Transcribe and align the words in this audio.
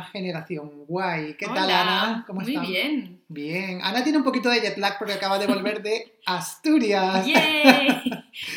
a 0.00 0.04
Generación 0.04 0.70
Guay. 0.86 1.34
¿Qué 1.34 1.46
tal, 1.46 1.70
Ana? 1.70 2.24
¿Cómo 2.26 2.40
Muy 2.40 2.52
estás? 2.54 2.66
bien. 2.68 3.20
Bien. 3.28 3.80
Ana 3.82 4.02
tiene 4.02 4.18
un 4.18 4.24
poquito 4.24 4.48
de 4.50 4.60
jet 4.60 4.76
lag 4.78 4.98
porque 4.98 5.14
acaba 5.14 5.38
de 5.38 5.46
volver 5.46 5.82
de 5.82 6.14
Asturias. 6.26 7.24
¡Yay! 7.26 7.88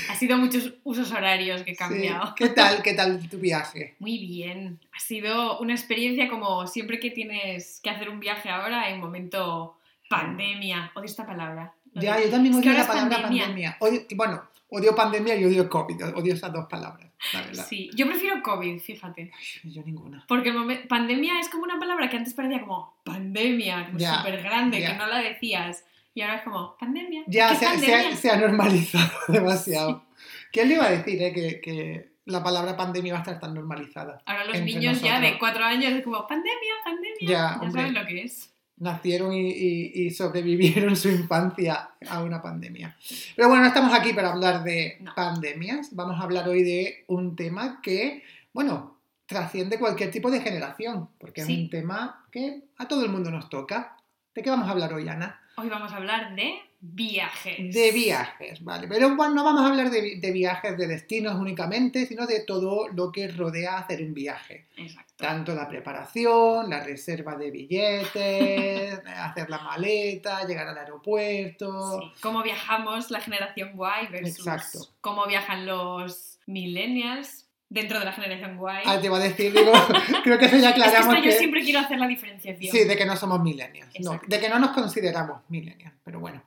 ha 0.09 0.16
sido 0.16 0.38
muchos 0.38 0.73
usos 0.84 1.12
horarios 1.12 1.63
que 1.63 1.71
he 1.71 1.76
Sí. 1.76 1.80
cambiado. 1.80 2.34
¿Qué 2.35 2.49
tal? 2.49 2.82
¿Qué 2.82 2.94
tal 2.94 3.27
tu 3.30 3.38
viaje? 3.40 3.95
Muy 3.99 4.18
bien. 4.18 4.80
Ha 4.95 4.99
sido 4.99 5.59
una 5.59 5.73
experiencia 5.73 6.30
como 6.30 6.66
siempre 6.68 6.99
que 6.99 7.12
tienes 7.12 7.80
que 7.84 7.90
hacer 7.90 8.10
un 8.10 8.20
viaje 8.20 8.49
ahora 8.49 8.90
en 8.90 8.99
momento 8.99 9.77
pandemia. 10.10 10.91
Odio 10.96 11.05
esta 11.05 11.26
palabra. 11.26 11.73
Ya, 11.96 12.20
yo 12.20 12.30
también 12.30 12.55
es 12.55 12.62
que 12.62 12.70
odio 12.70 12.77
la 12.80 12.88
palabra 12.88 13.18
pandemia. 13.21 13.44
pandemia. 13.46 13.77
Odio- 13.80 14.05
bueno, 14.16 14.44
odio 14.70 14.96
pandemia 14.96 15.35
y 15.35 15.46
odio 15.46 15.70
COVID. 15.70 16.16
Odio 16.16 16.34
esas 16.34 16.52
dos 16.52 16.66
palabras, 16.68 17.07
la 17.32 17.41
verdad. 17.41 17.66
Sí, 17.68 17.90
yo 17.95 18.05
prefiero 18.08 18.41
COVID, 18.41 18.80
fíjate. 18.80 19.32
Yo 19.63 19.82
ninguna. 19.84 20.26
Porque 20.27 20.50
el 20.50 20.88
pandemia 20.88 21.40
es 21.40 21.49
como 21.49 21.63
una 21.63 21.80
palabra 21.80 22.09
que 22.09 22.18
antes 22.18 22.34
parecía 22.34 22.62
como 22.62 22.96
pandemia, 23.04 23.86
como 23.88 23.99
Ya, 23.99 24.18
súper 24.18 24.41
grande, 24.44 24.80
ya. 24.82 24.91
que 24.91 24.98
no 24.98 25.08
la 25.08 25.20
decías. 25.20 25.86
Y 26.16 26.22
ahora 26.22 26.36
es 26.36 26.41
como 26.44 26.76
pandemia. 26.77 27.23
Ya 27.27 27.49
¿Qué 27.49 27.55
se, 27.55 27.59
se 27.62 27.66
pandemia? 27.72 28.10
ha, 28.10 28.16
se 28.16 28.29
ha 28.29 28.38
normalizado 28.38 29.12
demasiado. 29.29 30.05
¿Quién 30.51 30.68
le 30.70 30.76
iba 30.76 30.85
a 30.85 30.91
decir 30.91 31.21
eh, 31.21 31.34
que, 31.34 31.60
que 31.62 32.13
la 32.26 32.44
palabra 32.44 32.77
pandemia 32.77 33.13
va 33.13 33.20
a 33.20 33.24
estar 33.24 33.40
tan 33.40 33.54
normalizada? 33.55 34.21
Ahora 34.26 34.46
los 34.46 34.62
niños 34.62 35.01
ya 35.01 35.13
nosotros. 35.13 35.21
de 35.32 35.40
cuatro 35.40 35.63
años 35.63 35.91
es 35.94 36.04
como 36.04 36.27
pandemia, 36.27 36.74
pandemia. 36.85 37.18
Ya, 37.21 37.60
Ya, 37.62 37.71
saben 37.71 37.94
lo 37.96 38.05
que 38.05 38.21
es. 38.24 38.52
Nacieron 38.77 39.34
y, 39.34 39.49
y- 39.52 39.91
y 40.05 40.10
sobrevivieron 40.12 40.96
su 40.96 41.10
infancia 41.10 41.91
a 42.10 42.24
una 42.24 42.41
pandemia. 42.41 42.96
Pero 43.35 43.48
bueno, 43.48 43.62
no 43.63 43.68
estamos 43.68 43.93
aquí 43.93 44.13
para 44.13 44.32
hablar 44.32 44.63
de 44.63 44.98
No. 45.02 45.13
pandemias, 45.16 45.96
vamos 45.96 46.20
a 46.20 46.24
hablar 46.24 46.48
hoy 46.49 46.63
de 46.63 47.04
un 47.07 47.35
tema 47.35 47.79
que, 47.82 48.24
bueno, 48.51 48.98
trasciende 49.26 49.79
cualquier 49.79 50.12
tipo 50.12 50.29
de 50.32 50.41
generación, 50.41 51.10
porque 51.20 51.44
Sí. 51.46 51.54
es 51.54 51.60
un 51.60 51.70
tema 51.70 52.26
que 52.32 52.62
a 52.77 52.88
todo 52.88 53.04
el 53.05 53.12
mundo 53.12 53.32
nos 53.32 53.49
toca. 53.49 53.96
¿De 54.35 54.41
qué 54.41 54.49
vamos 54.49 54.68
a 54.68 54.71
hablar 54.71 54.94
hoy, 54.94 55.07
Ana? 55.07 55.40
Hoy 55.55 55.70
vamos 55.70 55.91
a 55.94 55.98
hablar 55.98 56.35
de 56.35 56.54
viajes. 56.85 57.73
De 57.73 57.91
viajes, 57.93 58.62
¿vale? 58.62 58.87
Pero 58.89 59.15
bueno, 59.15 59.35
no 59.35 59.43
vamos 59.45 59.62
a 59.62 59.67
hablar 59.70 59.89
de, 59.89 60.01
vi- 60.01 60.20
de 60.20 60.31
viajes, 60.31 60.77
de 60.77 60.85
destinos 60.87 61.35
únicamente, 61.35 62.05
sino 62.05 62.26
de 62.27 62.41
todo 62.41 62.89
lo 62.89 63.09
que 63.12 63.29
rodea 63.29 63.77
hacer 63.77 64.01
un 64.03 64.13
viaje. 64.13 64.66
Exacto. 64.75 65.13
Tanto 65.16 65.56
la 65.56 65.69
preparación, 65.69 66.69
la 66.69 66.84
reserva 66.84 67.38
de 67.38 67.51
billetes, 67.51 69.00
hacer 69.06 69.50
la 69.50 69.59
maleta, 69.59 70.45
llegar 70.45 70.67
al 70.67 70.78
aeropuerto. 70.78 72.01
Sí. 72.01 72.11
Cómo 72.22 72.44
viajamos 72.44 73.09
la 73.11 73.22
generación 73.22 73.72
Y 73.75 74.11
versus 74.11 74.39
Exacto. 74.39 74.79
cómo 75.00 75.25
viajan 75.25 75.66
los 75.66 76.38
millennials 76.47 77.47
dentro 77.74 78.00
de 78.00 78.06
la 78.06 78.13
generación 78.13 78.57
Y. 78.57 78.88
Ah, 78.88 79.00
te 79.00 79.07
iba 79.07 79.18
a 79.18 79.19
decir, 79.19 79.52
digo, 79.52 79.72
creo 80.24 80.38
que 80.38 80.46
eso 80.46 80.57
ya 80.57 80.69
es 80.69 80.75
que 80.75 80.84
aclaramos 80.84 81.16
que, 81.16 81.24
yo 81.24 81.31
siempre 81.31 81.63
quiero 81.63 81.79
hacer 81.79 81.97
la 81.97 82.07
diferenciación. 82.07 82.72
sí, 82.72 82.84
de 82.85 82.96
que 82.96 83.06
no 83.06 83.18
somos 83.18 83.41
millennials, 83.41 83.90
no, 84.00 84.22
de 84.25 84.40
que 84.40 84.47
no 84.47 84.59
nos 84.59 84.72
consideramos 84.72 85.41
millennials, 85.50 85.94
pero 86.03 86.19
bueno. 86.19 86.44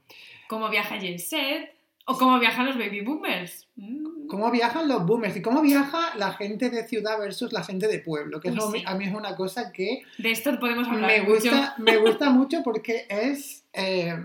Cómo 0.48 0.69
viaja 0.69 0.98
Gen 1.00 1.19
Z 1.19 1.36
o 2.04 2.16
cómo 2.16 2.38
viajan 2.38 2.66
los 2.66 2.78
baby 2.78 3.00
boomers. 3.00 3.66
Mm. 3.74 4.28
¿Cómo 4.28 4.50
viajan 4.52 4.86
los 4.86 5.04
boomers 5.04 5.37
y 5.37 5.42
cómo 5.42 5.60
viaja 5.60 6.16
la 6.16 6.32
gente 6.34 6.70
de 6.70 6.87
ciudad 6.87 7.19
versus 7.19 7.53
la 7.53 7.64
gente 7.64 7.88
de 7.88 7.98
pueblo? 7.98 8.41
Que 8.41 8.50
Uy, 8.50 8.58
eso 8.58 8.70
sí. 8.70 8.82
a 8.87 8.94
mí 8.94 9.06
es 9.06 9.12
una 9.12 9.34
cosa 9.34 9.72
que 9.72 10.03
De 10.19 10.31
esto 10.31 10.58
podemos 10.60 10.87
hablar 10.87 11.10
me 11.10 11.22
mucho. 11.22 11.50
gusta, 11.50 11.75
me 11.78 11.97
gusta 11.97 12.31
mucho 12.38 12.62
porque 12.62 13.06
es, 13.08 13.64
eh, 13.72 14.16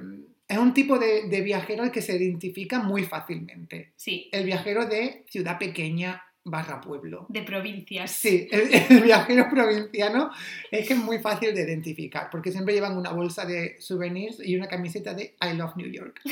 es 0.48 0.58
un 0.58 0.76
tipo 0.76 1.00
de, 1.00 1.28
de 1.28 1.42
viajero 1.42 1.82
al 1.82 1.92
que 1.92 2.04
se 2.04 2.16
identifica 2.16 2.80
muy 2.80 3.04
fácilmente. 3.04 3.94
Sí, 3.96 4.30
El 4.32 4.46
viajero 4.46 4.86
de 4.86 5.26
ciudad 5.28 5.58
pequeña 5.58 6.22
barra 6.44 6.82
pueblo. 6.82 7.26
de 7.30 7.44
provincias. 7.44 8.12
Sí, 8.12 8.48
el, 8.52 8.70
el 8.90 9.02
viajero 9.04 9.48
provinciano 9.50 10.32
es 10.72 10.88
que 10.88 10.94
es 10.94 11.00
muy 11.00 11.20
fácil 11.20 11.54
de 11.54 11.62
identificar 11.64 12.30
porque 12.32 12.52
siempre 12.52 12.74
llevan 12.74 12.98
una 12.98 13.12
bolsa 13.12 13.46
de 13.46 13.76
souvenirs 13.80 14.38
y 14.44 14.56
una 14.56 14.68
camiseta 14.68 15.14
de 15.14 15.36
I 15.42 15.56
love 15.56 15.76
New 15.76 15.92
York. 15.92 16.22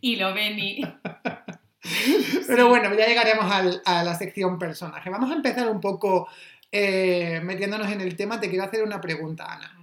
Y 0.00 0.16
lo 0.16 0.32
ven 0.34 0.58
y... 0.58 0.80
Pero 2.46 2.68
bueno, 2.68 2.94
ya 2.94 3.06
llegaremos 3.06 3.50
al- 3.50 3.82
a 3.84 4.02
la 4.04 4.14
sección 4.14 4.58
personaje. 4.58 5.10
Vamos 5.10 5.30
a 5.30 5.34
empezar 5.34 5.68
un 5.68 5.80
poco 5.80 6.28
eh, 6.72 7.40
metiéndonos 7.42 7.90
en 7.90 8.00
el 8.00 8.16
tema. 8.16 8.40
Te 8.40 8.48
quiero 8.48 8.64
hacer 8.64 8.82
una 8.82 9.00
pregunta, 9.00 9.52
Ana. 9.52 9.76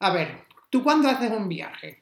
A 0.00 0.10
ver, 0.12 0.44
tú 0.70 0.82
cuando 0.82 1.08
haces 1.08 1.30
un 1.30 1.48
viaje. 1.48 2.00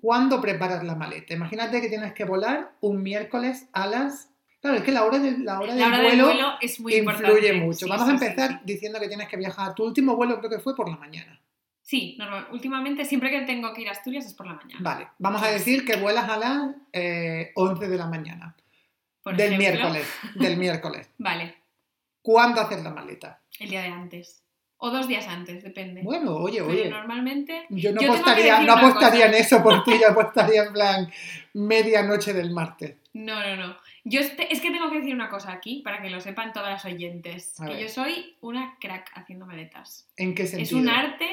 ¿cuándo 0.00 0.40
preparas 0.40 0.82
la 0.84 0.94
maleta? 0.94 1.34
Imagínate 1.34 1.80
que 1.80 1.88
tienes 1.88 2.12
que 2.12 2.24
volar 2.24 2.72
un 2.80 3.02
miércoles 3.02 3.66
a 3.72 3.86
las... 3.86 4.28
Claro, 4.62 4.76
es 4.78 4.84
que 4.84 4.92
la 4.92 5.04
hora 5.04 5.18
del, 5.18 5.44
la 5.44 5.58
hora 5.60 5.74
La 5.74 5.90
del 5.90 6.00
vuelo, 6.06 6.26
del 6.28 6.36
vuelo 6.36 6.52
es 6.60 6.80
muy 6.80 6.94
influye 6.94 7.18
importante. 7.26 7.52
mucho. 7.54 7.78
Sí, 7.86 7.90
Vamos 7.90 8.08
a 8.08 8.12
empezar 8.12 8.50
sí. 8.52 8.56
diciendo 8.64 9.00
que 9.00 9.08
tienes 9.08 9.28
que 9.28 9.36
viajar. 9.36 9.74
Tu 9.74 9.84
último 9.84 10.14
vuelo 10.16 10.38
creo 10.38 10.48
que 10.50 10.60
fue 10.60 10.74
por 10.76 10.88
la 10.88 10.96
mañana. 10.96 11.38
Sí, 11.82 12.14
normal. 12.16 12.46
Últimamente, 12.52 13.04
siempre 13.04 13.28
que 13.30 13.40
tengo 13.42 13.74
que 13.74 13.82
ir 13.82 13.88
a 13.88 13.92
Asturias 13.92 14.24
es 14.24 14.34
por 14.34 14.46
la 14.46 14.54
mañana. 14.54 14.80
Vale, 14.80 15.08
vamos 15.18 15.42
a 15.42 15.48
decir 15.48 15.84
que 15.84 15.96
vuelas 15.96 16.28
a 16.28 16.36
las 16.36 16.76
eh, 16.92 17.50
11 17.56 17.88
de 17.88 17.98
la 17.98 18.06
mañana. 18.06 18.56
Por 19.22 19.36
del 19.36 19.52
ejemplo. 19.54 19.68
miércoles. 19.90 20.06
Del 20.36 20.56
miércoles. 20.56 21.10
Vale, 21.18 21.56
¿Cuándo 22.22 22.60
hacer 22.60 22.80
la 22.82 22.90
maleta? 22.90 23.40
el 23.58 23.68
día 23.68 23.82
de 23.82 23.88
antes. 23.88 24.44
O 24.78 24.90
dos 24.90 25.06
días 25.08 25.26
antes, 25.28 25.62
depende. 25.62 26.02
Bueno, 26.02 26.34
oye, 26.36 26.58
Pero 26.60 26.70
oye. 26.70 26.88
normalmente... 26.90 27.66
Yo 27.68 27.92
no 27.92 28.00
Yo 28.00 28.12
apostaría, 28.12 28.60
no 28.60 28.72
apostaría 28.72 29.26
en 29.26 29.34
eso 29.34 29.62
por 29.62 29.84
ti, 29.84 29.92
yo 30.00 30.08
apostaría 30.10 30.64
en 30.64 30.72
plan 30.72 31.12
medianoche 31.54 32.32
del 32.32 32.50
martes. 32.50 32.96
No, 33.12 33.40
no, 33.40 33.56
no. 33.56 33.76
Yo 34.04 34.20
es 34.20 34.30
que 34.60 34.70
tengo 34.70 34.90
que 34.90 34.98
decir 34.98 35.14
una 35.14 35.28
cosa 35.28 35.52
aquí 35.52 35.80
para 35.84 36.02
que 36.02 36.10
lo 36.10 36.20
sepan 36.20 36.52
todas 36.52 36.70
las 36.70 36.84
oyentes. 36.84 37.58
A 37.60 37.66
que 37.66 37.74
ver. 37.74 37.82
yo 37.82 37.88
soy 37.88 38.36
una 38.40 38.76
crack 38.80 39.10
haciendo 39.14 39.46
maletas. 39.46 40.08
¿En 40.16 40.34
qué 40.34 40.42
Es 40.42 40.50
sentido? 40.50 40.78
un 40.80 40.88
arte 40.88 41.26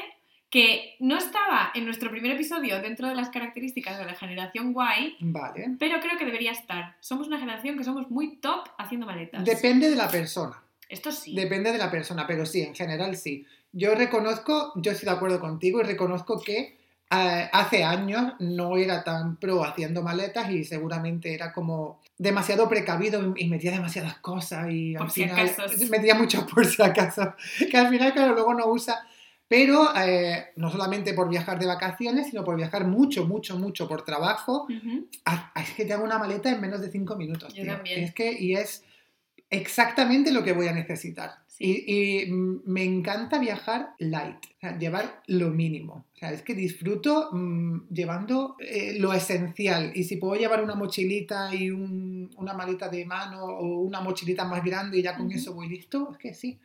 que 0.50 0.96
no 0.98 1.16
estaba 1.18 1.70
en 1.74 1.84
nuestro 1.84 2.10
primer 2.10 2.32
episodio 2.32 2.80
dentro 2.80 3.08
de 3.08 3.14
las 3.14 3.30
características 3.30 3.98
de 3.98 4.04
la 4.04 4.14
generación 4.14 4.74
Y, 4.98 5.16
Vale. 5.20 5.76
pero 5.78 6.00
creo 6.00 6.18
que 6.18 6.24
debería 6.24 6.50
estar. 6.52 6.96
Somos 7.00 7.28
una 7.28 7.38
generación 7.38 7.76
que 7.78 7.84
somos 7.84 8.10
muy 8.10 8.36
top 8.38 8.68
haciendo 8.78 9.06
maletas. 9.06 9.44
Depende 9.44 9.88
de 9.90 9.96
la 9.96 10.08
persona. 10.08 10.60
Esto 10.88 11.12
sí. 11.12 11.36
Depende 11.36 11.70
de 11.70 11.78
la 11.78 11.88
persona, 11.90 12.26
pero 12.26 12.44
sí, 12.44 12.62
en 12.62 12.74
general 12.74 13.16
sí. 13.16 13.46
Yo 13.72 13.94
reconozco, 13.94 14.72
yo 14.74 14.90
estoy 14.90 15.06
de 15.08 15.14
acuerdo 15.14 15.38
contigo 15.38 15.80
y 15.80 15.84
reconozco 15.84 16.40
que 16.42 16.79
hace 17.10 17.82
años 17.82 18.34
no 18.38 18.76
era 18.76 19.02
tan 19.02 19.36
pro 19.36 19.64
haciendo 19.64 20.02
maletas 20.02 20.50
y 20.50 20.64
seguramente 20.64 21.34
era 21.34 21.52
como 21.52 22.00
demasiado 22.16 22.68
precavido 22.68 23.34
y 23.36 23.48
metía 23.48 23.72
demasiadas 23.72 24.18
cosas 24.18 24.70
y 24.70 24.94
al 24.94 25.10
final 25.10 25.50
metía 25.90 26.14
mucho 26.14 26.46
por 26.54 26.64
si 26.66 26.82
acaso, 26.82 27.34
que 27.70 27.76
al 27.76 27.88
final 27.88 28.12
claro 28.12 28.34
luego 28.34 28.54
no 28.54 28.66
usa. 28.66 29.06
Pero 29.48 29.88
eh, 29.96 30.50
no 30.54 30.70
solamente 30.70 31.12
por 31.12 31.28
viajar 31.28 31.58
de 31.58 31.66
vacaciones, 31.66 32.28
sino 32.28 32.44
por 32.44 32.54
viajar 32.54 32.86
mucho, 32.86 33.26
mucho, 33.26 33.58
mucho 33.58 33.88
por 33.88 34.04
trabajo. 34.04 34.68
Ah, 35.24 35.52
es 35.60 35.72
que 35.72 35.84
te 35.84 35.92
hago 35.92 36.04
una 36.04 36.20
maleta 36.20 36.52
en 36.52 36.60
menos 36.60 36.80
de 36.80 36.88
cinco 36.88 37.16
minutos. 37.16 37.52
Yo 37.54 37.64
tío. 37.64 37.72
también. 37.74 38.04
Es 38.04 38.14
que, 38.14 38.30
y 38.30 38.54
es 38.54 38.84
exactamente 39.50 40.30
lo 40.30 40.44
que 40.44 40.52
voy 40.52 40.68
a 40.68 40.72
necesitar. 40.72 41.32
Sí. 41.60 41.84
Y, 41.86 42.22
y, 42.24 42.26
me 42.30 42.84
encanta 42.84 43.38
viajar 43.38 43.90
light, 43.98 44.36
o 44.56 44.60
sea, 44.60 44.78
llevar 44.78 45.22
lo 45.26 45.50
mínimo. 45.50 46.06
O 46.14 46.18
sea, 46.18 46.32
es 46.32 46.40
que 46.42 46.54
disfruto 46.54 47.28
mm, 47.32 47.88
llevando 47.90 48.56
eh, 48.58 48.96
lo 48.98 49.12
esencial. 49.12 49.92
Y 49.94 50.04
si 50.04 50.16
puedo 50.16 50.40
llevar 50.40 50.64
una 50.64 50.74
mochilita 50.74 51.54
y 51.54 51.70
un- 51.70 52.30
una 52.36 52.54
maleta 52.54 52.88
de 52.88 53.04
mano 53.04 53.44
o 53.44 53.80
una 53.80 54.00
mochilita 54.00 54.44
más 54.46 54.64
grande 54.64 54.98
y 54.98 55.02
ya 55.02 55.16
con 55.16 55.30
eso 55.32 55.52
voy 55.54 55.68
listo, 55.68 56.08
es 56.12 56.18
que 56.18 56.32
sí. 56.34 56.58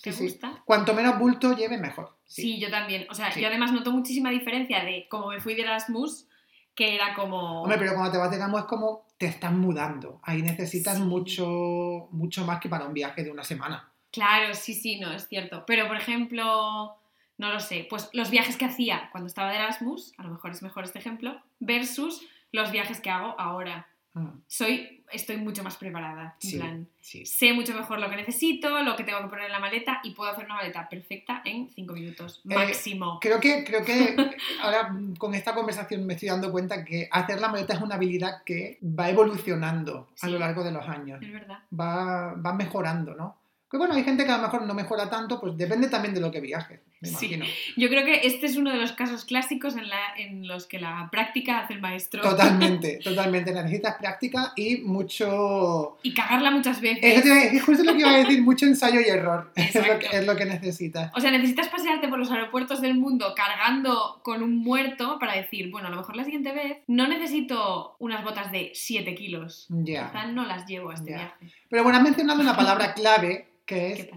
¿Te 0.00 0.12
Sí, 0.12 0.18
sí. 0.18 0.24
gusta? 0.24 0.62
Cuanto 0.64 0.94
menos 0.94 1.18
bulto 1.18 1.56
lleve, 1.56 1.78
mejor. 1.78 2.16
Sí. 2.24 2.60
yo 2.60 2.70
también. 2.70 3.06
O 3.10 3.14
sea, 3.14 3.34
yo 3.34 3.48
además 3.48 3.72
noto 3.72 3.90
muchísima 3.90 4.30
diferencia 4.30 4.84
de 4.84 5.06
cómo 5.10 5.28
me 5.28 5.40
fui 5.40 5.54
de 5.54 5.62
Erasmus, 5.62 6.28
que 6.74 6.94
era 6.94 7.14
como... 7.14 7.62
Hombre, 7.62 7.78
pero 7.78 7.94
cuando 7.94 8.12
te 8.12 8.18
vas 8.18 8.30
de 8.30 8.36
Erasmus 8.36 8.60
es 8.60 8.66
como 8.66 9.06
te 9.18 9.26
estás 9.26 9.52
mudando. 9.52 10.20
Ahí 10.22 10.42
necesitas 10.42 11.00
mucho, 11.00 12.08
mucho 12.12 12.44
más 12.44 12.60
que 12.60 12.68
para 12.68 12.84
un 12.86 12.92
viaje 12.94 13.24
de 13.24 13.30
una 13.30 13.42
semana. 13.42 13.90
Claro, 14.16 14.54
sí, 14.54 14.74
sí, 14.74 14.98
no, 14.98 15.12
es 15.12 15.28
cierto. 15.28 15.64
Pero, 15.66 15.86
por 15.86 15.96
ejemplo, 15.96 16.96
no 17.38 17.52
lo 17.52 17.60
sé, 17.60 17.86
pues 17.88 18.08
los 18.14 18.30
viajes 18.30 18.56
que 18.56 18.64
hacía 18.64 19.08
cuando 19.12 19.28
estaba 19.28 19.50
de 19.50 19.56
Erasmus, 19.56 20.12
a 20.16 20.22
lo 20.24 20.30
mejor 20.30 20.50
es 20.52 20.62
mejor 20.62 20.84
este 20.84 20.98
ejemplo, 20.98 21.40
versus 21.60 22.22
los 22.50 22.70
viajes 22.72 23.00
que 23.00 23.10
hago 23.10 23.38
ahora. 23.38 23.86
Mm, 24.14 24.28
Soy, 24.46 25.04
estoy 25.12 25.36
mucho 25.36 25.62
más 25.62 25.76
preparada, 25.76 26.34
en 26.42 26.50
Sí. 26.50 26.56
plan, 26.56 26.88
sí. 27.02 27.26
sé 27.26 27.52
mucho 27.52 27.74
mejor 27.74 27.98
lo 28.00 28.08
que 28.08 28.16
necesito, 28.16 28.82
lo 28.82 28.96
que 28.96 29.04
tengo 29.04 29.20
que 29.20 29.28
poner 29.28 29.44
en 29.44 29.52
la 29.52 29.60
maleta 29.60 30.00
y 30.02 30.12
puedo 30.12 30.30
hacer 30.30 30.46
una 30.46 30.54
maleta 30.54 30.88
perfecta 30.88 31.42
en 31.44 31.68
5 31.68 31.92
minutos, 31.92 32.40
Eh, 32.48 32.54
máximo. 32.54 33.18
Creo 33.20 33.38
que, 33.38 33.62
creo 33.64 33.84
que 33.84 34.16
ahora 34.62 34.88
mm, 34.90 35.16
con 35.16 35.34
esta 35.34 35.54
conversación 35.54 36.06
me 36.06 36.14
estoy 36.14 36.30
dando 36.30 36.50
cuenta 36.50 36.82
que 36.82 37.06
hacer 37.12 37.38
la 37.42 37.48
maleta 37.48 37.74
es 37.74 37.82
una 37.82 37.96
habilidad 37.96 38.42
que 38.44 38.78
va 38.82 39.10
evolucionando 39.10 40.08
a 40.22 40.28
lo 40.28 40.38
largo 40.38 40.64
de 40.64 40.72
los 40.72 40.88
años. 40.88 41.20
Es 41.22 41.30
verdad. 41.30 41.58
Va, 41.78 42.32
va 42.34 42.52
mejorando, 42.54 43.14
¿no? 43.14 43.36
Que 43.70 43.76
bueno, 43.76 43.94
hay 43.94 44.04
gente 44.04 44.24
que 44.24 44.30
a 44.30 44.36
lo 44.36 44.42
mejor 44.44 44.62
no 44.62 44.74
mejora 44.74 45.10
tanto, 45.10 45.40
pues 45.40 45.56
depende 45.56 45.88
también 45.88 46.14
de 46.14 46.20
lo 46.20 46.30
que 46.30 46.40
viajes. 46.40 46.80
Me 47.00 47.08
Sí. 47.08 47.38
Yo 47.76 47.88
creo 47.88 48.04
que 48.04 48.26
este 48.26 48.46
es 48.46 48.56
uno 48.56 48.70
de 48.70 48.78
los 48.78 48.92
casos 48.92 49.24
clásicos 49.24 49.76
en, 49.76 49.88
la, 49.88 50.14
en 50.16 50.46
los 50.46 50.66
que 50.66 50.78
la 50.78 51.08
práctica 51.10 51.60
hace 51.60 51.74
el 51.74 51.80
maestro. 51.80 52.22
Totalmente, 52.22 52.98
totalmente. 53.04 53.52
Necesitas 53.52 53.96
práctica 53.96 54.52
y 54.56 54.78
mucho... 54.78 55.98
Y 56.02 56.14
cagarla 56.14 56.50
muchas 56.50 56.80
veces. 56.80 57.24
Decir, 57.24 57.60
justo 57.60 57.84
lo 57.84 57.92
que 57.92 58.00
iba 58.00 58.10
a 58.10 58.18
decir, 58.18 58.42
mucho 58.42 58.66
ensayo 58.66 59.00
y 59.00 59.08
error. 59.08 59.52
Es 59.56 59.74
lo, 59.74 59.98
que, 59.98 60.06
es 60.10 60.26
lo 60.26 60.36
que 60.36 60.44
necesitas. 60.46 61.10
O 61.14 61.20
sea, 61.20 61.30
necesitas 61.30 61.68
pasearte 61.68 62.08
por 62.08 62.18
los 62.18 62.30
aeropuertos 62.30 62.80
del 62.80 62.94
mundo 62.94 63.34
cargando 63.36 64.20
con 64.22 64.42
un 64.42 64.56
muerto 64.56 65.18
para 65.18 65.34
decir, 65.34 65.70
bueno, 65.70 65.88
a 65.88 65.90
lo 65.90 65.96
mejor 65.98 66.16
la 66.16 66.24
siguiente 66.24 66.52
vez 66.52 66.78
no 66.86 67.08
necesito 67.08 67.96
unas 67.98 68.24
botas 68.24 68.52
de 68.52 68.70
7 68.74 69.14
kilos. 69.14 69.66
Ya. 69.68 70.06
Quizá 70.06 70.26
no 70.26 70.46
las 70.46 70.66
llevo 70.66 70.90
a 70.90 70.94
este 70.94 71.14
viaje. 71.14 71.46
Pero 71.68 71.82
bueno, 71.82 71.98
has 71.98 72.04
mencionado 72.04 72.40
una 72.40 72.56
palabra 72.56 72.94
clave 72.94 73.48
que 73.66 73.76
¿Qué 73.76 73.92
es 73.92 74.08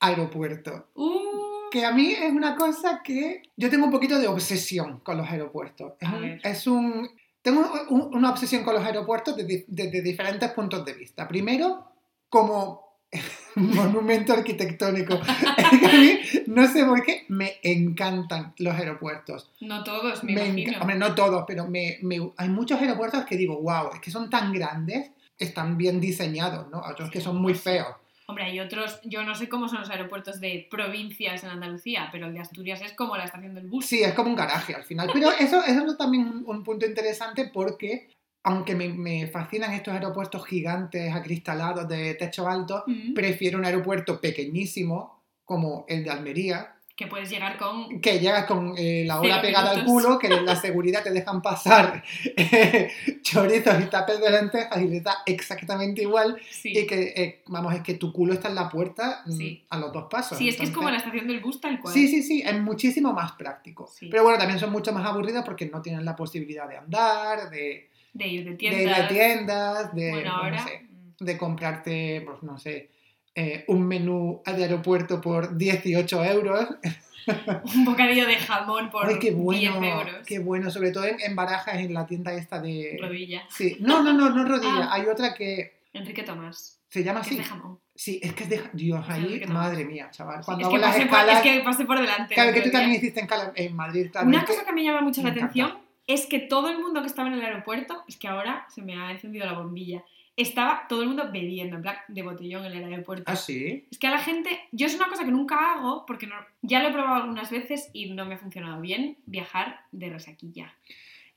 aeropuerto. 0.00 0.88
Uh, 0.94 1.53
Que 1.74 1.84
a 1.84 1.90
mí 1.90 2.12
es 2.12 2.30
una 2.32 2.54
cosa 2.54 3.00
que 3.02 3.42
yo 3.56 3.68
tengo 3.68 3.86
un 3.86 3.90
poquito 3.90 4.16
de 4.20 4.28
obsesión 4.28 5.00
con 5.00 5.16
los 5.16 5.28
aeropuertos. 5.28 5.94
Es 5.98 6.08
un, 6.08 6.20
ver. 6.20 6.40
es 6.44 6.66
un- 6.68 7.10
tengo 7.42 7.68
un- 7.90 8.14
una 8.16 8.30
obsesión 8.30 8.62
con 8.62 8.74
los 8.74 8.84
aeropuertos 8.84 9.36
desde, 9.36 10.00
diferentes 10.00 10.52
puntos 10.52 10.84
de 10.84 10.92
vista. 10.92 11.26
Primero, 11.26 11.84
como 12.28 12.98
monumento 13.56 14.32
arquitectónico. 14.34 15.14
A 15.56 15.96
mí, 15.98 16.20
no 16.46 16.68
sé 16.68 16.84
por 16.84 17.02
qué, 17.02 17.24
me 17.28 17.54
encantan 17.64 18.54
los 18.58 18.72
aeropuertos. 18.74 19.50
no 19.60 19.82
todos, 19.82 20.22
me, 20.22 20.32
Me 20.34 20.46
imagino. 20.46 20.78
Hombre, 20.80 20.96
no 20.96 21.12
todos, 21.16 21.42
pero 21.44 21.66
me, 21.66 21.98
me- 22.02 22.30
hay 22.36 22.48
muchos 22.50 22.80
aeropuertos 22.80 23.24
que 23.24 23.36
digo, 23.36 23.60
wow, 23.60 23.90
es 23.94 24.00
que 24.00 24.12
son 24.12 24.30
tan 24.30 24.52
grandes, 24.52 25.10
están 25.40 25.76
bien 25.76 26.00
diseñados, 26.00 26.70
¿no? 26.70 26.78
Otros 26.82 27.10
que 27.10 27.20
son 27.20 27.42
muy 27.42 27.54
feos. 27.54 27.88
Hombre, 28.26 28.44
hay 28.44 28.60
otros, 28.60 29.00
yo 29.04 29.22
no 29.22 29.34
sé 29.34 29.48
cómo 29.48 29.68
son 29.68 29.80
los 29.80 29.90
aeropuertos 29.90 30.40
de 30.40 30.66
provincias 30.70 31.44
en 31.44 31.50
Andalucía, 31.50 32.08
pero 32.10 32.26
el 32.26 32.32
de 32.32 32.40
Asturias 32.40 32.80
es 32.80 32.92
como 32.94 33.16
la 33.16 33.24
estación 33.24 33.54
del 33.54 33.66
bus. 33.66 33.84
Sí, 33.84 34.02
es 34.02 34.14
como 34.14 34.30
un 34.30 34.36
garaje 34.36 34.74
al 34.74 34.84
final. 34.84 35.10
Pero 35.12 35.30
eso, 35.32 35.62
eso 35.62 35.86
es 35.86 35.98
también 35.98 36.26
un, 36.26 36.44
un 36.46 36.64
punto 36.64 36.86
interesante 36.86 37.50
porque, 37.52 38.08
aunque 38.42 38.74
me, 38.74 38.88
me 38.88 39.26
fascinan 39.26 39.72
estos 39.74 39.92
aeropuertos 39.92 40.46
gigantes, 40.46 41.14
acristalados, 41.14 41.86
de 41.86 42.14
techo 42.14 42.48
alto, 42.48 42.84
Mm, 42.86 43.12
prefiero 43.12 43.58
un 43.58 43.66
aeropuerto 43.66 44.20
pequeñísimo 44.20 45.22
como 45.44 45.84
el 45.88 46.02
de 46.04 46.10
Almería, 46.10 46.76
que 46.96 47.08
puedes 47.08 47.28
llegar 47.28 47.56
con... 47.58 48.00
que 48.00 48.20
llegas 48.20 48.44
con 48.44 48.74
eh, 48.78 49.02
la 49.04 49.18
hora 49.18 49.28
Cero 49.30 49.42
pegada 49.42 49.70
al 49.72 49.84
culo, 49.84 50.16
que 50.18 50.28
la 50.28 50.54
seguridad 50.54 51.02
te 51.02 51.10
dejan 51.10 51.42
pasar 51.42 52.04
eh, 52.36 52.90
chorizos 53.22 53.82
y 53.82 53.86
tapes 53.86 54.20
de 54.20 54.30
lentejas 54.30 54.80
y 54.80 54.88
les 54.88 55.02
da 55.02 55.16
exactamente 55.26 56.02
igual. 56.02 56.38
Sí, 56.50 56.70
Y 56.78 56.86
que, 56.86 57.12
eh, 57.16 57.42
vamos, 57.46 57.74
es 57.74 57.82
que 57.82 57.94
tu 57.94 58.12
culo 58.12 58.32
está 58.34 58.48
en 58.48 58.54
la 58.54 58.68
puerta 58.68 59.22
mm, 59.26 59.32
Sí. 59.32 59.64
a 59.70 59.78
los 59.78 59.92
dos 59.92 60.06
pasos. 60.08 60.38
Sí, 60.38 60.48
es 60.48 60.56
que 60.56 60.64
es 60.64 60.70
como 60.70 60.88
la 60.90 60.98
estación 60.98 61.26
del 61.26 61.40
bus 61.40 61.60
tal 61.60 61.80
cual. 61.80 61.92
Sí, 61.92 62.06
sí, 62.06 62.22
sí, 62.22 62.42
es 62.46 62.60
muchísimo 62.60 63.12
más 63.12 63.32
práctico. 63.32 63.88
Sí. 63.92 64.08
Pero 64.08 64.22
bueno, 64.22 64.38
también 64.38 64.60
son 64.60 64.70
mucho 64.70 64.92
más 64.92 65.04
aburridas 65.04 65.44
porque 65.44 65.66
no 65.66 65.82
tienen 65.82 66.04
la 66.04 66.14
posibilidad 66.14 66.68
de 66.68 66.76
andar, 66.76 67.50
de, 67.50 67.90
De 68.12 68.28
ir 68.28 68.44
de 68.44 68.50
de 68.52 68.56
tiendas. 68.56 68.82
ir 68.82 69.04
a 69.04 69.08
tiendas, 69.08 69.94
de, 69.94 70.10
Bueno, 70.12 70.30
no 70.30 70.36
ahora... 70.44 70.64
sé, 70.64 70.80
mm, 70.88 71.24
de 71.24 71.38
comprarte, 71.38 72.22
pues 72.24 72.42
no 72.44 72.56
sé, 72.58 72.90
eh, 73.34 73.64
un 73.68 73.86
menú 73.86 74.42
de 74.46 74.64
aeropuerto 74.64 75.20
por 75.20 75.56
18 75.56 76.24
euros. 76.24 76.68
Un 77.74 77.86
bocadillo 77.86 78.26
de 78.26 78.36
jamón 78.36 78.90
por 78.90 79.06
Ay, 79.06 79.14
qué 79.18 79.30
10 79.30 79.36
bueno, 79.42 79.82
euros. 79.82 80.26
qué 80.26 80.38
bueno, 80.40 80.70
sobre 80.70 80.90
todo 80.90 81.06
en, 81.06 81.18
en 81.22 81.34
Barajas, 81.34 81.76
en 81.78 81.94
la 81.94 82.04
tienda 82.06 82.34
esta 82.34 82.60
de... 82.60 82.98
Rodilla. 83.00 83.44
Sí, 83.48 83.78
no, 83.80 84.02
no, 84.02 84.12
no, 84.12 84.28
no 84.28 84.44
rodilla, 84.48 84.84
Ah. 84.84 84.90
hay 84.92 85.06
otra 85.06 85.32
que 85.32 85.72
Enrique 85.94 86.22
Tomás. 86.22 86.80
se 86.90 87.02
llama 87.02 87.20
así. 87.20 87.30
es 87.30 87.38
de 87.38 87.44
jamón. 87.44 87.78
Sí, 87.94 88.20
es 88.22 88.34
que 88.34 88.42
es 88.42 88.50
de... 88.50 88.60
Dios, 88.74 89.02
ahí, 89.08 89.42
madre 89.48 89.86
mía, 89.86 90.08
chaval. 90.10 90.40
Sí, 90.40 90.44
Cuando 90.44 90.60
es, 90.62 90.66
hago 90.66 90.74
que 90.74 90.80
las 90.82 90.96
por, 90.96 91.04
escalas... 91.06 91.36
es 91.36 91.42
que 91.42 91.60
pasé 91.64 91.84
por 91.86 91.98
delante. 91.98 92.34
Claro, 92.34 92.52
que 92.52 92.60
tú 92.60 92.70
también 92.70 92.92
hiciste 92.96 93.20
en, 93.20 93.26
Cala- 93.26 93.52
en 93.54 93.74
Madrid. 93.74 94.10
claro, 94.12 94.26
Una 94.28 94.40
que- 94.40 94.46
cosa 94.52 94.66
que 94.66 94.72
me 94.74 94.84
llama 94.84 95.00
mucho 95.00 95.22
la 95.22 95.30
encanta. 95.30 95.46
atención 95.46 95.78
es 96.06 96.26
que 96.26 96.40
todo 96.40 96.68
el 96.68 96.78
mundo 96.78 97.00
que 97.00 97.06
estaba 97.06 97.28
en 97.28 97.34
el 97.34 97.42
aeropuerto, 97.42 98.04
es 98.06 98.18
que 98.18 98.28
ahora 98.28 98.66
se 98.68 98.82
me 98.82 98.96
ha 99.00 99.10
encendido 99.10 99.46
la 99.46 99.54
bombilla, 99.54 100.04
estaba 100.36 100.86
todo 100.88 101.02
el 101.02 101.08
mundo 101.08 101.30
bebiendo, 101.32 101.76
en 101.76 101.82
plan 101.82 101.96
de 102.08 102.22
botellón 102.22 102.64
en 102.64 102.72
el 102.72 102.84
aeropuerto. 102.84 103.24
Ah, 103.26 103.36
sí. 103.36 103.86
Es 103.90 103.98
que 103.98 104.06
a 104.08 104.10
la 104.10 104.18
gente, 104.18 104.60
yo 104.72 104.86
es 104.86 104.94
una 104.94 105.06
cosa 105.08 105.24
que 105.24 105.30
nunca 105.30 105.74
hago, 105.74 106.04
porque 106.06 106.26
no- 106.26 106.34
ya 106.62 106.82
lo 106.82 106.88
he 106.88 106.92
probado 106.92 107.22
algunas 107.22 107.50
veces 107.50 107.90
y 107.92 108.10
no 108.10 108.24
me 108.26 108.34
ha 108.34 108.38
funcionado 108.38 108.80
bien, 108.80 109.16
viajar 109.26 109.80
de 109.92 110.10
resaquilla. 110.10 110.74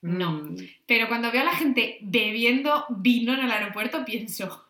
No. 0.02 0.32
Mm, 0.32 0.56
Pero 0.86 1.08
cuando 1.08 1.32
veo 1.32 1.42
a 1.42 1.46
la 1.46 1.56
gente 1.56 1.98
bebiendo 2.02 2.86
vino 2.90 3.34
en 3.34 3.40
el 3.42 3.52
aeropuerto, 3.52 4.04
pienso, 4.06 4.66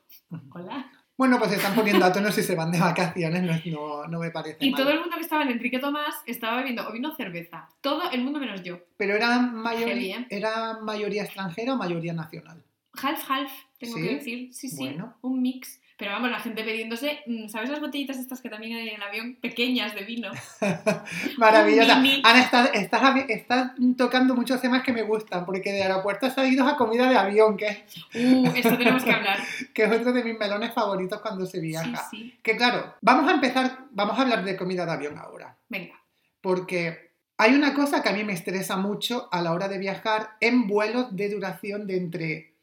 hola. 0.51 0.91
Bueno, 1.17 1.39
pues 1.39 1.49
se 1.49 1.57
están 1.57 1.73
poniendo 1.73 2.05
a 2.05 2.13
tono 2.13 2.31
si 2.31 2.43
se 2.43 2.53
van 2.53 2.71
de 2.71 2.79
vacaciones, 2.79 3.41
no, 3.41 3.71
no, 3.71 4.07
no 4.07 4.19
me 4.19 4.29
parece 4.29 4.57
Y 4.63 4.69
mal. 4.69 4.79
todo 4.81 4.91
el 4.91 4.99
mundo 4.99 5.15
que 5.15 5.23
estaba 5.23 5.41
en 5.43 5.49
Enrique 5.49 5.79
Tomás 5.79 6.15
estaba 6.27 6.57
bebiendo 6.57 6.87
o 6.87 6.91
vino 6.91 7.15
cerveza. 7.15 7.67
Todo 7.81 8.11
el 8.11 8.21
mundo 8.23 8.39
menos 8.39 8.61
yo. 8.61 8.77
Pero 8.97 9.15
era 9.15 9.33
Heavy, 9.39 9.51
mayoría, 9.51 10.19
¿eh? 10.19 10.27
¿era 10.29 10.77
mayoría 10.79 11.23
extranjera 11.23 11.73
o 11.73 11.77
mayoría 11.77 12.13
nacional? 12.13 12.63
Half, 13.01 13.31
half, 13.31 13.51
tengo 13.79 13.95
¿Sí? 13.97 14.03
que 14.03 14.15
decir. 14.15 14.53
Sí, 14.53 14.69
sí. 14.69 14.77
Bueno. 14.77 15.15
Un 15.21 15.41
mix. 15.41 15.79
Pero 15.99 16.11
vamos, 16.11 16.29
la 16.29 16.39
gente 16.39 16.61
bebiéndose, 16.61 17.21
mm, 17.25 17.47
¿sabes 17.49 17.71
las 17.71 17.79
botellitas 17.79 18.17
estas 18.17 18.39
que 18.39 18.49
también 18.49 18.77
hay 18.77 18.89
en 18.89 18.95
el 18.97 19.01
avión? 19.01 19.35
Pequeñas 19.41 19.95
de 19.95 20.01
vino. 20.03 20.29
Maravillosa. 21.37 21.95
Ana, 21.97 22.39
estás, 22.41 22.69
estás, 22.73 23.01
habi- 23.01 23.25
estás 23.29 23.71
tocando 23.97 24.35
muchos 24.35 24.61
temas 24.61 24.83
que 24.83 24.93
me 24.93 25.01
gustan, 25.01 25.45
porque 25.45 25.71
de 25.71 25.83
aeropuertos 25.83 26.37
has 26.37 26.47
ido 26.51 26.67
a 26.67 26.77
comida 26.77 27.09
de 27.09 27.17
avión, 27.17 27.57
que, 27.57 27.67
es- 27.67 27.77
Uh, 28.15 28.45
esto 28.55 28.77
tenemos 28.77 29.03
que 29.03 29.11
hablar. 29.11 29.39
que 29.73 29.83
es 29.83 29.91
otro 29.91 30.13
de 30.13 30.23
mis 30.23 30.37
melones 30.37 30.73
favoritos 30.73 31.19
cuando 31.21 31.45
se 31.45 31.59
Sí, 31.59 31.67
viaja. 31.67 32.07
sí. 32.11 32.37
Que 32.43 32.55
claro, 32.55 32.93
vamos 33.01 33.29
a 33.29 33.33
empezar, 33.33 33.85
vamos 33.91 34.17
a 34.17 34.21
hablar 34.21 34.43
de 34.43 34.55
comida 34.55 34.85
de 34.85 34.91
avión 34.91 35.17
ahora. 35.17 35.57
Venga. 35.69 35.95
Porque 36.41 37.09
hay 37.37 37.53
una 37.55 37.73
cosa 37.73 38.01
que 38.03 38.09
a 38.09 38.13
mí 38.13 38.23
me 38.23 38.33
estresa 38.33 38.77
mucho 38.77 39.29
a 39.31 39.41
la 39.41 39.51
hora 39.53 39.67
de 39.67 39.77
viajar 39.79 40.31
en 40.39 40.67
vuelos 40.67 41.15
de 41.15 41.29
duración 41.29 41.87
de 41.87 41.97
entre 41.97 42.53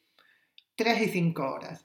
3 0.77 1.03
y 1.03 1.09
5 1.09 1.43
horas. 1.43 1.85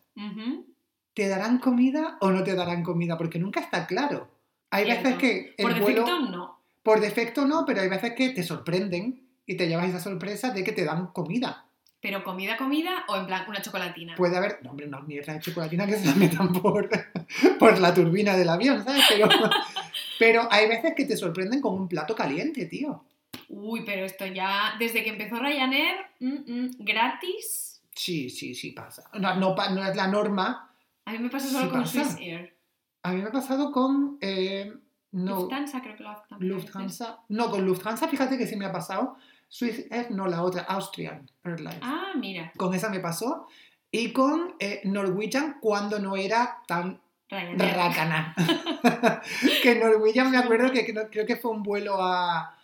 ¿Te 1.14 1.28
darán 1.28 1.60
comida 1.60 2.18
o 2.22 2.32
no 2.32 2.44
te 2.44 2.56
darán 2.56 2.84
comida? 2.84 3.18
Porque 3.18 3.40
nunca 3.40 3.60
está 3.60 3.86
claro. 3.88 4.30
Hay 4.72 4.86
Cierto. 4.86 5.04
veces 5.04 5.20
que 5.20 5.56
el 5.58 5.64
Por 5.64 5.80
vuelo, 5.80 6.06
defecto, 6.06 6.20
no. 6.30 6.60
por 6.84 7.00
defecto 7.00 7.46
no, 7.46 7.66
pero 7.66 7.82
hay 7.82 7.90
veces 7.90 8.14
que 8.16 8.30
te 8.30 8.44
sorprenden 8.44 9.22
y 9.46 9.56
te 9.58 9.68
llevas 9.68 9.90
esa 9.90 10.00
sorpresa 10.00 10.52
de 10.52 10.64
que 10.64 10.72
te 10.72 10.86
dan 10.86 11.08
comida. 11.08 11.66
Pero 12.02 12.24
comida, 12.24 12.56
comida 12.56 13.04
o 13.10 13.18
en 13.18 13.26
plan 13.26 13.44
una 13.50 13.62
chocolatina. 13.62 14.16
Puede 14.16 14.38
haber, 14.38 14.60
no, 14.64 14.70
hombre, 14.70 14.88
no 14.88 15.02
mierda 15.02 15.34
de 15.34 15.40
chocolatina 15.42 15.86
que 15.86 15.98
se 15.98 16.06
la 16.06 16.16
metan 16.16 16.54
por, 16.54 16.88
por 17.60 17.80
la 17.80 17.94
turbina 17.94 18.38
del 18.38 18.48
avión, 18.48 18.84
¿sabes? 18.86 19.04
Pero, 19.10 19.28
pero 20.20 20.48
hay 20.52 20.70
veces 20.70 20.94
que 20.96 21.06
te 21.06 21.18
sorprenden 21.18 21.60
con 21.60 21.74
un 21.74 21.88
plato 21.90 22.16
caliente, 22.16 22.66
tío. 22.68 23.04
Uy, 23.50 23.84
pero 23.86 24.06
esto 24.06 24.26
ya, 24.28 24.76
desde 24.80 25.04
que 25.04 25.10
empezó 25.10 25.40
Ryanair, 25.40 25.96
mm, 26.20 26.28
mm, 26.48 26.72
gratis. 26.80 27.69
Sí, 28.00 28.30
sí, 28.30 28.56
sí 28.56 28.72
pasa. 28.72 29.10
No, 29.20 29.36
no, 29.36 29.56
es 29.86 29.96
la 29.98 30.08
norma, 30.08 30.72
A 31.04 31.12
mí 31.12 31.20
me 31.20 31.30
pasa 31.30 31.48
solo 31.50 31.66
Sí 31.66 31.70
con 31.70 31.82
pasa. 31.82 32.06
Swiss 32.06 32.18
Air. 32.22 32.56
A 33.04 33.12
mí 33.12 33.22
me 33.22 33.28
ha 33.28 33.32
pasado 33.32 33.74
con. 33.74 34.18
eh, 34.22 34.74
no, 35.12 35.42
Lufthansa 35.42 35.82
creo 35.82 35.98
que 35.98 36.04
lo 36.04 36.12
hace. 36.12 36.24
Lufthansa. 36.40 37.20
No, 37.28 37.50
con 37.50 37.66
Lufthansa, 37.66 38.08
fíjate 38.08 38.38
que 38.38 38.48
sí 38.48 38.56
me 38.56 38.68
ha 38.68 38.72
pasado. 38.72 39.18
Swiss 39.50 39.86
Air, 39.92 40.12
no, 40.12 40.28
la 40.28 40.44
otra, 40.44 40.62
Austrian 40.62 41.30
Airlines. 41.44 41.80
Ah, 41.82 42.14
mira. 42.16 42.54
Con 42.56 42.74
esa 42.74 42.90
me 42.90 43.02
pasó. 43.02 43.48
Y 43.92 44.14
con 44.14 44.54
eh, 44.60 44.80
Norwegian 44.86 45.58
cuando 45.60 46.00
no 46.00 46.16
era 46.16 46.60
tan 46.68 47.02
Ryanair. 47.30 47.76
racana. 47.76 48.34
que 49.62 49.76
Norwegian 49.76 50.32
me 50.32 50.38
acuerdo 50.44 50.72
que 50.72 50.86
creo, 50.86 51.10
creo 51.10 51.26
que 51.26 51.36
fue 51.36 51.52
un 51.52 51.64
vuelo 51.64 51.98
a. 52.02 52.56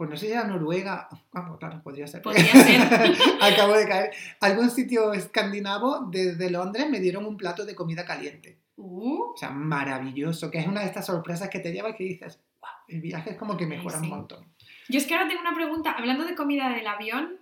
Pues 0.00 0.08
no 0.08 0.16
sé 0.16 0.26
si 0.28 0.32
era 0.32 0.44
Noruega. 0.44 1.10
Vamos, 1.30 1.58
claro, 1.58 1.82
podría 1.82 2.06
ser. 2.06 2.22
Podría 2.22 2.46
ser. 2.46 2.80
Acabo 3.42 3.74
de 3.74 3.86
caer. 3.86 4.10
Algún 4.40 4.70
sitio 4.70 5.12
escandinavo 5.12 6.06
desde 6.10 6.48
Londres 6.50 6.88
me 6.88 7.00
dieron 7.00 7.26
un 7.26 7.36
plato 7.36 7.66
de 7.66 7.74
comida 7.74 8.06
caliente. 8.06 8.56
Uh, 8.78 9.32
O 9.34 9.36
sea, 9.36 9.50
maravilloso, 9.50 10.50
que 10.50 10.58
es 10.58 10.66
una 10.66 10.80
de 10.80 10.86
estas 10.86 11.04
sorpresas 11.04 11.50
que 11.50 11.58
te 11.58 11.70
lleva 11.70 11.90
y 11.90 11.96
que 11.96 12.04
dices, 12.04 12.40
wow, 12.62 12.70
el 12.88 13.02
viaje 13.02 13.32
es 13.32 13.36
como 13.36 13.58
que 13.58 13.66
mejora 13.66 13.98
un 13.98 14.04
Sí. 14.04 14.08
montón. 14.08 14.46
Yo 14.88 14.96
es 14.96 15.06
que 15.06 15.12
ahora 15.12 15.28
tengo 15.28 15.42
una 15.42 15.54
pregunta, 15.54 15.92
hablando 15.92 16.24
de 16.24 16.34
comida 16.34 16.70
del 16.70 16.86
avión, 16.86 17.36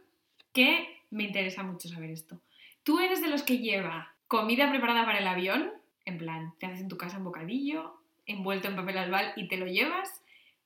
que 0.52 1.00
me 1.10 1.22
interesa 1.22 1.62
mucho 1.62 1.88
saber 1.88 2.10
esto. 2.10 2.40
¿Tú 2.82 2.98
eres 2.98 3.22
de 3.22 3.28
los 3.28 3.44
que 3.44 3.58
lleva 3.58 4.14
comida 4.26 4.68
preparada 4.68 5.04
para 5.04 5.20
el 5.20 5.28
avión? 5.28 5.70
En 6.06 6.18
plan, 6.18 6.54
te 6.58 6.66
haces 6.66 6.80
en 6.80 6.88
tu 6.88 6.98
casa 6.98 7.18
un 7.18 7.24
bocadillo, 7.24 8.00
envuelto 8.26 8.66
en 8.66 8.74
papel 8.74 8.98
albal 8.98 9.32
y 9.36 9.46
te 9.46 9.58
lo 9.58 9.66
llevas. 9.66 10.22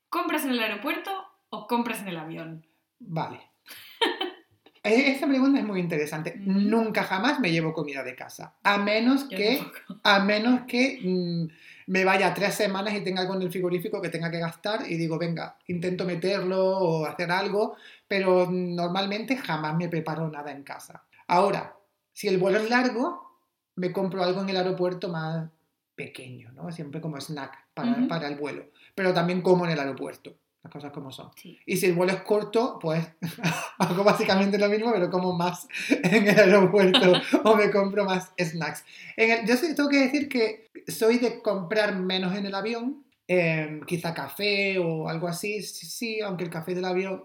¿Compras 0.09 0.43
en 0.45 0.49
el 0.53 0.59
aeropuerto 0.59 1.11
o 1.53 1.67
compras 1.67 2.01
en 2.01 2.07
el 2.09 2.17
avión? 2.17 2.65
Vale. 2.99 3.39
E- 4.85 5.11
Esta 5.11 5.27
pregunta 5.27 5.59
es 5.59 5.65
muy 5.65 5.79
interesante. 5.79 6.35
Ujú. 6.41 6.51
Nunca 6.59 7.03
jamás 7.03 7.39
me 7.39 7.51
llevo 7.51 7.71
comida 7.73 8.03
de 8.03 8.15
casa. 8.15 8.55
A 8.63 8.77
menos 8.77 9.29
Yo 9.29 9.37
que, 9.37 9.57
tampoco. 9.57 10.01
a 10.03 10.19
menos 10.19 10.61
que 10.67 10.99
mm, 11.01 11.47
me 11.91 12.03
vaya 12.03 12.33
tres 12.33 12.55
semanas 12.55 12.93
y 12.93 13.01
tenga 13.01 13.21
algo 13.21 13.35
en 13.35 13.43
el 13.43 13.51
frigorífico 13.51 14.01
que 14.01 14.09
tenga 14.09 14.29
que 14.29 14.39
gastar 14.39 14.81
y 14.91 14.97
digo, 14.97 15.17
venga, 15.17 15.57
intento 15.67 16.03
meterlo 16.05 16.59
o 16.79 17.05
hacer 17.05 17.31
algo, 17.31 17.77
pero 18.09 18.49
normalmente 18.51 19.37
jamás 19.37 19.73
me 19.77 19.87
preparo 19.87 20.29
nada 20.29 20.51
en 20.51 20.63
casa. 20.63 21.03
Ahora, 21.27 21.77
si 22.11 22.27
el 22.27 22.37
vuelo 22.37 22.59
es 22.59 22.69
largo, 22.69 23.39
me 23.75 23.93
compro 23.93 24.21
algo 24.21 24.41
en 24.41 24.49
el 24.49 24.57
aeropuerto 24.57 25.07
más 25.07 25.49
pequeño, 25.95 26.51
¿no? 26.51 26.69
Siempre 26.73 26.99
como 26.99 27.15
snack 27.21 27.57
para 27.73 28.27
el 28.27 28.35
vuelo. 28.35 28.65
Pero 28.95 29.13
también 29.13 29.41
como 29.41 29.63
en 29.65 29.71
el 29.71 29.79
aeropuerto. 29.79 30.35
Las 30.63 30.71
cosas 30.71 30.91
como 30.93 31.11
son. 31.11 31.29
Sí. 31.35 31.59
Y 31.65 31.75
si 31.77 31.87
el 31.87 31.93
vuelo 31.93 32.13
es 32.13 32.21
corto, 32.21 32.79
pues 32.81 33.05
hago 33.79 34.03
básicamente 34.03 34.57
lo 34.57 34.69
mismo, 34.69 34.91
pero 34.93 35.09
como 35.09 35.33
más 35.33 35.67
en 35.89 36.27
el 36.27 36.39
aeropuerto 36.39 37.11
o 37.43 37.55
me 37.55 37.69
compro 37.69 38.05
más 38.05 38.31
snacks. 38.39 38.83
En 39.17 39.31
el- 39.31 39.45
yo 39.47 39.59
tengo 39.75 39.89
que 39.89 39.99
decir 39.99 40.29
que 40.29 40.69
soy 40.87 41.17
de 41.19 41.41
comprar 41.41 41.95
menos 41.95 42.35
en 42.35 42.45
el 42.45 42.55
avión, 42.55 43.03
eh, 43.27 43.81
quizá 43.87 44.13
café 44.13 44.77
o 44.79 45.07
algo 45.09 45.27
así, 45.27 45.61
sí, 45.61 45.85
sí, 45.85 46.21
aunque 46.21 46.43
el 46.45 46.49
café 46.49 46.73
del 46.75 46.85
avión 46.85 47.23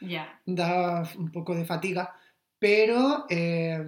Ya. 0.00 0.40
da 0.44 1.08
un 1.16 1.30
poco 1.32 1.54
de 1.54 1.64
fatiga. 1.64 2.14
Pero 2.58 3.26
eh, 3.28 3.78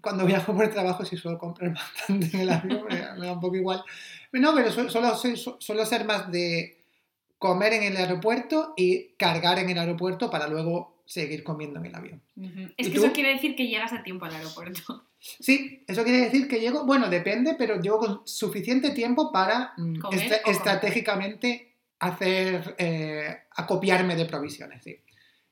cuando 0.00 0.26
viajo 0.26 0.52
por 0.54 0.68
trabajo 0.68 1.04
sí 1.04 1.16
suelo 1.16 1.38
comprar 1.38 1.72
bastante 1.72 2.28
en 2.34 2.40
el 2.42 2.50
avión, 2.50 2.84
me, 2.88 2.96
da 2.98 3.32
un 3.32 3.40
poco 3.40 3.54
igual. 3.56 3.82
No, 4.32 4.52
pero 4.54 4.70
su- 4.72 4.90
solo, 4.90 5.14
soy- 5.14 5.36
su- 5.36 5.56
suelo 5.60 5.86
ser 5.86 6.04
más 6.04 6.30
de 6.32 6.75
comer 7.38 7.72
en 7.74 7.82
el 7.82 7.96
aeropuerto 7.96 8.74
y 8.76 9.14
cargar 9.16 9.58
en 9.58 9.70
el 9.70 9.78
aeropuerto 9.78 10.30
para 10.30 10.48
luego 10.48 10.96
seguir 11.06 11.44
comiendo 11.44 11.78
en 11.78 11.86
el 11.86 11.94
avión. 11.94 12.22
Es 12.76 12.88
¿Y 12.88 12.90
que 12.90 12.98
tú? 12.98 13.04
eso 13.04 13.12
quiere 13.12 13.30
decir 13.30 13.54
que 13.54 13.68
llegas 13.68 13.92
a 13.92 14.02
tiempo 14.02 14.24
al 14.24 14.34
aeropuerto. 14.34 15.04
Sí, 15.18 15.82
eso 15.88 16.04
quiere 16.04 16.20
decir 16.20 16.46
que 16.46 16.60
llego, 16.60 16.84
bueno, 16.84 17.08
depende, 17.08 17.54
pero 17.58 17.80
llego 17.80 17.98
con 17.98 18.20
suficiente 18.26 18.90
tiempo 18.90 19.32
para 19.32 19.72
mm, 19.76 19.98
comer. 19.98 20.40
estratégicamente 20.46 21.72
hacer, 21.98 22.74
eh, 22.78 23.36
acopiarme 23.50 24.14
de 24.14 24.26
provisiones. 24.26 24.84
Sí. 24.84 24.96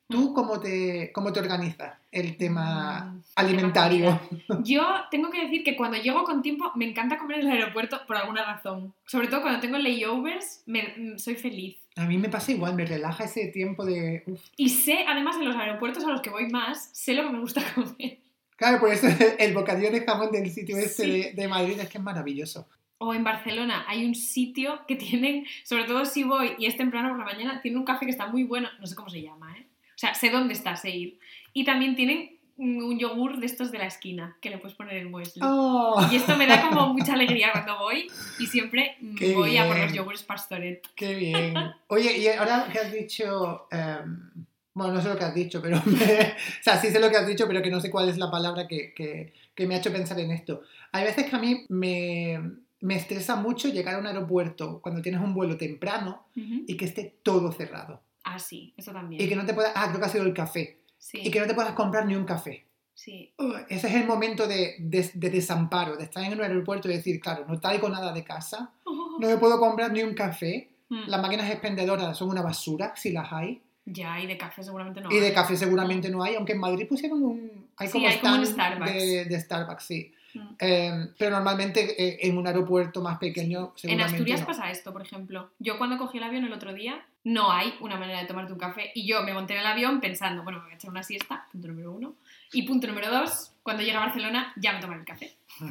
¿Tú 0.08 0.34
cómo 0.34 0.60
te, 0.60 1.10
cómo 1.12 1.32
te 1.32 1.40
organizas 1.40 1.94
el 2.12 2.36
tema 2.36 3.04
Mm, 3.06 3.20
alimentario? 3.36 4.20
tema 4.46 4.60
Yo 4.64 4.86
tengo 5.10 5.30
que 5.30 5.42
decir 5.44 5.64
que 5.64 5.76
cuando 5.76 5.96
llego 5.96 6.24
con 6.24 6.42
tiempo 6.42 6.70
me 6.76 6.84
encanta 6.88 7.18
comer 7.18 7.40
en 7.40 7.46
el 7.50 7.52
aeropuerto 7.62 8.00
por 8.06 8.16
alguna 8.16 8.44
razón. 8.44 8.92
Sobre 9.06 9.28
todo 9.28 9.42
cuando 9.42 9.60
tengo 9.60 9.78
layovers, 9.78 10.62
me, 10.66 10.94
mm, 10.96 11.18
soy 11.18 11.36
feliz. 11.36 11.76
A 11.96 12.04
mí 12.06 12.18
me 12.18 12.28
pasa 12.28 12.52
igual, 12.52 12.74
me 12.74 12.84
relaja 12.84 13.24
ese 13.24 13.46
tiempo 13.48 13.84
de... 13.84 14.24
uf. 14.26 14.40
Y 14.56 14.68
sé, 14.68 15.04
además, 15.08 15.36
en 15.36 15.46
los 15.46 15.56
aeropuertos 15.56 16.04
a 16.04 16.08
los 16.10 16.20
que 16.20 16.30
voy 16.30 16.48
más, 16.50 16.90
sé 16.92 17.14
lo 17.14 17.22
que 17.24 17.30
me 17.30 17.40
gusta 17.40 17.62
comer. 17.74 18.18
Claro, 18.56 18.80
por 18.80 18.90
eso 18.92 19.06
el 19.38 19.54
bocadillo 19.54 19.90
de 19.90 20.02
jamón 20.04 20.30
del 20.30 20.50
sitio 20.50 20.76
este 20.76 21.04
Sí. 21.04 21.10
de, 21.10 21.32
de 21.32 21.48
Madrid 21.48 21.78
es 21.80 21.88
que 21.88 21.98
es 21.98 22.04
maravilloso. 22.04 22.68
O 22.98 23.12
en 23.14 23.24
Barcelona 23.24 23.84
hay 23.88 24.04
un 24.06 24.14
sitio 24.14 24.80
que 24.86 24.96
tienen, 24.96 25.44
sobre 25.64 25.84
todo 25.84 26.04
si 26.04 26.24
voy 26.24 26.52
y 26.58 26.66
es 26.66 26.76
temprano 26.76 27.08
por 27.10 27.18
la 27.18 27.24
mañana, 27.24 27.60
tiene 27.62 27.78
un 27.78 27.84
café 27.84 28.04
que 28.06 28.12
está 28.12 28.26
muy 28.28 28.44
bueno, 28.44 28.68
no 28.80 28.86
sé 28.86 28.94
cómo 28.94 29.08
se 29.10 29.20
llama, 29.22 29.56
¿eh? 29.58 29.66
O 29.94 29.98
sea, 29.98 30.14
sé 30.14 30.30
dónde 30.30 30.54
está, 30.54 30.76
sé 30.76 30.90
ir. 30.90 31.18
Y 31.52 31.64
también 31.64 31.94
tienen 31.96 32.38
un 32.56 32.98
yogur 32.98 33.38
de 33.38 33.46
estos 33.46 33.72
de 33.72 33.78
la 33.78 33.86
esquina, 33.86 34.36
que 34.40 34.48
le 34.50 34.58
puedes 34.58 34.76
poner 34.76 34.96
el 34.96 35.08
muesli. 35.08 35.42
¡Oh! 35.44 36.06
Y 36.12 36.16
esto 36.16 36.36
me 36.36 36.46
da 36.46 36.62
como 36.68 36.92
mucha 36.94 37.14
alegría 37.14 37.50
cuando 37.52 37.78
voy 37.78 38.06
y 38.38 38.46
siempre 38.46 38.96
Qué 39.18 39.34
voy 39.34 39.56
a 39.56 39.66
por 39.66 39.76
los 39.78 39.92
yogures 39.92 40.22
pastoret. 40.22 40.86
¡Qué 40.94 41.14
bien! 41.16 41.54
Oye, 41.88 42.16
y 42.18 42.28
ahora 42.28 42.68
que 42.72 42.78
has 42.78 42.92
dicho... 42.92 43.66
em, 43.72 44.30
bueno, 44.72 44.94
no 44.94 45.00
sé 45.00 45.08
lo 45.08 45.16
que 45.16 45.24
has 45.24 45.34
dicho, 45.34 45.60
pero... 45.62 45.80
me- 45.86 45.94
o 46.00 46.62
sea, 46.62 46.76
sí 46.80 46.88
sé 46.90 46.98
lo 47.00 47.08
que 47.10 47.16
has 47.16 47.26
dicho, 47.26 47.46
pero 47.48 47.60
que 47.62 47.70
no 47.70 47.80
sé 47.80 47.90
cuál 47.90 48.08
es 48.08 48.18
la 48.18 48.30
palabra 48.30 48.66
que, 48.68 48.92
que- 48.94 49.32
que 49.54 49.66
me 49.68 49.74
ha 49.74 49.78
hecho 49.78 49.92
pensar 49.92 50.18
en 50.20 50.30
esto. 50.32 50.62
Hay 50.92 51.04
veces 51.04 51.28
que 51.30 51.36
a 51.36 51.38
mí 51.40 51.64
me, 51.68 52.40
me 52.80 52.96
estresa 52.96 53.36
mucho 53.36 53.68
llegar 53.68 53.94
a 53.94 53.98
un 53.98 54.06
aeropuerto 54.06 54.80
cuando 54.80 55.00
tienes 55.02 55.20
un 55.20 55.32
vuelo 55.34 55.56
temprano 55.56 56.26
y 56.66 56.76
que 56.76 56.84
esté 56.84 57.14
todo 57.22 57.50
cerrado. 57.52 58.00
Ah, 58.24 58.38
sí, 58.38 58.72
eso 58.76 58.92
también. 58.92 59.20
Y 59.22 59.28
que 59.28 59.36
no 59.36 59.44
te 59.46 59.54
puedas... 59.54 59.72
Ah, 59.74 59.86
creo 59.88 60.00
que 60.00 60.06
ha 60.06 60.08
sido 60.08 60.24
el 60.24 60.34
café. 60.34 60.78
Sí, 60.98 61.18
Y 61.22 61.30
que 61.30 61.40
no 61.40 61.46
te 61.46 61.54
puedas 61.54 61.72
comprar 61.74 62.06
ni 62.06 62.14
un 62.16 62.24
café. 62.24 62.64
sí. 62.94 63.32
Uh, 63.38 63.54
Ese 63.68 63.88
es 63.88 63.94
el 63.94 64.06
momento 64.06 64.46
de, 64.46 64.76
de- 64.78 65.10
de 65.14 65.30
desamparo, 65.30 65.96
de 65.96 66.04
estar 66.04 66.22
en 66.24 66.32
un 66.32 66.40
aeropuerto 66.40 66.88
y 66.88 66.94
decir, 66.96 67.20
claro, 67.20 67.44
no 67.46 67.60
traigo 67.60 67.88
nada 67.88 68.12
de 68.12 68.24
casa, 68.24 68.72
no 68.86 69.28
me 69.28 69.36
puedo 69.36 69.58
comprar 69.60 69.92
ni 69.92 70.02
un 70.02 70.14
café, 70.14 70.70
Mm. 70.90 71.08
las 71.08 71.20
máquinas 71.22 71.50
expendedoras 71.50 72.16
son 72.16 72.28
una 72.28 72.42
basura, 72.42 72.94
si 72.94 73.10
las 73.10 73.32
hay, 73.32 73.60
Ya, 73.86 74.20
y 74.20 74.26
de 74.26 74.36
café 74.36 74.62
seguramente 74.62 75.00
no. 75.00 75.10
y 75.10 75.18
de 75.18 75.28
hay. 75.28 75.32
café 75.34 75.56
seguramente 75.56 76.10
no 76.10 76.22
hay, 76.22 76.34
aunque 76.36 76.52
en 76.52 76.60
Madrid 76.60 76.86
pusieron 76.86 77.22
un... 77.22 77.68
Hay 77.78 77.88
Sí, 77.88 77.92
como 77.94 78.06
hay 78.08 78.18
como 78.18 78.34
stand 78.42 78.46
Starbucks. 78.46 78.92
De, 78.92 79.24
de 79.24 79.40
Starbucks, 79.40 79.82
sí. 79.84 80.12
Mm. 80.34 80.40
Eh, 80.60 81.08
pero 81.18 81.30
normalmente 81.36 81.80
eh, 82.02 82.18
en 82.28 82.36
un 82.36 82.46
aeropuerto 82.46 83.00
más 83.00 83.18
pequeño 83.18 83.72
En 83.82 84.00
Asturias 84.02 84.40
no. 84.40 84.46
pasa 84.46 84.70
esto, 84.70 84.92
por 84.92 85.00
ejemplo. 85.02 85.50
Yo 85.58 85.78
cuando 85.78 85.96
cogí 85.98 86.18
el 86.18 86.24
avión 86.24 86.44
el 86.44 86.52
otro 86.52 86.72
día, 86.74 87.04
no 87.24 87.50
hay 87.50 87.74
una 87.80 87.96
manera 87.96 88.20
de 88.20 88.26
tomarte 88.26 88.52
un 88.52 88.58
café. 88.58 88.92
Y 88.94 89.06
yo 89.06 89.22
me 89.22 89.32
monté 89.32 89.54
en 89.54 89.60
el 89.60 89.66
avión 89.66 90.00
pensando, 90.00 90.42
bueno, 90.42 90.58
me 90.58 90.64
voy 90.64 90.72
a 90.74 90.76
echar 90.76 90.90
una 90.90 91.02
siesta, 91.02 91.46
punto 91.50 91.68
número 91.68 91.92
uno. 91.92 92.14
Y 92.52 92.62
punto 92.62 92.86
número 92.86 93.10
dos, 93.10 93.52
cuando 93.62 93.82
llegue 93.82 93.96
a 93.96 94.00
Barcelona 94.00 94.52
ya 94.56 94.72
me 94.72 94.80
tomaré 94.80 95.00
el 95.00 95.06
café. 95.06 95.34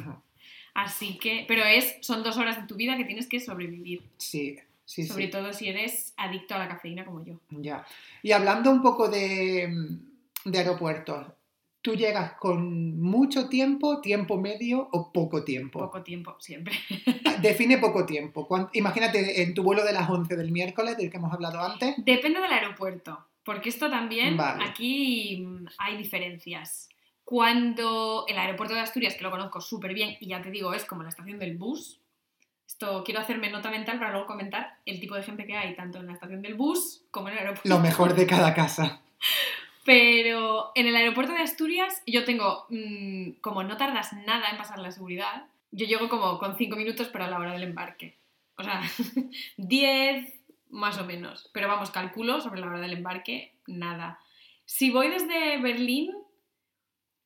Así 0.74 1.18
que, 1.18 1.44
pero 1.46 1.62
es, 1.64 1.96
son 2.00 2.24
dos 2.24 2.36
horas 2.36 2.60
de 2.60 2.66
tu 2.66 2.74
vida 2.74 2.96
que 2.96 3.04
tienes 3.04 3.28
que 3.28 3.38
sobrevivir. 3.38 4.02
Sí, 4.16 4.58
sí, 4.84 5.06
Sobre 5.06 5.26
sí. 5.26 5.30
todo 5.30 5.52
si 5.52 5.68
eres 5.68 6.12
adicto 6.16 6.56
a 6.56 6.58
la 6.58 6.68
cafeína 6.68 7.04
como 7.04 7.24
yo. 7.24 7.38
Ya. 7.50 7.86
Y 8.22 8.32
hablando 8.32 8.72
un 8.72 8.82
poco 8.82 9.08
de, 9.08 9.72
de 10.44 10.58
aeropuertos, 10.58 11.28
¿tú 11.84 11.94
llegas 11.94 12.32
con 12.40 12.98
mucho 12.98 13.50
tiempo, 13.50 14.00
tiempo 14.00 14.40
medio 14.40 14.88
o 14.90 15.12
poco 15.12 15.44
tiempo? 15.44 15.80
Poco 15.80 16.02
tiempo, 16.02 16.34
siempre. 16.40 16.74
Define 17.42 17.76
poco 17.76 18.06
tiempo. 18.06 18.48
Imagínate 18.72 19.42
en 19.42 19.52
tu 19.52 19.62
vuelo 19.62 19.84
de 19.84 19.92
las 19.92 20.08
11 20.08 20.34
del 20.34 20.50
miércoles, 20.50 20.96
del 20.96 21.10
que 21.10 21.18
hemos 21.18 21.30
hablado 21.30 21.60
antes. 21.60 21.94
Depende 21.98 22.40
del 22.40 22.50
aeropuerto, 22.50 23.26
porque 23.44 23.68
esto 23.68 23.90
también, 23.90 24.34
Vale. 24.34 24.64
aquí 24.64 25.44
mm, 25.46 25.66
hay 25.76 25.98
diferencias. 25.98 26.88
Cuando 27.22 28.24
el 28.28 28.38
aeropuerto 28.38 28.74
de 28.74 28.80
Asturias, 28.80 29.14
que 29.16 29.22
lo 29.22 29.30
conozco 29.30 29.60
súper 29.60 29.92
bien, 29.92 30.16
y 30.20 30.28
ya 30.28 30.40
te 30.40 30.50
digo, 30.50 30.72
es 30.72 30.86
como 30.86 31.02
la 31.02 31.10
estación 31.10 31.38
del 31.38 31.58
bus, 31.58 32.00
esto 32.66 33.04
quiero 33.04 33.20
hacerme 33.20 33.50
nota 33.50 33.70
mental 33.70 33.98
para 33.98 34.10
luego 34.10 34.26
comentar 34.26 34.78
el 34.86 35.00
tipo 35.00 35.16
de 35.16 35.22
gente 35.22 35.44
que 35.44 35.54
hay, 35.54 35.76
tanto 35.76 35.98
en 35.98 36.06
la 36.06 36.14
estación 36.14 36.40
del 36.40 36.54
bus 36.54 37.04
como 37.10 37.28
en 37.28 37.34
el 37.34 37.40
aeropuerto. 37.40 37.68
Lo 37.68 37.80
mejor 37.80 38.14
de 38.14 38.26
cada 38.26 38.54
casa. 38.54 39.02
Pero 39.84 40.72
en 40.74 40.86
el 40.86 40.96
aeropuerto 40.96 41.32
de 41.32 41.42
Asturias 41.42 42.02
yo 42.06 42.24
tengo, 42.24 42.66
mm, 42.70 43.32
como 43.40 43.62
no 43.62 43.76
tardas 43.76 44.12
nada 44.26 44.48
en 44.50 44.56
pasar 44.56 44.78
la 44.78 44.90
seguridad, 44.90 45.46
yo 45.70 45.86
llego 45.86 46.08
como 46.08 46.38
con 46.38 46.56
5 46.56 46.76
minutos 46.76 47.08
pero 47.12 47.24
a 47.24 47.28
la 47.28 47.38
hora 47.38 47.52
del 47.52 47.64
embarque. 47.64 48.16
O 48.56 48.62
sea, 48.62 48.80
10 49.56 50.32
más 50.70 50.98
o 50.98 51.04
menos. 51.04 51.50
Pero 51.52 51.68
vamos, 51.68 51.90
calculo 51.90 52.40
sobre 52.40 52.60
la 52.60 52.66
hora 52.66 52.80
del 52.80 52.94
embarque, 52.94 53.52
nada. 53.66 54.18
Si 54.64 54.90
voy 54.90 55.08
desde 55.08 55.58
Berlín, 55.60 56.12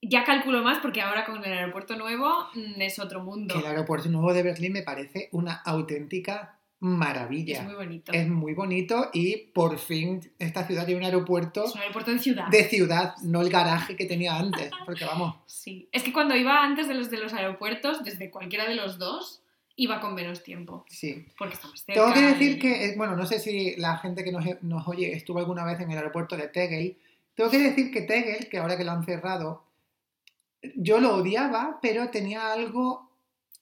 ya 0.02 0.24
calculo 0.24 0.62
más 0.62 0.78
porque 0.78 1.00
ahora 1.00 1.24
con 1.24 1.44
el 1.44 1.52
aeropuerto 1.52 1.96
nuevo 1.96 2.48
mm, 2.54 2.80
es 2.80 2.98
otro 2.98 3.22
mundo. 3.22 3.54
El 3.54 3.66
aeropuerto 3.66 4.08
nuevo 4.08 4.32
de 4.32 4.42
Berlín 4.42 4.72
me 4.72 4.82
parece 4.82 5.28
una 5.32 5.54
auténtica 5.54 6.57
maravilla. 6.80 7.58
Es 7.58 7.64
muy 7.64 7.74
bonito. 7.74 8.12
Es 8.12 8.28
muy 8.28 8.54
bonito 8.54 9.10
y 9.12 9.36
por 9.36 9.78
fin 9.78 10.20
esta 10.38 10.66
ciudad 10.66 10.84
tiene 10.86 11.00
un 11.00 11.04
aeropuerto 11.06 11.64
Es 11.64 11.74
un 11.74 11.80
aeropuerto 11.80 12.10
de 12.12 12.18
ciudad. 12.20 12.48
de 12.48 12.64
ciudad, 12.64 13.14
no 13.22 13.40
el 13.42 13.50
garaje 13.50 13.96
que 13.96 14.06
tenía 14.06 14.36
antes. 14.36 14.70
Porque 14.86 15.04
vamos, 15.04 15.36
Sí. 15.46 15.88
Es 15.92 16.02
que 16.04 16.12
cuando 16.12 16.36
iba 16.36 16.62
antes 16.62 16.86
de 16.88 16.94
los 16.94 17.10
de 17.10 17.18
los 17.18 17.32
aeropuertos, 17.34 18.04
desde 18.04 18.30
cualquiera 18.30 18.68
de 18.68 18.74
los 18.76 18.98
dos, 18.98 19.42
iba 19.76 20.00
con 20.00 20.14
menos 20.14 20.42
tiempo. 20.42 20.84
sí. 20.88 21.26
Porque 21.38 21.54
está 21.54 21.68
más 21.68 21.80
cerca. 21.84 22.00
Tengo 22.00 22.14
que 22.14 22.20
decir 22.22 22.56
y- 22.56 22.58
que, 22.58 22.84
eh, 22.86 22.94
bueno, 22.96 23.16
no 23.16 23.26
sé 23.26 23.38
si 23.40 23.76
la 23.76 23.96
gente 23.98 24.22
que 24.24 24.32
nos, 24.32 24.44
nos 24.62 24.86
oye 24.88 25.12
estuvo 25.14 25.38
alguna 25.40 25.64
vez 25.64 25.80
en 25.80 25.90
el 25.90 25.98
aeropuerto 25.98 26.36
de 26.36 26.48
Tegel. 26.48 26.96
Tengo 27.34 27.50
que 27.50 27.58
decir 27.58 27.92
que 27.92 28.02
Tegel, 28.02 28.48
que 28.48 28.58
ahora 28.58 28.76
que 28.76 28.84
lo 28.84 28.92
han 28.92 29.04
cerrado, 29.04 29.62
yo 30.74 30.98
lo 31.00 31.16
odiaba, 31.16 31.78
pero 31.80 32.08
tenía 32.10 32.52
algo 32.52 33.07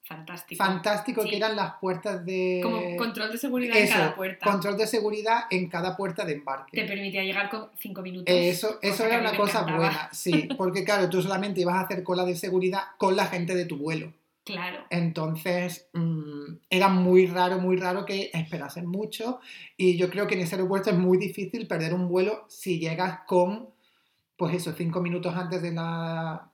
Fantástico. 0.07 0.65
fantástico 0.65 1.23
Sí. 1.23 1.31
que 1.31 1.37
eran 1.37 1.57
las 1.57 1.75
puertas 1.81 2.25
de... 2.25 2.61
Como 2.63 2.97
control 2.97 3.33
de 3.33 3.39
seguridad 3.39 3.77
Eso, 3.77 3.93
en 3.95 3.99
cada 4.01 4.15
puerta. 4.15 4.51
control 4.51 4.77
de 4.77 4.87
seguridad 4.87 5.41
en 5.51 5.69
cada 5.69 5.97
puerta 5.97 6.25
de 6.25 6.35
embarque. 6.35 6.81
Te 6.81 6.87
permitía 6.87 7.25
llegar 7.25 7.51
con 7.51 7.69
cinco 7.77 8.03
minutos. 8.03 8.33
Eso, 8.35 8.79
eso 8.83 9.03
que 9.03 9.09
era 9.11 9.19
una 9.21 9.37
cosa 9.37 9.61
encantaba. 9.63 9.79
buena, 9.79 10.09
sí, 10.13 10.49
porque 10.57 10.85
claro, 10.85 11.11
tú 11.11 11.21
solamente 11.23 11.61
ibas 11.61 11.75
a 11.75 11.81
hacer 11.81 12.05
cola 12.05 12.25
de 12.25 12.37
seguridad 12.37 12.83
con 12.99 13.17
la 13.17 13.27
gente 13.27 13.55
de 13.57 13.65
tu 13.65 13.79
vuelo. 13.79 14.13
Claro. 14.45 14.85
Entonces, 14.91 15.89
mm, 15.93 16.53
era 16.71 16.87
muy 16.89 17.27
raro, 17.27 17.59
muy 17.59 17.77
raro 17.77 18.05
que 18.07 18.31
esperasen 18.33 18.87
mucho. 18.87 19.41
Y 19.77 19.97
yo 19.97 20.09
creo 20.09 20.29
que 20.29 20.35
en 20.37 20.43
ese 20.43 20.55
aeropuerto 20.55 20.91
es 20.91 20.97
muy 20.97 21.19
difícil 21.19 21.67
perder 21.67 21.93
un 21.95 22.07
vuelo 22.07 22.45
si 22.49 22.79
llegas 22.79 23.23
con, 23.27 23.71
pues 24.37 24.55
eso, 24.55 24.73
cinco 24.73 25.01
minutos 25.01 25.35
antes 25.35 25.63
de 25.63 25.73
la, 25.73 26.49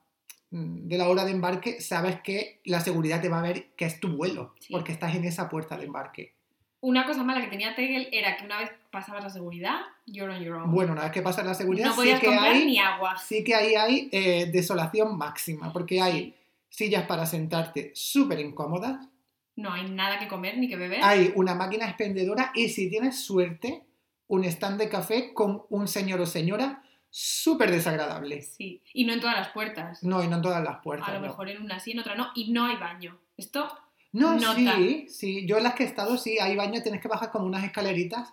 de 0.55 0.99
la 0.99 1.09
hora 1.09 1.25
de 1.25 1.31
embarque, 1.31 1.81
sabes 1.81 2.21
que 2.21 2.61
la 2.65 2.81
seguridad 2.81 3.21
te 3.23 3.29
va 3.31 3.39
a 3.39 3.43
ver 3.43 3.71
que 3.75 3.87
es 3.87 3.99
tu 4.01 4.17
vuelo, 4.17 4.55
Sí. 4.61 4.73
porque 4.73 4.93
estás 4.93 5.15
en 5.15 5.25
esa 5.25 5.49
puerta 5.49 5.77
de 5.79 5.87
embarque. 5.87 6.35
Una 6.81 7.07
cosa 7.07 7.23
mala 7.23 7.41
que 7.41 7.47
tenía 7.47 7.75
Tegel 7.75 8.09
era 8.13 8.37
que 8.37 8.45
una 8.45 8.59
vez 8.59 8.71
pasabas 8.91 9.23
la 9.25 9.31
seguridad, 9.31 9.81
you're 10.05 10.31
on 10.35 10.43
your 10.43 10.57
own. 10.57 10.71
Bueno, 10.73 10.93
una 10.93 11.03
vez 11.05 11.13
que 11.13 11.23
pasas 11.23 11.47
la 11.47 11.55
seguridad, 11.55 11.87
no 11.87 12.03
sí 12.03 12.13
que 12.21 12.29
hay, 12.29 12.67
ni 12.67 12.79
agua. 12.79 13.17
sí 13.19 13.43
que 13.45 13.55
ahí 13.55 13.75
hay 13.77 14.09
eh, 14.13 14.51
desolación 14.53 15.17
máxima, 15.17 15.73
porque 15.73 16.01
hay 16.03 16.35
sillas 16.69 17.07
para 17.07 17.25
sentarte 17.25 17.91
súper 17.95 18.41
incómodas, 18.41 19.09
No 19.57 19.73
hay 19.73 19.89
nada 19.91 20.19
que 20.19 20.29
comer 20.29 20.59
ni 20.59 20.69
que 20.69 20.77
beber. 20.77 21.01
hay 21.03 21.33
una 21.37 21.55
máquina 21.55 21.87
expendedora 21.87 22.51
y 22.55 22.69
si 22.69 22.91
tienes 22.91 23.21
suerte, 23.25 23.85
un 24.27 24.45
stand 24.45 24.79
de 24.81 24.89
café 24.89 25.33
con 25.35 25.63
un 25.71 25.87
señor 25.89 26.21
o 26.21 26.27
señora 26.27 26.83
súper 27.13 27.71
desagradable. 27.71 28.41
Sí. 28.41 28.83
Y 28.95 29.05
no 29.05 29.13
en 29.13 29.21
todas 29.21 29.37
las 29.37 29.49
puertas. 29.51 30.03
No, 30.03 30.25
y 30.25 30.29
no 30.29 30.37
en 30.37 30.43
todas 30.43 30.65
las 30.65 30.81
puertas. 30.81 31.09
A 31.11 31.13
lo 31.13 31.21
no. 31.21 31.27
mejor 31.29 31.49
en 31.51 31.63
una 31.63 31.79
sí, 31.79 31.93
en 31.93 32.01
otra 32.01 32.15
no. 32.17 32.31
Y 32.35 32.51
no 32.53 32.65
hay 32.65 32.77
baño. 32.77 33.19
Esto. 33.37 33.71
No, 34.13 34.35
nota. 34.35 34.77
sí, 34.77 35.07
sí. 35.09 35.47
Yo 35.47 35.59
en 35.59 35.65
las 35.65 35.75
que 35.75 35.85
he 35.85 35.87
estado, 35.87 36.17
sí, 36.17 36.39
hay 36.39 36.57
baño, 36.57 36.83
tienes 36.83 37.01
que 37.01 37.09
bajar 37.09 37.31
como 37.31 37.47
unas 37.47 37.65
escaleritas 37.65 38.33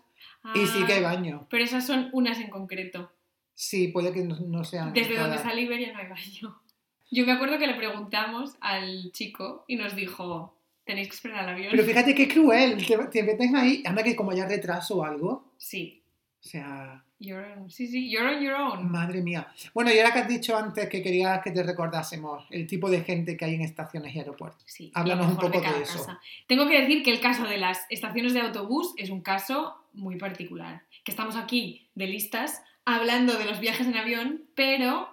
Y 0.55 0.65
sí 0.65 0.83
que 0.85 0.93
hay 0.93 1.03
Ah, 1.03 1.09
baño. 1.13 1.47
Pero 1.49 1.63
esas 1.63 1.85
son 1.85 2.09
unas 2.13 2.39
en 2.39 2.49
concreto. 2.49 3.11
Sí, 3.53 3.89
puede 3.89 4.13
que 4.13 4.21
no, 4.23 4.37
no 4.39 4.63
sean. 4.63 4.93
Desde 4.93 5.17
donde 5.17 5.37
sale 5.37 5.61
Iberia 5.61 5.91
no 5.91 5.99
hay 5.99 6.07
baño. 6.07 6.61
Yo 7.11 7.25
me 7.25 7.33
acuerdo 7.33 7.57
que 7.59 7.67
le 7.67 7.73
preguntamos 7.75 8.55
al 8.61 9.11
chico 9.11 9.65
y 9.67 9.75
nos 9.75 9.95
dijo, 9.95 10.55
tenéis 10.85 11.09
que 11.09 11.15
esperar 11.15 11.39
al 11.39 11.49
avión. 11.49 11.71
Pero 11.71 11.83
fíjate 11.83 12.15
qué 12.15 12.27
cruel. 12.27 12.85
Te, 12.85 12.97
te 12.97 13.23
meten 13.23 13.55
ahí. 13.55 13.83
Anda 13.85 14.03
que 14.03 14.15
como 14.15 14.31
haya 14.31 14.47
retraso 14.47 14.97
o 14.97 15.03
algo. 15.03 15.51
Sí, 15.57 16.01
O 16.39 16.47
sea, 16.47 17.03
you're 17.19 17.45
on- 17.53 17.69
sí, 17.69 17.87
sí, 17.87 18.09
you're 18.09 18.27
on 18.35 18.41
your 18.41 18.53
own. 18.55 18.91
madre 18.91 19.21
mía. 19.21 19.47
Bueno, 19.73 19.91
y 19.93 19.97
ahora 19.99 20.13
que 20.13 20.19
has 20.19 20.27
dicho 20.27 20.57
antes 20.57 20.87
que 20.89 21.01
querías 21.03 21.41
que 21.43 21.51
te 21.51 21.63
recordásemos 21.63 22.45
el 22.49 22.65
tipo 22.67 22.89
de 22.89 23.01
gente 23.03 23.35
que 23.37 23.45
hay 23.45 23.55
en 23.55 23.61
estaciones 23.61 24.15
y 24.15 24.19
aeropuertos. 24.19 24.63
Sí, 24.65 24.91
Háblanos 24.95 25.27
un 25.27 25.35
poco 25.35 25.57
de 25.59 25.61
cada 25.63 25.79
eso. 25.79 25.97
casa. 25.99 26.19
Tengo 26.47 26.67
que 26.67 26.79
decir 26.81 27.03
que 27.03 27.11
el 27.11 27.19
caso 27.19 27.43
de 27.45 27.57
las 27.57 27.85
estaciones 27.89 28.33
de 28.33 28.41
autobús 28.41 28.93
es 28.97 29.09
un 29.09 29.21
caso 29.21 29.75
muy 29.93 30.15
particular. 30.17 30.83
Que 31.03 31.11
estamos 31.11 31.35
aquí 31.35 31.87
de 31.95 32.07
listas 32.07 32.61
hablando 32.85 33.33
de 33.37 33.45
los 33.45 33.59
viajes 33.59 33.85
en 33.87 33.97
avión, 33.97 34.43
pero 34.55 35.09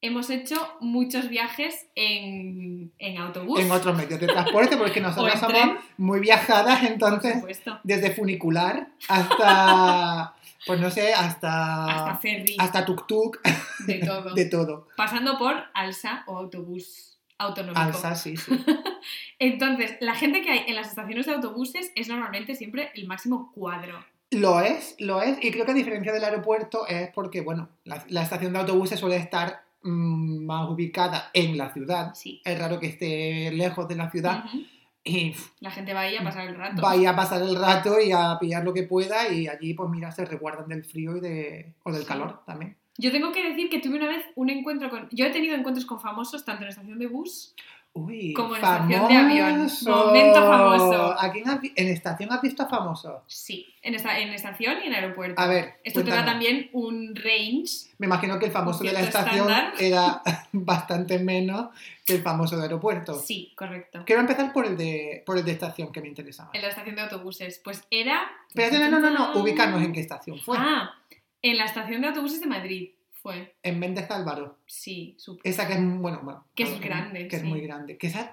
hemos 0.00 0.28
hecho 0.28 0.56
muchos 0.80 1.28
viajes 1.30 1.86
en, 1.94 2.92
en 2.98 3.16
autobús. 3.18 3.60
En 3.60 3.70
otros 3.70 3.96
medios 3.96 4.20
de 4.20 4.26
transporte, 4.26 4.76
porque 4.76 5.00
nosotros 5.00 5.32
en 5.34 5.40
somos 5.40 5.78
muy 5.96 6.20
viajadas, 6.20 6.80
por 6.80 6.88
entonces, 6.90 7.34
supuesto. 7.36 7.80
desde 7.84 8.10
funicular 8.10 8.88
hasta, 9.08 10.34
pues 10.66 10.80
no 10.80 10.90
sé, 10.90 11.12
hasta, 11.12 11.84
Hasta 11.86 12.16
ferry, 12.16 12.56
hasta 12.58 12.84
tuk-tuk, 12.86 13.40
de 13.86 13.94
todo. 13.98 14.34
de 14.34 14.44
todo. 14.46 14.88
Pasando 14.96 15.38
por 15.38 15.54
alsa 15.74 16.24
o 16.26 16.36
autobús 16.36 17.18
autonómico. 17.38 17.80
Alsa, 17.80 18.14
sí, 18.14 18.36
sí. 18.36 18.52
Entonces, 19.38 19.96
la 20.00 20.14
gente 20.14 20.42
que 20.42 20.50
hay 20.50 20.64
en 20.66 20.74
las 20.74 20.88
estaciones 20.88 21.26
de 21.26 21.32
autobuses 21.32 21.92
es 21.94 22.08
normalmente 22.08 22.54
siempre 22.54 22.90
el 22.94 23.06
máximo 23.06 23.52
cuadro. 23.52 24.04
Lo 24.30 24.60
es, 24.60 24.96
lo 24.98 25.22
es, 25.22 25.38
y 25.42 25.50
creo 25.50 25.64
que 25.64 25.72
a 25.72 25.74
diferencia 25.74 26.12
del 26.12 26.24
aeropuerto 26.24 26.86
es 26.86 27.10
porque, 27.14 27.40
bueno, 27.40 27.68
la, 27.84 28.04
la 28.08 28.22
estación 28.22 28.52
de 28.52 28.60
autobuses 28.60 28.98
suele 28.98 29.16
estar 29.16 29.64
mm, 29.82 30.44
más 30.44 30.68
ubicada 30.70 31.30
en 31.34 31.58
la 31.58 31.72
ciudad. 31.72 32.14
Sí. 32.14 32.40
Es 32.44 32.58
raro 32.58 32.80
que 32.80 32.86
esté 32.86 33.50
lejos 33.52 33.86
de 33.86 33.96
la 33.96 34.10
ciudad 34.10 34.44
Ujú. 34.46 34.64
Y 35.04 35.34
La 35.60 35.70
gente 35.70 35.92
va 35.92 36.00
ahí 36.00 36.16
a 36.16 36.22
pasar 36.24 36.46
el 36.48 36.56
rato. 36.56 36.80
vaya 36.80 37.10
a 37.10 37.16
pasar 37.16 37.42
el 37.42 37.54
rato 37.56 38.00
y 38.00 38.10
a 38.12 38.38
pillar 38.40 38.64
lo 38.64 38.72
que 38.72 38.84
pueda 38.84 39.28
y 39.28 39.46
allí, 39.48 39.74
pues 39.74 39.90
mira, 39.90 40.10
se 40.10 40.24
resguardan 40.24 40.66
del 40.68 40.84
frío 40.84 41.16
y 41.16 41.20
de, 41.20 41.72
o 41.82 41.92
del 41.92 42.02
Sí. 42.02 42.08
calor 42.08 42.40
también. 42.46 42.76
Yo 42.96 43.10
tengo 43.10 43.32
que 43.32 43.46
decir 43.48 43.68
que 43.68 43.80
tuve 43.80 43.96
una 43.96 44.06
vez 44.06 44.24
un 44.36 44.50
encuentro 44.50 44.88
con... 44.88 45.08
Yo 45.10 45.26
he 45.26 45.30
tenido 45.30 45.56
encuentros 45.56 45.84
con 45.84 46.00
famosos 46.00 46.44
tanto 46.44 46.62
en 46.62 46.68
estación 46.70 46.98
de 46.98 47.08
bus 47.08 47.54
Uy, 47.96 48.32
Como 48.32 48.56
en 48.56 48.64
estación 48.64 49.08
de 49.08 49.16
avión. 49.16 49.54
famoso. 49.54 50.06
Momento 50.06 50.40
famoso. 50.40 51.16
¿A 51.16 51.30
quién 51.30 51.48
has 51.48 51.60
¿En 51.62 51.88
estación 51.88 52.32
has 52.32 52.42
visto 52.42 52.64
a 52.64 52.68
famosos? 52.68 53.22
Sí, 53.28 53.72
en, 53.82 53.94
esta, 53.94 54.18
en 54.18 54.30
estación 54.30 54.78
y 54.82 54.88
en 54.88 54.94
aeropuerto. 54.94 55.40
A 55.40 55.46
ver, 55.46 55.74
Esto 55.84 56.02
te 56.02 56.10
da 56.10 56.24
también 56.24 56.70
un 56.72 57.14
range. 57.14 57.86
Me 57.98 58.06
imagino 58.06 58.36
que 58.40 58.46
el 58.46 58.50
famoso 58.50 58.82
de 58.82 58.92
la 58.92 59.00
estación 59.00 59.48
era 59.78 60.22
bastante 60.52 61.20
menos 61.20 61.68
que 62.04 62.16
el 62.16 62.22
famoso 62.22 62.56
de 62.56 62.64
aeropuerto. 62.64 63.14
Sí, 63.14 63.52
correcto. 63.54 64.02
Quiero 64.04 64.22
empezar 64.22 64.52
por 64.52 64.66
el 64.66 64.76
de, 64.76 65.22
por 65.24 65.38
el 65.38 65.44
de 65.44 65.52
estación, 65.52 65.92
que 65.92 66.00
me 66.00 66.08
interesaba. 66.08 66.50
En 66.52 66.62
la 66.62 66.68
estación 66.68 66.96
de 66.96 67.02
autobuses. 67.02 67.60
Pues 67.62 67.84
era... 67.92 68.28
Espérate, 68.48 68.80
no, 68.80 68.90
no, 68.90 68.98
no, 68.98 69.10
no, 69.10 69.40
ubicarnos 69.40 69.80
en 69.82 69.92
qué 69.92 70.00
estación 70.00 70.40
fue. 70.40 70.56
Ah, 70.58 70.96
en 71.42 71.58
la 71.58 71.66
estación 71.66 72.00
de 72.00 72.08
autobuses 72.08 72.40
de 72.40 72.46
Madrid 72.46 72.90
fue. 73.24 73.56
En 73.62 73.78
Méndez 73.78 74.10
Álvaro. 74.10 74.58
Sí, 74.66 75.14
súper. 75.18 75.50
Esa 75.50 75.66
que 75.66 75.72
es, 75.72 75.80
bueno, 75.80 76.20
bueno. 76.22 76.46
Que 76.54 76.64
es 76.64 76.78
grande, 76.80 77.26
Que 77.26 77.36
es 77.36 77.42
muy 77.42 77.60
grande. 77.62 77.96
Que 77.96 78.08
esa 78.08 78.32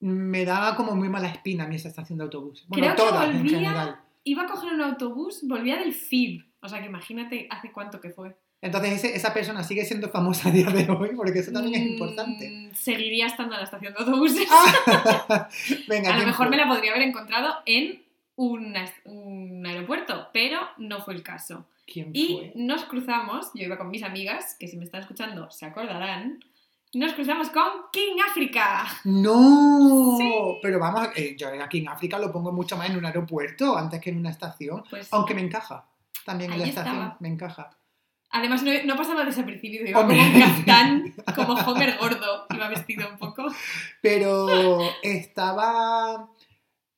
me 0.00 0.44
daba 0.44 0.76
como 0.76 0.94
muy 0.94 1.08
mala 1.08 1.28
espina 1.28 1.64
a 1.64 1.66
mí 1.66 1.76
esa 1.76 1.88
estación 1.88 2.18
de 2.18 2.24
autobús. 2.24 2.64
Bueno, 2.68 2.84
Creo 2.84 2.96
que 2.96 3.02
todas 3.02 3.30
en 3.30 3.38
volvía- 3.38 3.58
general. 3.58 4.00
Iba 4.24 4.42
a 4.42 4.46
coger 4.46 4.74
un 4.74 4.82
autobús, 4.82 5.40
volvía 5.44 5.76
del 5.78 5.94
FIB. 5.94 6.44
O 6.60 6.68
sea 6.68 6.80
que 6.80 6.86
imagínate 6.86 7.46
hace 7.50 7.72
cuánto 7.72 7.98
que 8.00 8.10
fue. 8.10 8.36
Entonces 8.60 8.92
ese- 8.92 9.16
esa 9.16 9.32
persona 9.32 9.62
sigue 9.64 9.84
siendo 9.84 10.08
famosa 10.10 10.48
a 10.50 10.52
día 10.52 10.66
de 10.68 10.90
hoy, 10.90 11.10
porque 11.16 11.38
eso 11.38 11.52
también 11.52 11.74
es 11.80 11.86
Mm, 11.88 11.92
importante. 11.92 12.70
Seguiría 12.74 13.26
estando 13.26 13.54
en 13.54 13.60
la 13.60 13.64
estación 13.64 13.94
de 13.94 13.98
autobuses. 14.00 14.46
Ah, 14.50 15.48
Venga, 15.88 16.10
a 16.10 16.12
lo 16.12 16.16
¿quién 16.18 16.26
mejor 16.28 16.46
fue? 16.48 16.50
me 16.50 16.56
la 16.62 16.68
podría 16.68 16.90
haber 16.92 17.02
encontrado 17.08 17.54
en 17.64 18.02
un 18.36 19.64
aeropuerto, 19.66 20.28
pero 20.32 20.60
no 20.78 21.00
fue 21.00 21.14
el 21.14 21.22
caso. 21.22 21.66
¿Quién 21.86 22.10
Y 22.12 22.34
fue? 22.36 22.52
nos 22.56 22.84
cruzamos, 22.84 23.50
yo 23.54 23.64
iba 23.64 23.78
con 23.78 23.90
mis 23.90 24.02
amigas, 24.02 24.56
que 24.58 24.68
si 24.68 24.76
me 24.76 24.84
están 24.84 25.00
escuchando 25.02 25.50
se 25.50 25.66
acordarán, 25.66 26.40
nos 26.94 27.12
cruzamos 27.14 27.50
con 27.50 27.64
King 27.92 28.16
África. 28.28 28.86
¡No! 29.04 30.16
Sí. 30.18 30.32
Pero 30.62 30.78
vamos, 30.78 31.08
eh, 31.16 31.34
yo 31.38 31.48
aquí 31.62 31.78
en 31.78 31.88
África 31.88 32.18
lo 32.18 32.32
pongo 32.32 32.52
mucho 32.52 32.76
más 32.76 32.90
en 32.90 32.96
un 32.96 33.04
aeropuerto 33.04 33.76
antes 33.76 34.00
que 34.00 34.10
en 34.10 34.18
una 34.18 34.30
estación. 34.30 34.82
Pues 34.90 35.12
Aunque 35.12 35.34
me 35.34 35.42
encaja. 35.42 35.86
También 36.24 36.52
en 36.52 36.58
la 36.60 36.66
estación 36.66 37.14
me 37.20 37.28
encaja. 37.28 37.70
además 38.30 38.62
no, 38.62 38.70
no 38.84 38.96
pasaba 38.96 39.24
desapercibido, 39.24 39.86
iba 39.86 40.00
Hombre. 40.00 40.16
como 40.18 40.28
un 40.34 40.40
caftán, 40.40 41.14
como 41.36 41.54
Homer 41.54 41.96
gordo, 41.98 42.46
iba 42.50 42.68
vestido 42.68 43.08
un 43.08 43.18
poco. 43.18 43.46
Pero 44.02 44.80
estaba. 45.02 46.28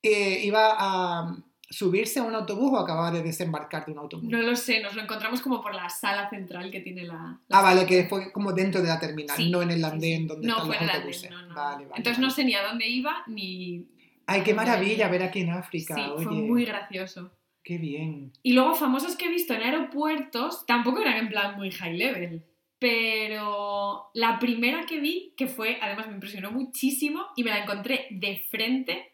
Eh, 0.03 0.41
iba 0.43 0.75
a 0.77 1.35
subirse 1.71 2.19
a 2.19 2.23
un 2.23 2.33
autobús 2.33 2.71
o 2.73 2.77
acababa 2.79 3.11
de 3.11 3.21
desembarcar 3.21 3.85
de 3.85 3.91
un 3.91 3.99
autobús. 3.99 4.27
No 4.29 4.41
lo 4.41 4.55
sé, 4.55 4.81
nos 4.81 4.95
lo 4.95 5.03
encontramos 5.03 5.39
como 5.41 5.61
por 5.61 5.75
la 5.75 5.87
sala 5.89 6.27
central 6.29 6.71
que 6.71 6.79
tiene 6.79 7.03
la... 7.03 7.39
la 7.47 7.59
ah, 7.59 7.61
vale, 7.61 7.85
que 7.85 8.05
fue 8.05 8.31
como 8.31 8.53
dentro 8.53 8.81
de 8.81 8.87
la 8.87 8.99
terminal, 8.99 9.37
Sí, 9.37 9.51
no 9.51 9.61
en 9.61 9.69
el 9.71 9.83
andén 9.85 10.21
sí. 10.21 10.25
donde 10.27 10.47
No, 10.47 10.53
están 10.55 10.67
fue 10.67 10.75
los 10.77 10.83
el 10.83 10.89
autobuses. 10.89 11.23
andén, 11.31 11.41
no, 11.41 11.47
no. 11.49 11.55
Vale, 11.55 11.75
vale, 11.85 11.97
Entonces 11.97 12.17
vale. 12.17 12.27
no 12.27 12.29
sé 12.33 12.43
ni 12.43 12.53
a 12.55 12.63
dónde 12.63 12.87
iba 12.87 13.23
ni... 13.27 13.85
Ay, 14.25 14.41
qué 14.43 14.53
maravilla 14.53 15.07
ver 15.09 15.23
aquí 15.23 15.41
en 15.41 15.51
África. 15.51 15.93
Sí, 15.95 16.01
Oye, 16.01 16.23
fue 16.23 16.33
muy 16.33 16.65
gracioso. 16.65 17.31
qué 17.63 17.77
bien. 17.77 18.31
Y 18.41 18.53
luego 18.53 18.73
famosos 18.75 19.15
que 19.15 19.25
he 19.25 19.29
visto 19.29 19.53
en 19.53 19.61
aeropuertos, 19.61 20.65
tampoco 20.65 21.01
eran 21.01 21.17
en 21.17 21.29
plan 21.29 21.55
muy 21.55 21.69
high 21.71 21.97
level. 21.97 22.43
Pero 22.79 24.09
la 24.13 24.39
primera 24.39 24.85
que 24.85 24.99
vi, 24.99 25.33
que 25.37 25.47
fue, 25.47 25.77
además 25.81 26.07
me 26.07 26.13
impresionó 26.13 26.51
muchísimo 26.51 27.25
y 27.35 27.43
me 27.43 27.51
la 27.51 27.63
encontré 27.63 28.07
de 28.09 28.37
frente 28.49 29.08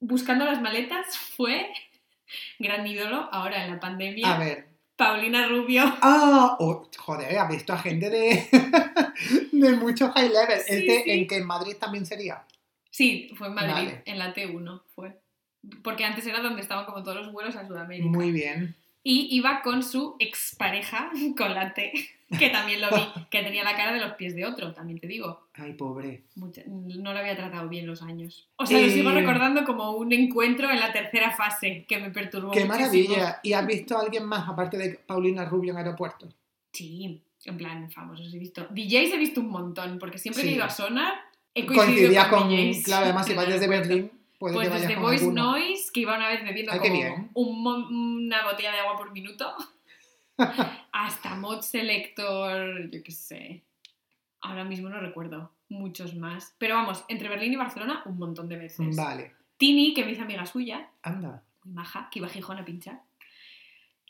buscando 0.00 0.44
las 0.44 0.60
maletas, 0.60 1.16
fue 1.16 1.70
gran 2.58 2.86
ídolo 2.86 3.28
ahora 3.32 3.64
en 3.64 3.72
la 3.72 3.80
pandemia, 3.80 4.34
A 4.34 4.38
ver. 4.38 4.68
Paulina 4.96 5.46
Rubio. 5.46 5.82
Ah, 6.00 6.56
oh, 6.58 6.88
joder, 6.96 7.38
ha 7.38 7.46
visto 7.46 7.74
a 7.74 7.78
gente 7.78 8.08
de, 8.08 8.48
de 9.52 9.72
mucho 9.72 10.10
high 10.12 10.30
level. 10.30 10.60
Sí, 10.60 10.74
este, 10.74 11.04
sí. 11.04 11.10
en 11.10 11.26
que 11.26 11.36
en 11.36 11.46
Madrid 11.46 11.76
también 11.78 12.06
sería. 12.06 12.46
Sí, 12.90 13.30
fue 13.36 13.48
en 13.48 13.54
Madrid, 13.54 13.72
Vale. 13.72 14.02
en 14.06 14.18
la 14.18 14.32
T1 14.32 14.82
fue. 14.94 15.20
Porque 15.82 16.04
antes 16.04 16.26
era 16.26 16.40
donde 16.40 16.62
estaban 16.62 16.86
como 16.86 17.02
todos 17.02 17.18
los 17.18 17.32
vuelos 17.32 17.54
a 17.56 17.66
Sudamérica. 17.66 18.08
Muy 18.08 18.30
bien. 18.30 18.74
Y 19.08 19.28
iba 19.36 19.62
con 19.62 19.84
su 19.84 20.16
expareja, 20.18 21.10
con 21.38 21.54
la 21.54 21.72
T, 21.74 21.92
que 22.38 22.48
también 22.50 22.80
lo 22.80 22.88
vi, 22.90 23.02
que 23.30 23.42
tenía 23.44 23.62
la 23.62 23.76
cara 23.76 23.92
de 23.92 24.00
los 24.00 24.14
pies 24.14 24.34
de 24.34 24.44
otro, 24.44 24.72
también 24.72 24.98
te 24.98 25.06
digo. 25.06 25.46
Ay, 25.54 25.74
pobre. 25.74 26.24
Mucha- 26.34 26.62
no 26.66 27.12
lo 27.12 27.18
había 27.20 27.36
tratado 27.36 27.68
bien 27.68 27.86
los 27.86 28.02
años. 28.02 28.48
O 28.56 28.66
sea, 28.66 28.80
lo 28.80 28.86
Eh, 28.86 28.90
sigo 28.90 29.10
recordando 29.12 29.64
como 29.64 29.92
un 29.92 30.12
encuentro 30.12 30.68
en 30.70 30.80
la 30.80 30.92
tercera 30.92 31.30
fase 31.36 31.84
que 31.88 31.98
me 31.98 32.10
perturbó 32.10 32.50
Qué 32.50 32.64
muchísimo. 32.64 32.80
maravilla. 33.14 33.38
¿Y 33.44 33.52
has 33.52 33.64
visto 33.66 33.96
a 33.96 34.00
alguien 34.02 34.24
más 34.24 34.48
aparte 34.48 34.76
de 34.76 34.94
Paulina 35.06 35.44
Rubio 35.44 35.70
en 35.72 35.78
aeropuertos? 35.78 36.34
Sí, 36.72 37.22
en 37.44 37.56
plan, 37.56 37.88
famosos 37.92 38.34
he 38.34 38.38
visto. 38.40 38.66
DJs 38.70 39.12
he 39.14 39.18
visto 39.18 39.40
un 39.40 39.50
montón, 39.50 39.98
porque 40.00 40.18
siempre 40.18 40.42
que 40.42 40.48
he 40.48 40.52
ido 40.54 40.64
a 40.64 40.70
Sonar 40.70 41.14
he 41.54 41.64
coincidido 41.64 41.86
Coincidía 42.10 42.28
con, 42.28 42.40
con. 42.40 42.48
DJs. 42.50 42.84
Claro, 42.84 43.04
además, 43.04 43.26
si 43.26 43.34
vas 43.34 43.46
desde 43.46 43.60
aeropuerto. 43.66 43.88
Berlín, 43.88 44.10
puede 44.38 44.54
Pues 44.54 44.72
desde 44.72 44.96
Voice 44.96 45.24
alguno. 45.24 45.50
Noise, 45.52 45.90
que 45.92 46.00
iba 46.00 46.16
una 46.16 46.28
vez 46.28 46.42
bebiendo 46.44 46.72
Ay, 46.72 46.78
como 46.78 47.30
un 47.34 47.66
una 48.26 48.44
botella 48.44 48.72
de 48.72 48.78
agua 48.80 48.96
por 48.96 49.12
minuto, 49.12 49.54
hasta 50.92 51.34
Mod 51.36 51.60
Selector, 51.62 52.90
yo 52.90 53.02
qué 53.02 53.12
sé. 53.12 53.62
Ahora 54.40 54.64
mismo 54.64 54.88
no 54.88 55.00
recuerdo 55.00 55.52
muchos 55.68 56.14
más. 56.14 56.54
Pero 56.58 56.76
vamos, 56.76 57.04
entre 57.08 57.28
Berlín 57.28 57.52
y 57.52 57.56
Barcelona, 57.56 58.02
un 58.06 58.18
montón 58.18 58.48
de 58.48 58.56
veces. 58.56 58.94
Vale, 58.96 59.32
Tini, 59.56 59.94
que 59.94 60.04
me 60.04 60.12
hizo 60.12 60.22
amiga 60.22 60.44
suya, 60.46 60.88
anda. 61.02 61.42
muy 61.64 61.74
maja, 61.74 62.08
que 62.10 62.18
iba 62.18 62.28
a 62.28 62.30
Gijón 62.30 62.58
a 62.58 62.64
pinchar. 62.64 63.00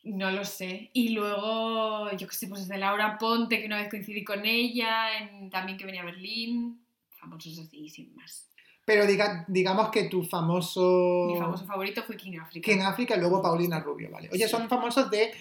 No 0.02 0.30
lo 0.30 0.44
sé. 0.44 0.90
Y 0.92 1.10
luego, 1.10 2.10
yo 2.12 2.28
qué 2.28 2.34
sé, 2.34 2.46
pues 2.48 2.62
desde 2.68 2.78
Laura 2.78 3.18
Ponte, 3.18 3.58
que 3.60 3.66
una 3.66 3.76
vez 3.78 3.88
coincidí 3.90 4.22
con 4.24 4.44
ella, 4.44 5.18
en- 5.18 5.50
también 5.50 5.78
que 5.78 5.84
venía 5.84 6.02
a 6.02 6.06
Berlín. 6.06 6.80
Famosos 7.10 7.58
así, 7.58 7.88
sin 7.88 8.14
más. 8.14 8.48
Pero 8.86 9.04
diga- 9.04 9.44
digamos 9.48 9.90
que 9.90 10.04
tu 10.04 10.22
famoso. 10.22 11.26
Mi 11.26 11.36
famoso 11.36 11.66
favorito 11.66 12.04
fue 12.04 12.16
King 12.16 12.38
Africa. 12.38 12.70
En 12.70 12.82
África 12.82 13.16
y 13.16 13.18
luego 13.20 13.42
Paulina 13.42 13.80
Rubio, 13.80 14.08
¿vale? 14.12 14.30
Oye, 14.32 14.46
son 14.48 14.68
famosos 14.68 15.10
de. 15.10 15.32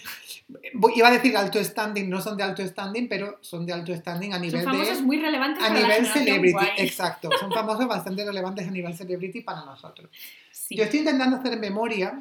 Iba 0.95 1.07
a 1.07 1.11
decir 1.11 1.37
alto 1.37 1.63
standing, 1.63 2.09
no 2.09 2.19
son 2.21 2.35
de 2.37 2.43
alto 2.43 2.65
standing, 2.65 3.07
pero 3.07 3.37
son 3.41 3.63
de 3.67 3.73
alto 3.73 3.95
standing 3.95 4.31
a 4.33 4.37
Son 4.37 4.41
nivel 4.41 4.63
famosos 4.63 4.97
de. 4.97 5.03
muy 5.03 5.19
relevantes 5.21 5.63
A 5.63 5.67
para 5.67 5.79
la 5.79 5.79
nivel 5.79 5.95
generación 5.97 6.25
celebrity, 6.25 6.53
guay. 6.53 6.69
exacto. 6.77 7.29
Son 7.39 7.51
famosos 7.53 7.87
bastante 7.87 8.25
relevantes 8.25 8.67
a 8.67 8.71
nivel 8.71 8.95
celebrity 8.97 9.41
para 9.41 9.63
nosotros. 9.63 10.09
Sí. 10.51 10.75
Yo 10.75 10.83
estoy 10.83 10.99
intentando 11.01 11.37
hacer 11.37 11.59
memoria. 11.59 12.19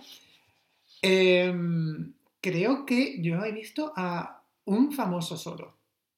Em, 1.03 2.13
creo 2.41 2.85
que 2.87 3.21
yo 3.23 3.43
he 3.45 3.53
visto 3.53 3.93
a 3.97 4.43
un 4.67 4.93
famoso 4.93 5.37
solo. 5.37 5.75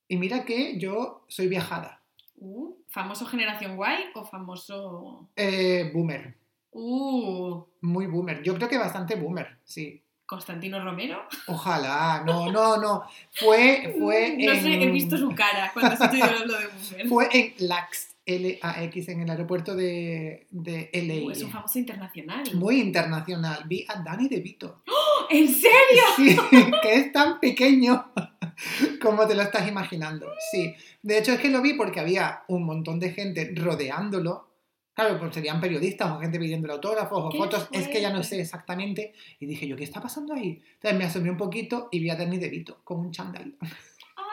Y 0.09 0.17
mira 0.17 0.45
que 0.45 0.79
yo 0.79 1.25
soy 1.29 1.49
viajada. 1.49 2.01
Uh, 2.39 2.75
¿Famoso 2.89 3.27
generación 3.27 3.77
guay 3.77 4.11
o 4.15 4.25
famoso...? 4.25 5.29
Eh, 5.37 5.91
boomer. 5.93 6.37
Uh, 6.73 7.65
Muy 7.81 8.07
boomer. 8.07 8.43
Yo 8.43 8.55
creo 8.55 8.69
que 8.69 8.79
bastante 8.79 9.15
boomer, 9.17 9.59
sí. 9.65 10.03
Constantino 10.27 10.83
Romero. 10.83 11.23
Ojalá, 11.47 12.23
no, 12.27 12.51
no, 12.51 12.77
no. 12.79 13.05
Fue, 13.31 13.95
fue 13.99 14.37
No 14.39 14.53
en, 14.53 14.61
sé, 14.61 14.83
he 14.83 14.91
visto 14.91 15.17
su 15.17 15.31
cara 15.35 15.71
cuando 15.73 15.93
has 15.93 16.11
dicho 16.11 16.45
lo 16.45 16.59
de 16.59 16.69
mujer. 16.69 17.09
Fue 17.09 17.29
en 17.33 17.55
LAX, 17.59 18.16
L-A-X, 18.27 19.09
en 19.09 19.21
el 19.21 19.31
aeropuerto 19.31 19.77
de, 19.77 20.49
de 20.51 20.91
LA. 20.93 21.33
Es 21.33 21.43
un 21.43 21.51
famoso 21.51 21.79
internacional. 21.79 22.43
Muy 22.55 22.81
internacional. 22.81 23.65
Vi 23.69 23.87
a 23.89 24.03
Danny 24.03 24.29
DeVito. 24.29 24.83
¡Oh! 24.89 25.27
¿En 25.31 25.49
serio? 25.49 26.03
Sí, 26.17 26.37
que 26.83 26.95
es 26.95 27.13
tan 27.13 27.39
pequeño 27.39 28.13
como 29.01 29.27
te 29.27 29.35
lo 29.35 29.43
estás 29.43 29.69
imaginando. 29.69 30.27
Sí. 30.51 30.75
De 31.03 31.19
hecho, 31.19 31.33
es 31.33 31.41
que 31.41 31.51
lo 31.51 31.63
vi 31.63 31.75
porque 31.75 32.01
había 32.01 32.43
un 32.49 32.65
montón 32.65 32.99
de 32.99 33.13
gente 33.13 33.53
rodeándolo. 33.55 34.51
Claro, 34.93 35.19
pues 35.19 35.35
serían 35.35 35.61
periodistas 35.61 36.11
o 36.11 36.19
gente 36.19 36.39
pidiéndole 36.39 36.73
autógrafos 36.73 37.25
o 37.27 37.29
¡Qué 37.29 37.39
fotos. 37.39 37.69
Es 37.71 37.87
que 37.87 38.01
ya 38.01 38.13
no 38.13 38.23
sé 38.23 38.41
exactamente. 38.41 39.13
Y 39.39 39.47
dije 39.47 39.69
yo, 39.69 39.77
¿qué 39.77 39.85
está 39.85 40.01
pasando 40.01 40.35
ahí? 40.35 40.63
Entonces 40.75 40.99
me 40.99 41.05
asomé 41.05 41.31
un 41.31 41.37
poquito 41.37 41.89
y 41.93 42.01
vi 42.01 42.11
a 42.11 42.17
Danny 42.17 42.39
DeVito 42.39 42.81
con 42.83 43.01
un 43.01 43.13
chándal. 43.13 43.55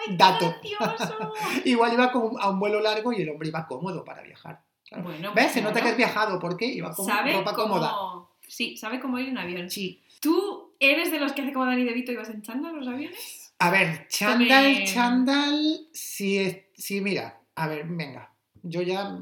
¡Ay, 0.05 0.11
qué 0.11 0.17
Dato. 0.17 0.55
gracioso! 0.79 1.33
Igual 1.65 1.93
iba 1.93 2.11
con- 2.11 2.35
a 2.39 2.49
un 2.49 2.59
vuelo 2.59 2.79
largo 2.79 3.11
y 3.13 3.21
el 3.21 3.29
hombre 3.29 3.47
iba 3.49 3.65
cómodo 3.67 4.03
para 4.03 4.21
viajar. 4.21 4.61
Claro. 4.87 5.03
Bueno, 5.03 5.33
¿Ves? 5.33 5.45
pues 5.45 5.53
Se 5.53 5.61
nota 5.61 5.81
que 5.81 5.89
has 5.89 5.97
viajado 5.97 6.39
porque 6.39 6.65
iba 6.65 6.93
con 6.93 7.05
¿Sabe 7.05 7.33
ropa 7.33 7.53
cómo... 7.53 7.73
cómoda. 7.75 7.93
Sí, 8.47 8.77
sabe 8.77 8.99
cómo 8.99 9.17
ir 9.19 9.29
en 9.29 9.37
avión. 9.37 9.69
Sí. 9.69 10.03
¿Tú 10.19 10.73
eres 10.79 11.11
de 11.11 11.19
los 11.19 11.31
que 11.33 11.41
hace 11.41 11.53
como 11.53 11.65
Dani 11.65 11.83
DeVito 11.83 12.11
y 12.11 12.15
vas 12.15 12.29
en 12.29 12.41
chándal 12.41 12.75
los 12.75 12.87
aviones? 12.87 13.53
A 13.59 13.69
ver, 13.71 14.07
chándal, 14.09 14.83
chándal, 14.85 15.87
sí, 15.93 16.37
es- 16.37 16.57
sí, 16.75 17.01
mira, 17.01 17.39
a 17.55 17.67
ver, 17.67 17.85
venga, 17.87 18.33
yo 18.61 18.81
ya 18.81 19.19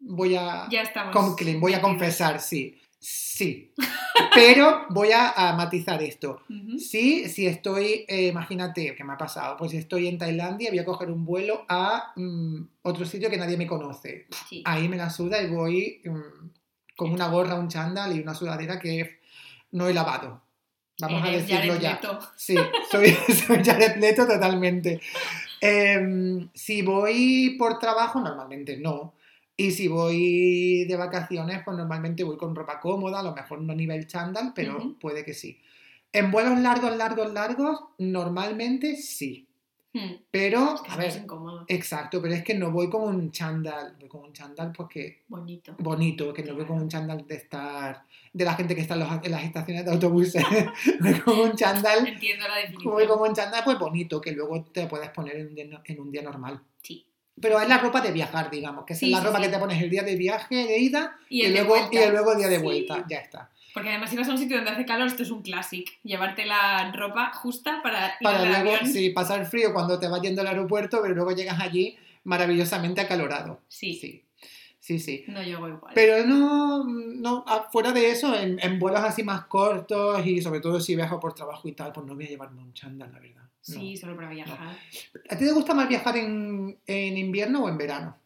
voy 0.00 0.34
a, 0.36 0.66
Ya 0.70 0.82
estamos. 0.82 1.14
con 1.14 1.60
voy 1.60 1.74
a 1.74 1.80
confesar, 1.80 2.40
sí, 2.40 2.80
sí, 2.98 3.72
pero 4.34 4.86
voy 4.90 5.12
a, 5.12 5.30
a 5.30 5.56
matizar 5.56 6.02
esto. 6.02 6.42
Ujú. 6.48 6.78
Sí, 6.78 7.28
si 7.28 7.46
estoy, 7.46 8.04
eh, 8.08 8.28
imagínate, 8.28 8.94
¿qué 8.94 9.04
me 9.04 9.14
ha 9.14 9.18
pasado? 9.18 9.56
Pues 9.56 9.70
si 9.70 9.78
estoy 9.78 10.08
en 10.08 10.18
Tailandia, 10.18 10.70
voy 10.70 10.78
a 10.78 10.84
coger 10.84 11.10
un 11.10 11.24
vuelo 11.24 11.64
a 11.68 12.12
mm, 12.16 12.60
otro 12.82 13.04
sitio 13.04 13.30
que 13.30 13.36
nadie 13.36 13.56
me 13.56 13.66
conoce. 13.66 14.26
Sí. 14.48 14.62
Ahí 14.64 14.88
me 14.88 14.96
la 14.96 15.10
suda 15.10 15.40
y 15.42 15.48
voy 15.48 16.02
mm, 16.04 16.48
con 16.96 17.12
una 17.12 17.28
gorra, 17.28 17.54
un 17.54 17.68
chándal 17.68 18.16
y 18.16 18.20
una 18.20 18.34
sudadera 18.34 18.78
que 18.78 19.20
no 19.72 19.88
he 19.88 19.94
lavado. 19.94 20.42
Vamos 21.00 21.22
a 21.22 21.30
decirlo 21.30 21.74
Jared 21.74 21.80
ya. 21.80 21.92
Leto. 21.94 22.18
Sí, 22.36 22.56
soy, 22.90 23.10
soy 23.46 23.64
Jared 23.64 23.96
Leto 23.96 24.26
totalmente. 24.26 25.00
Em, 25.60 26.48
si 26.54 26.82
voy 26.82 27.56
por 27.58 27.78
trabajo, 27.78 28.20
normalmente 28.20 28.76
no. 28.76 29.14
Y 29.56 29.72
si 29.72 29.88
voy 29.88 30.84
de 30.86 30.96
vacaciones, 30.96 31.60
pues 31.64 31.76
normalmente 31.76 32.24
voy 32.24 32.36
con 32.38 32.54
ropa 32.54 32.80
cómoda, 32.80 33.20
a 33.20 33.22
lo 33.22 33.34
mejor 33.34 33.60
no 33.60 33.74
nivel 33.74 34.06
chándal, 34.06 34.52
pero 34.54 34.96
puede 35.00 35.24
que 35.24 35.34
sí. 35.34 35.58
En 36.12 36.30
vuelos 36.30 36.58
largos, 36.58 36.96
largos, 36.96 37.32
largos, 37.32 37.78
normalmente 37.98 38.96
sí. 38.96 39.46
Hmm, 39.92 40.12
Pero, 40.30 40.74
Es 40.76 40.80
que 40.82 40.90
a 40.92 40.96
ver, 40.96 41.16
incómodo. 41.20 41.64
exacto, 41.66 42.22
pero 42.22 42.32
es 42.32 42.44
que 42.44 42.54
no 42.54 42.70
voy 42.70 42.88
con 42.88 43.02
un 43.02 43.32
chándal, 43.32 43.96
voy 43.98 44.08
con 44.08 44.22
un 44.22 44.32
chándal 44.32 44.72
porque 44.72 45.22
Bonito. 45.26 45.74
bonito, 45.80 46.32
que 46.32 46.44
no 46.44 46.54
voy 46.54 46.64
con 46.64 46.80
un 46.80 46.88
chándal 46.88 47.26
de 47.26 47.34
estar, 47.34 48.04
de 48.32 48.44
la 48.44 48.54
gente 48.54 48.76
que 48.76 48.82
está 48.82 48.94
en, 48.94 49.00
los- 49.00 49.24
en 49.24 49.30
las 49.32 49.42
estaciones 49.42 49.84
de 49.84 49.90
autobuses, 49.90 50.44
voy 51.00 51.14
con 51.20 51.40
un 51.40 51.56
chándal 51.56 52.06
Entiendo 52.06 52.46
la 52.46 52.56
definición. 52.58 52.92
Voy 52.94 53.06
como 53.08 53.26
en 53.26 53.34
chándal, 53.34 53.62
pues 53.64 53.78
bonito, 53.80 54.20
que 54.20 54.30
luego 54.30 54.62
te 54.72 54.86
puedes 54.86 55.10
poner 55.10 55.36
en 55.36 55.48
un 55.48 55.54
día, 55.56 55.82
en 55.84 56.00
un 56.00 56.10
día 56.12 56.22
normal. 56.22 56.60
Sí. 56.82 57.04
Pero 57.40 57.60
es 57.60 57.68
la 57.68 57.78
ropa 57.78 58.00
de 58.00 58.12
viajar, 58.12 58.50
digamos, 58.50 58.84
que 58.84 58.92
es 58.92 58.98
Sí, 58.98 59.10
la 59.10 59.18
sí, 59.20 59.26
ropa 59.26 59.38
sí. 59.38 59.44
que 59.44 59.48
te 59.50 59.58
pones 59.58 59.82
el 59.82 59.90
día 59.90 60.02
de 60.02 60.16
viaje, 60.16 60.54
de 60.54 60.78
ida, 60.78 61.16
Y, 61.28 61.42
y, 61.42 61.44
el 61.46 61.52
de 61.54 61.64
luego, 61.64 61.88
y 61.92 61.96
el 61.96 62.10
luego 62.12 62.34
día 62.34 62.48
de 62.48 62.58
vuelta. 62.58 63.04
Ya 63.08 63.18
está. 63.18 63.50
Porque 63.72 63.88
además 63.90 64.10
si 64.10 64.16
vas 64.16 64.28
a 64.28 64.32
un 64.32 64.38
sitio 64.38 64.56
donde 64.56 64.72
hace 64.72 64.84
calor, 64.84 65.06
esto 65.06 65.22
es 65.22 65.30
un 65.30 65.42
clásico. 65.42 65.92
Llevarte 66.02 66.44
la 66.44 66.90
ropa 66.92 67.32
justa 67.32 67.80
para 67.82 68.06
ir 68.08 68.12
Para 68.20 68.44
luego, 68.44 68.76
avión. 68.76 68.92
sí, 68.92 69.10
pasar 69.10 69.46
frío 69.46 69.72
cuando 69.72 69.98
te 70.00 70.08
vas 70.08 70.20
yendo 70.22 70.40
al 70.40 70.48
aeropuerto, 70.48 71.00
pero 71.02 71.14
luego 71.14 71.30
llegas 71.32 71.60
allí 71.60 71.96
maravillosamente 72.24 73.00
acalorado. 73.00 73.60
Sí. 73.68 73.94
Sí, 73.94 74.24
sí, 74.80 74.98
sí. 74.98 75.24
No 75.28 75.42
llego 75.42 75.68
igual. 75.68 75.92
Pero 75.94 76.26
no, 76.26 76.84
no, 76.84 77.44
ah, 77.46 77.68
fuera 77.70 77.92
de 77.92 78.10
eso, 78.10 78.34
en, 78.38 78.58
en 78.60 78.78
vuelos 78.78 79.02
así 79.02 79.22
más 79.22 79.44
cortos 79.46 80.26
y 80.26 80.40
sobre 80.42 80.60
todo 80.60 80.80
si 80.80 80.96
viajo 80.96 81.20
por 81.20 81.34
trabajo 81.34 81.68
y 81.68 81.72
tal, 81.72 81.92
pues 81.92 82.06
no 82.06 82.14
voy 82.14 82.24
a 82.24 82.28
llevarme 82.28 82.62
un 82.62 82.72
chándal, 82.74 83.12
la 83.12 83.18
verdad. 83.20 83.42
No. 83.68 83.74
Sí, 83.74 83.96
solo 83.96 84.16
para 84.16 84.30
viajar. 84.30 84.58
¿A 85.28 85.36
ti 85.36 85.44
te 85.44 85.52
gusta 85.52 85.74
más 85.74 85.88
viajar 85.88 86.16
en, 86.16 86.78
en 86.86 87.16
invierno 87.18 87.64
o 87.64 87.68
en 87.68 87.76
verano? 87.78 88.16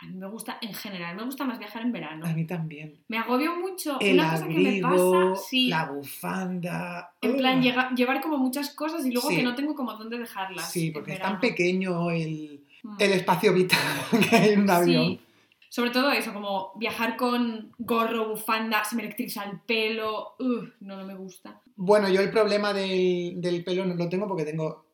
A 0.00 0.06
mí 0.06 0.14
me 0.14 0.28
gusta, 0.28 0.58
en 0.62 0.72
general, 0.74 1.16
me 1.16 1.24
gusta 1.24 1.44
más 1.44 1.58
viajar 1.58 1.82
en 1.82 1.90
verano. 1.92 2.24
A 2.24 2.32
mí 2.32 2.46
también. 2.46 3.00
Me 3.08 3.18
agobio 3.18 3.56
mucho. 3.56 3.98
El 4.00 4.14
Una 4.14 4.30
cosa 4.30 4.46
que 4.48 4.54
me 4.54 4.68
abrigo, 4.84 5.12
pasa, 5.32 5.42
sí. 5.50 5.68
la 5.68 5.86
bufanda. 5.90 7.12
En 7.20 7.36
plan, 7.36 7.60
llega- 7.60 7.90
llevar 7.94 8.20
como 8.20 8.38
muchas 8.38 8.70
cosas 8.70 9.04
y 9.04 9.10
luego 9.10 9.28
Sí. 9.28 9.36
que 9.36 9.42
no 9.42 9.54
tengo 9.56 9.74
como 9.74 9.92
dónde 9.94 10.18
dejarlas. 10.18 10.70
Sí, 10.70 10.90
porque 10.92 11.14
es 11.14 11.20
tan 11.20 11.40
pequeño 11.40 12.10
el, 12.10 12.64
Mm. 12.84 12.96
el 13.00 13.12
espacio 13.12 13.52
vital 13.52 13.78
que 14.30 14.36
hay 14.36 14.52
en 14.52 14.60
un 14.62 14.70
avión. 14.70 15.06
Sí. 15.08 15.20
Sobre 15.70 15.90
todo 15.90 16.10
eso, 16.10 16.32
como 16.32 16.72
viajar 16.76 17.16
con 17.16 17.72
gorro, 17.78 18.28
bufanda, 18.30 18.84
se 18.84 18.96
me 18.96 19.02
electriza 19.02 19.44
el 19.44 19.60
pelo. 19.60 20.34
No, 20.80 20.96
no 20.96 21.04
me 21.04 21.14
gusta. 21.14 21.60
Bueno, 21.76 22.08
yo 22.08 22.20
el 22.20 22.30
problema 22.30 22.72
del, 22.72 23.40
del 23.40 23.62
pelo 23.64 23.84
no 23.84 23.94
lo 23.94 24.08
tengo 24.08 24.26
porque 24.26 24.44
tengo 24.44 24.86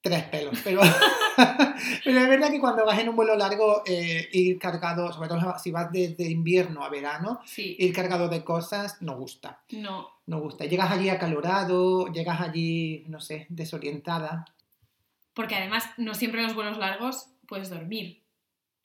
tres 0.00 0.22
pelos, 0.24 0.56
pero, 0.62 0.80
pero 2.04 2.18
es 2.20 2.28
verdad 2.28 2.50
que 2.50 2.60
cuando 2.60 2.84
vas 2.86 2.98
en 2.98 3.08
un 3.08 3.16
vuelo 3.16 3.34
largo, 3.36 3.82
eh, 3.84 4.28
ir 4.32 4.58
cargado, 4.58 5.12
sobre 5.12 5.28
todo 5.28 5.40
si 5.58 5.70
vas 5.70 5.90
desde 5.90 6.30
invierno 6.30 6.84
a 6.84 6.88
verano, 6.88 7.40
Sí, 7.44 7.76
ir 7.78 7.92
cargado 7.92 8.28
de 8.28 8.44
cosas 8.44 9.02
no 9.02 9.16
gusta, 9.16 9.60
no. 9.72 10.08
no 10.26 10.40
gusta. 10.40 10.66
Llegas 10.66 10.90
allí 10.92 11.08
acalorado, 11.08 12.06
llegas 12.12 12.40
allí, 12.40 13.04
no 13.08 13.20
sé, 13.20 13.46
desorientada. 13.48 14.44
Porque 15.34 15.56
además, 15.56 15.84
no 15.96 16.14
siempre 16.14 16.40
en 16.40 16.46
los 16.46 16.54
vuelos 16.54 16.78
largos 16.78 17.30
puedes 17.46 17.70
dormir, 17.70 18.17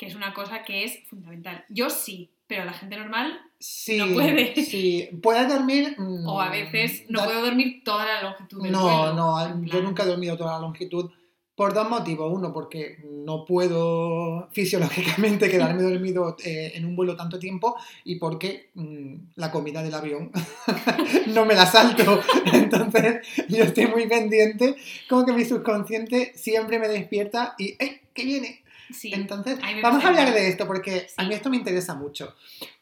que 0.04 0.10
es 0.10 0.16
una 0.16 0.34
cosa 0.34 0.64
que 0.64 0.84
es 0.84 1.00
fundamental. 1.10 1.64
Yo 1.70 1.90
sí, 1.90 2.30
pero 2.48 2.66
la 2.66 2.74
gente 2.74 2.98
normal, 2.98 3.40
Sí, 3.60 3.98
No 3.98 4.14
puede. 4.14 4.54
Sí, 4.62 5.08
puedes 5.22 5.48
dormir. 5.48 5.96
mm, 5.98 6.28
o 6.28 6.42
a 6.42 6.50
veces, 6.50 7.06
no 7.08 7.20
da- 7.20 7.26
puedo 7.26 7.42
dormir 7.46 7.82
toda 7.86 8.06
la 8.06 8.22
longitud 8.24 8.62
del 8.62 8.72
No, 8.74 8.82
vuelo. 8.84 9.14
no, 9.14 9.66
yo 9.66 9.82
nunca 9.82 10.04
he 10.04 10.06
dormido 10.08 10.36
toda 10.36 10.54
la 10.54 10.60
longitud 10.60 11.10
por 11.56 11.74
dos 11.74 11.90
motivos. 11.90 12.30
Uno, 12.34 12.52
porque 12.52 12.98
no 13.06 13.46
puedo 13.46 14.50
fisiológicamente 14.52 15.50
quedarme 15.50 15.82
dormido 15.84 16.36
eh, 16.44 16.74
en 16.76 16.84
un 16.86 16.96
vuelo 16.98 17.16
tanto 17.16 17.40
tiempo 17.40 17.76
y 18.04 18.16
porque 18.18 18.72
mm, 18.74 19.16
la 19.36 19.50
comida 19.50 19.82
del 19.82 19.94
avión 19.94 20.30
no 21.28 21.46
me 21.46 21.54
la 21.56 21.66
salto. 21.66 22.22
Entonces 22.54 23.26
yo 23.48 23.64
estoy 23.64 23.88
muy 23.88 24.08
pendiente, 24.08 24.76
como 25.08 25.26
que 25.26 25.32
mi 25.32 25.46
subconsciente 25.46 26.34
siempre 26.36 26.80
me 26.80 26.88
despierta 26.90 27.56
y 27.58 27.76
¡ay! 27.80 28.02
¿Qué 28.14 28.26
viene? 28.26 28.63
Sí, 28.94 29.12
Entonces, 29.14 29.60
vamos 29.82 30.04
a 30.04 30.08
hablar 30.10 30.34
de 30.34 30.48
esto 30.48 30.66
porque 30.68 31.08
a 31.18 31.24
mí 31.26 31.34
esto 31.34 31.50
me 31.50 31.58
interesa 31.58 31.96
mucho. 31.96 32.36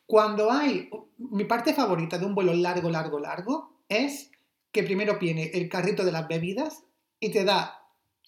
Cuando 0.06 0.52
hay, 0.52 0.90
mi 1.18 1.46
parte 1.46 1.74
favorita 1.74 2.18
de 2.18 2.26
un 2.26 2.36
vuelo 2.36 2.54
largo, 2.54 2.90
largo, 2.90 3.20
largo 3.20 3.74
es 3.88 4.30
que 4.72 4.84
primero 4.84 5.18
viene 5.20 5.52
el 5.54 5.70
carrito 5.70 6.04
de 6.04 6.12
las 6.12 6.28
bebidas 6.28 6.84
y 7.20 7.30
te 7.32 7.44
da, 7.46 7.78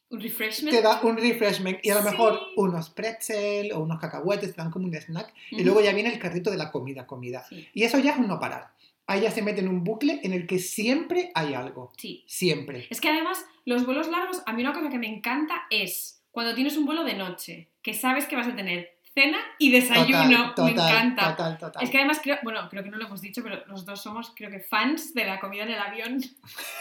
un 0.09 0.19
refreshment. 0.21 0.75
te 0.75 0.81
da 0.81 1.01
un 1.01 1.17
refreshment 1.17 1.79
y 1.83 1.89
a 1.89 1.95
lo 1.95 2.01
Sí. 2.03 2.09
mejor 2.09 2.39
unos 2.57 2.89
pretzel 2.89 3.71
o 3.73 3.79
unos 3.79 3.99
cacahuetes, 3.99 4.51
te 4.55 4.61
dan 4.61 4.71
como 4.71 4.85
un 4.85 4.93
snack 4.95 5.33
y 5.51 5.63
luego 5.63 5.81
ya 5.81 5.91
viene 5.93 6.13
el 6.13 6.19
carrito 6.19 6.51
de 6.51 6.57
la 6.57 6.71
comida, 6.71 7.05
comida. 7.07 7.45
Sí, 7.49 7.67
Y 7.73 7.83
eso 7.83 7.97
ya 7.99 8.11
es 8.11 8.17
un 8.17 8.27
no 8.27 8.39
parar. 8.39 8.71
Ahí 9.07 9.21
ya 9.21 9.31
se 9.31 9.41
mete 9.41 9.59
en 9.59 9.67
un 9.67 9.83
bucle 9.83 10.21
en 10.23 10.31
el 10.31 10.47
que 10.47 10.59
siempre 10.59 11.31
hay 11.35 11.53
algo. 11.53 11.91
sí. 11.97 12.23
Siempre. 12.27 12.87
Es 12.89 13.01
que 13.01 13.09
además, 13.09 13.43
los 13.65 13.85
vuelos 13.85 14.07
largos, 14.07 14.41
a 14.45 14.53
mí 14.53 14.61
una 14.61 14.71
cosa 14.73 14.89
que 14.89 14.99
me 14.99 15.07
encanta 15.07 15.63
es 15.69 16.21
cuando 16.31 16.53
tienes 16.55 16.77
un 16.77 16.85
vuelo 16.85 17.03
de 17.03 17.13
noche, 17.15 17.67
que 17.83 17.93
sabes 17.93 18.25
que 18.25 18.35
vas 18.35 18.47
a 18.47 18.55
tener 18.55 18.93
cena 19.13 19.37
y 19.59 19.71
desayuno. 19.71 20.55
Total, 20.55 20.65
me 20.65 20.71
encanta. 20.71 21.35
total, 21.35 21.57
total. 21.57 21.83
Es 21.83 21.89
que 21.89 21.97
además 21.97 22.19
creo, 22.21 22.37
bueno, 22.43 22.67
creo 22.69 22.83
que 22.83 22.89
no 22.89 22.97
lo 22.97 23.05
hemos 23.05 23.21
dicho, 23.21 23.43
pero 23.43 23.63
los 23.67 23.85
dos 23.85 24.01
somos, 24.01 24.33
creo 24.35 24.49
que 24.49 24.59
fans 24.59 25.13
de 25.13 25.25
la 25.25 25.39
comida 25.39 25.63
en 25.63 25.71
el 25.71 25.79
avión. 25.79 26.21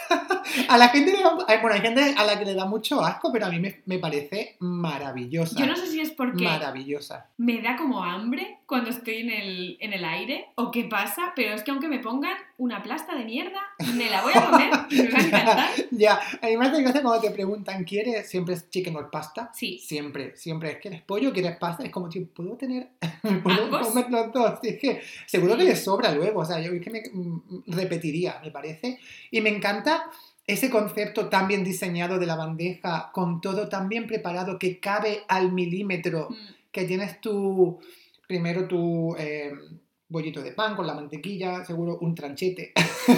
A 0.67 0.77
la 0.77 0.89
gente 0.89 1.11
le 1.11 1.21
da, 1.21 1.35
bueno, 1.35 1.75
hay 1.75 1.81
gente 1.81 2.13
a 2.17 2.23
la 2.25 2.37
que 2.37 2.45
le 2.45 2.53
da 2.53 2.65
mucho 2.65 3.03
asco, 3.03 3.31
pero 3.31 3.47
a 3.47 3.49
mí 3.49 3.59
me, 3.59 3.81
me 3.85 3.97
parece 3.97 4.55
maravillosa. 4.59 5.57
Yo 5.57 5.65
no 5.65 5.75
sé 5.75 5.87
si 5.87 5.92
porque 6.17 6.43
Maravillosa. 6.45 7.29
me 7.37 7.61
da 7.61 7.75
como 7.75 8.03
hambre 8.03 8.57
cuando 8.65 8.89
estoy 8.89 9.17
en 9.17 9.29
el, 9.29 9.77
en 9.79 9.93
el 9.93 10.03
aire 10.05 10.47
o 10.55 10.71
qué 10.71 10.85
pasa, 10.85 11.33
pero 11.35 11.53
es 11.53 11.63
que 11.63 11.71
aunque 11.71 11.87
me 11.87 11.99
pongan 11.99 12.35
una 12.57 12.81
plasta 12.81 13.15
de 13.15 13.25
mierda, 13.25 13.59
me 13.95 14.09
la 14.09 14.21
voy 14.21 14.31
a 14.35 14.45
comer 14.49 14.69
y 14.89 15.01
me 15.03 15.09
va 15.09 15.17
a 15.19 15.21
encantar. 15.21 15.69
Ya, 15.91 16.19
a 16.41 16.47
mí 16.47 16.57
me 16.57 16.65
hace 16.65 16.81
gracia 16.81 17.01
cuando 17.03 17.21
te 17.21 17.31
preguntan, 17.31 17.83
¿quieres? 17.83 18.29
Siempre 18.29 18.55
es 18.55 18.69
chicken 18.69 18.95
or 18.95 19.09
pasta. 19.11 19.51
Sí, 19.53 19.77
Siempre, 19.79 20.35
siempre 20.35 20.71
es, 20.71 20.77
¿quieres 20.77 21.01
pollo? 21.01 21.31
¿Quieres 21.33 21.57
pasta? 21.57 21.83
Es 21.83 21.91
como, 21.91 22.09
tío, 22.09 22.25
¿puedo 22.33 22.55
tener, 22.57 22.89
puedo 23.43 23.63
¿Ambos? 23.65 23.87
comer 23.87 24.09
los 24.09 24.31
dos? 24.33 24.59
Es 24.63 24.79
que 24.79 25.01
seguro 25.25 25.53
Sí. 25.53 25.59
que 25.59 25.65
les 25.65 25.83
sobra 25.83 26.11
luego, 26.13 26.41
o 26.41 26.45
sea, 26.45 26.59
yo 26.59 26.71
es 26.73 26.81
que 26.81 26.89
me 26.89 27.01
mm, 27.11 27.63
repetiría, 27.67 28.39
me 28.43 28.49
parece. 28.51 28.99
Y 29.31 29.41
me 29.41 29.49
encanta 29.49 30.03
ese 30.45 30.69
concepto 30.69 31.29
tan 31.29 31.47
bien 31.47 31.63
diseñado 31.63 32.19
de 32.19 32.25
la 32.25 32.35
bandeja, 32.35 33.11
con 33.13 33.39
todo 33.41 33.69
tan 33.69 33.87
bien 33.89 34.07
preparado 34.07 34.59
que 34.59 34.79
cabe 34.79 35.23
al 35.27 35.51
milímetro. 35.51 36.29
mm, 36.29 36.35
que 36.71 36.85
tienes 36.85 37.21
tu, 37.21 37.79
primero 38.27 38.67
tu, 38.67 39.15
eh, 39.17 39.53
bollito 40.09 40.41
de 40.41 40.51
pan 40.51 40.75
con 40.75 40.85
la 40.87 40.93
mantequilla, 40.95 41.63
seguro 41.65 41.97
un 42.01 42.13
tranchete. 42.15 42.73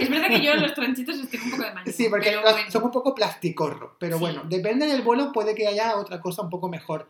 Es 0.00 0.10
verdad 0.10 0.28
que 0.28 0.42
yo 0.42 0.54
los 0.54 0.74
tranchitos 0.74 1.18
estoy 1.18 1.40
un 1.44 1.50
poco 1.52 1.62
de 1.62 1.72
mañana. 1.72 1.92
Sí, 1.92 2.06
porque 2.10 2.26
pero 2.30 2.42
los- 2.42 2.52
bueno, 2.52 2.70
son 2.70 2.82
un 2.84 2.90
poco 2.90 3.14
plasticorro, 3.14 3.96
pero 3.98 4.16
Sí. 4.16 4.20
bueno, 4.20 4.42
depende 4.48 4.86
del 4.86 5.02
vuelo, 5.02 5.32
puede 5.32 5.54
que 5.54 5.66
haya 5.66 5.96
otra 5.96 6.20
cosa 6.20 6.42
un 6.42 6.50
poco 6.50 6.68
mejor. 6.68 7.08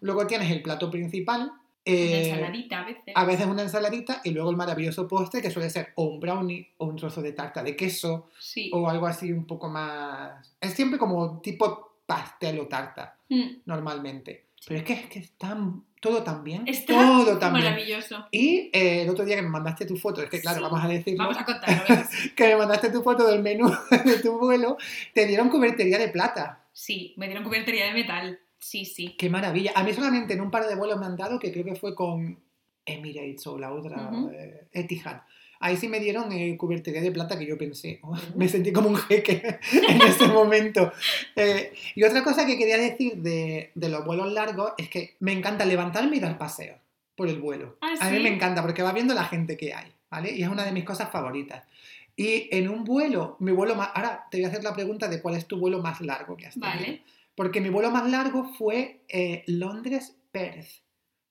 Luego 0.00 0.26
tienes 0.26 0.50
el 0.50 0.62
plato 0.62 0.90
principal, 0.90 1.52
Una 1.84 1.96
eh, 1.96 2.28
ensaladita 2.30 2.80
a 2.80 2.84
veces. 2.84 3.12
a 3.14 3.24
veces 3.24 3.46
una 3.46 3.62
ensaladita 3.62 4.20
y 4.24 4.30
luego 4.30 4.50
el 4.50 4.56
maravilloso 4.56 5.08
postre 5.08 5.42
que 5.42 5.50
suele 5.50 5.68
ser 5.68 5.92
o 5.96 6.04
un 6.04 6.20
brownie 6.20 6.68
o 6.78 6.86
un 6.86 6.96
trozo 6.96 7.20
de 7.22 7.32
tarta 7.32 7.62
de 7.64 7.74
queso 7.74 8.28
Sí. 8.38 8.70
o 8.72 8.88
algo 8.88 9.06
así 9.06 9.32
un 9.32 9.46
poco 9.46 9.68
más... 9.68 10.54
Es 10.60 10.74
siempre 10.74 10.98
como 10.98 11.40
tipo 11.40 11.96
pastel 12.06 12.60
o 12.60 12.66
tarta, 12.68 13.16
Mm. 13.28 13.62
normalmente. 13.66 14.46
Pero 14.66 14.78
es 14.78 14.84
que 14.86 14.92
es 14.92 15.06
que 15.06 15.18
está 15.18 15.56
todo 16.00 16.22
tan 16.22 16.44
bien, 16.44 16.62
Está 16.68 16.92
todo 16.94 17.36
tan 17.38 17.52
bien. 17.52 17.64
maravilloso. 17.64 18.26
Y 18.30 18.70
eh, 18.72 19.02
el 19.02 19.08
otro 19.10 19.24
día 19.24 19.34
que 19.36 19.42
me 19.42 19.48
mandaste 19.48 19.86
tu 19.86 19.96
foto, 19.96 20.22
es 20.22 20.30
que 20.30 20.40
claro, 20.40 20.58
Sí. 20.58 20.62
vamos 20.62 20.84
a 20.84 20.88
decirlo, 20.88 21.24
Vamos 21.24 21.38
a 21.38 21.44
contarlo. 21.44 21.84
que 22.36 22.46
me 22.48 22.56
mandaste 22.56 22.90
tu 22.90 23.02
foto 23.02 23.26
del 23.26 23.42
menú 23.42 23.68
de 24.04 24.18
tu 24.20 24.38
vuelo, 24.38 24.76
te 25.14 25.26
dieron 25.26 25.48
cubertería 25.48 25.98
de 25.98 26.08
plata. 26.08 26.60
Sí, 26.72 27.12
me 27.16 27.26
dieron 27.26 27.42
cubertería 27.44 27.86
de 27.86 27.92
metal. 27.94 28.38
Sí, 28.62 28.84
sí. 28.84 29.16
Qué 29.18 29.28
maravilla. 29.28 29.72
A 29.74 29.82
mí 29.82 29.92
solamente 29.92 30.34
en 30.34 30.40
un 30.40 30.50
par 30.50 30.68
de 30.68 30.76
vuelos 30.76 30.98
me 30.98 31.06
han 31.06 31.16
dado, 31.16 31.38
que 31.40 31.50
creo 31.50 31.64
que 31.64 31.74
fue 31.74 31.96
con 31.96 32.38
Emirates 32.86 33.44
o 33.48 33.58
la 33.58 33.72
otra, 33.72 34.10
eh, 34.32 34.68
Etihad. 34.72 35.22
Ahí 35.58 35.76
sí 35.76 35.88
me 35.88 35.98
dieron 35.98 36.30
eh, 36.32 36.56
cubertería 36.56 37.00
de 37.00 37.10
plata 37.10 37.36
que 37.38 37.46
yo 37.46 37.58
pensé, 37.58 37.98
oh, 38.02 38.16
me 38.36 38.48
sentí 38.48 38.72
como 38.72 38.88
un 38.88 38.96
jeque 38.96 39.58
en 39.88 40.02
ese 40.02 40.28
momento. 40.28 40.92
Eh, 41.34 41.72
y 41.96 42.04
otra 42.04 42.22
cosa 42.22 42.46
que 42.46 42.56
quería 42.56 42.78
decir 42.78 43.16
de, 43.16 43.72
de 43.74 43.88
los 43.88 44.04
vuelos 44.04 44.32
largos 44.32 44.72
es 44.78 44.88
que 44.88 45.16
me 45.18 45.32
encanta 45.32 45.64
levantarme 45.64 46.16
y 46.16 46.20
dar 46.20 46.38
paseos 46.38 46.78
por 47.16 47.28
el 47.28 47.40
vuelo. 47.40 47.76
¿Ah, 47.80 47.94
A 48.00 48.10
mí 48.10 48.20
me 48.20 48.28
encanta 48.32 48.62
porque 48.62 48.82
va 48.82 48.92
viendo 48.92 49.12
la 49.12 49.24
gente 49.24 49.56
que 49.56 49.74
hay, 49.74 49.90
¿vale? 50.08 50.30
Y 50.32 50.42
es 50.42 50.48
una 50.48 50.64
de 50.64 50.72
mis 50.72 50.84
cosas 50.84 51.10
favoritas. 51.10 51.64
Y 52.14 52.48
en 52.56 52.68
un 52.68 52.84
vuelo, 52.84 53.36
mi 53.40 53.50
vuelo 53.52 53.74
más... 53.74 53.90
Ahora 53.94 54.26
te 54.30 54.36
voy 54.38 54.44
a 54.44 54.48
hacer 54.48 54.62
la 54.62 54.72
pregunta 54.74 55.08
de 55.08 55.20
cuál 55.20 55.34
es 55.34 55.46
tu 55.46 55.58
vuelo 55.58 55.80
más 55.80 56.00
largo 56.00 56.36
que 56.36 56.46
has 56.46 56.54
tenido. 56.54 56.70
Vale. 56.70 57.02
Porque 57.34 57.60
mi 57.60 57.68
vuelo 57.70 57.90
más 57.90 58.08
largo 58.10 58.44
fue 58.54 59.04
eh, 59.08 59.42
Londres-Perth, 59.46 60.68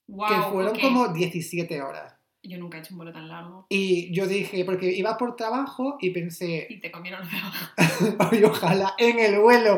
Wow, 0.08 0.28
que 0.28 0.36
fueron 0.52 0.76
ok. 0.76 0.82
como 0.82 1.08
17 1.10 1.82
horas. 1.82 2.16
Yo 2.44 2.58
nunca 2.58 2.78
he 2.78 2.82
hecho 2.82 2.94
un 2.96 2.98
vuelo 2.98 3.14
tan 3.14 3.28
largo. 3.28 3.68
Y 3.70 4.12
yo 4.14 4.26
dije, 4.28 4.66
porque 4.66 4.92
iba 4.92 5.16
por 5.16 5.36
trabajo 5.36 5.98
y 6.02 6.10
pensé, 6.10 6.66
Y 6.70 6.80
te 6.80 6.92
comieron 6.92 7.22
los 7.22 7.30
dedos. 7.32 8.16
"Ay, 8.32 8.44
ojalá 8.44 8.94
en 8.98 9.20
el 9.20 9.40
vuelo 9.40 9.76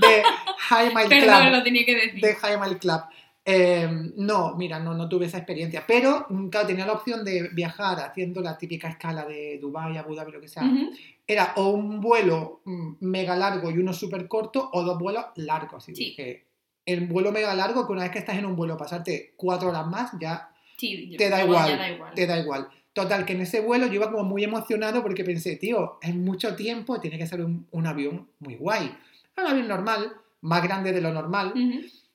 de 0.00 0.22
High 0.58 0.94
Mile 0.94 1.08
Perdón, 1.10 1.40
Club, 1.42 1.52
lo 1.52 1.62
tenía 1.62 1.84
que 1.84 1.94
decir. 1.94 2.20
de 2.20 2.34
High 2.34 2.58
Mile 2.58 2.78
Club. 2.78 3.00
Eh, 3.44 3.88
no, 4.16 4.56
mira, 4.56 4.80
no, 4.80 4.94
no 4.94 5.08
tuve 5.08 5.26
esa 5.26 5.36
experiencia. 5.38 5.84
Pero, 5.86 6.26
mm, 6.30 6.48
claro, 6.48 6.66
tenía 6.66 6.86
la 6.86 6.94
opción 6.94 7.22
de 7.24 7.50
viajar 7.52 8.00
haciendo 8.00 8.40
la 8.40 8.56
típica 8.58 8.88
escala 8.88 9.24
de 9.26 9.58
Dubái, 9.60 9.96
Abu 9.98 10.14
Dhabi, 10.16 10.32
lo 10.32 10.40
que 10.40 10.48
sea. 10.48 10.64
Ujú. 10.64 10.90
Era 11.26 11.54
o 11.56 11.70
un 11.70 12.00
vuelo 12.00 12.60
mm, 12.64 12.94
mega 13.00 13.34
largo 13.36 13.70
y 13.70 13.78
uno 13.78 13.92
súper 13.92 14.28
corto, 14.28 14.70
o 14.72 14.82
dos 14.82 14.98
vuelos 14.98 15.24
largos. 15.36 15.88
Y 15.88 15.94
Sí. 15.96 16.04
dije, 16.06 16.44
el 16.84 17.06
vuelo 17.08 17.32
mega 17.32 17.52
largo, 17.54 17.86
que 17.86 17.92
una 17.92 18.02
vez 18.04 18.12
que 18.12 18.18
estás 18.20 18.36
en 18.38 18.46
un 18.46 18.54
vuelo, 18.56 18.76
pasarte 18.76 19.32
cuatro 19.36 19.70
horas 19.70 19.86
más, 19.86 20.12
ya 20.20 20.50
Sí, 20.78 21.14
te 21.18 21.28
da 21.30 21.42
igual, 21.42 21.68
ya 21.70 21.76
da 21.78 21.90
igual. 21.90 22.14
te 22.14 22.26
da 22.26 22.38
igual. 22.38 22.68
Total, 22.92 23.24
que 23.26 23.32
en 23.32 23.40
ese 23.42 23.60
vuelo 23.60 23.86
yo 23.86 23.94
iba 23.94 24.10
como 24.10 24.24
muy 24.24 24.44
emocionado 24.44 25.02
porque 25.02 25.24
pensé, 25.24 25.56
tío, 25.56 25.98
es 26.00 26.14
mucho 26.14 26.54
tiempo, 26.54 27.00
tiene 27.00 27.18
que 27.18 27.26
ser 27.26 27.42
un, 27.42 27.66
un 27.70 27.86
avión 27.86 28.28
muy 28.38 28.56
guay. 28.56 28.94
Un 29.36 29.46
avión 29.46 29.68
normal, 29.68 30.12
más 30.42 30.62
grande 30.62 30.92
de 30.92 31.00
lo 31.00 31.12
normal, 31.12 31.52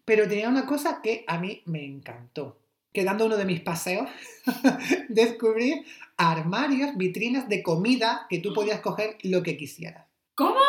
pero 0.05 0.27
tenía 0.27 0.47
una 0.49 0.65
cosa 0.65 1.01
que 1.03 1.23
a 1.27 1.37
mí 1.37 1.61
me 1.65 1.83
encantó. 1.85 2.57
Que 2.93 3.03
dando 3.03 3.25
uno 3.25 3.37
de 3.37 3.45
mis 3.45 3.61
paseos, 3.61 4.09
descubrí 5.09 5.83
armarios, 6.17 6.95
vitrinas 6.97 7.47
de 7.49 7.63
comida 7.63 8.25
que 8.29 8.39
tú 8.39 8.53
podías 8.53 8.79
coger 8.81 9.17
lo 9.23 9.41
que 9.43 9.57
quisieras. 9.57 10.05
¿Cómo? 10.35 10.59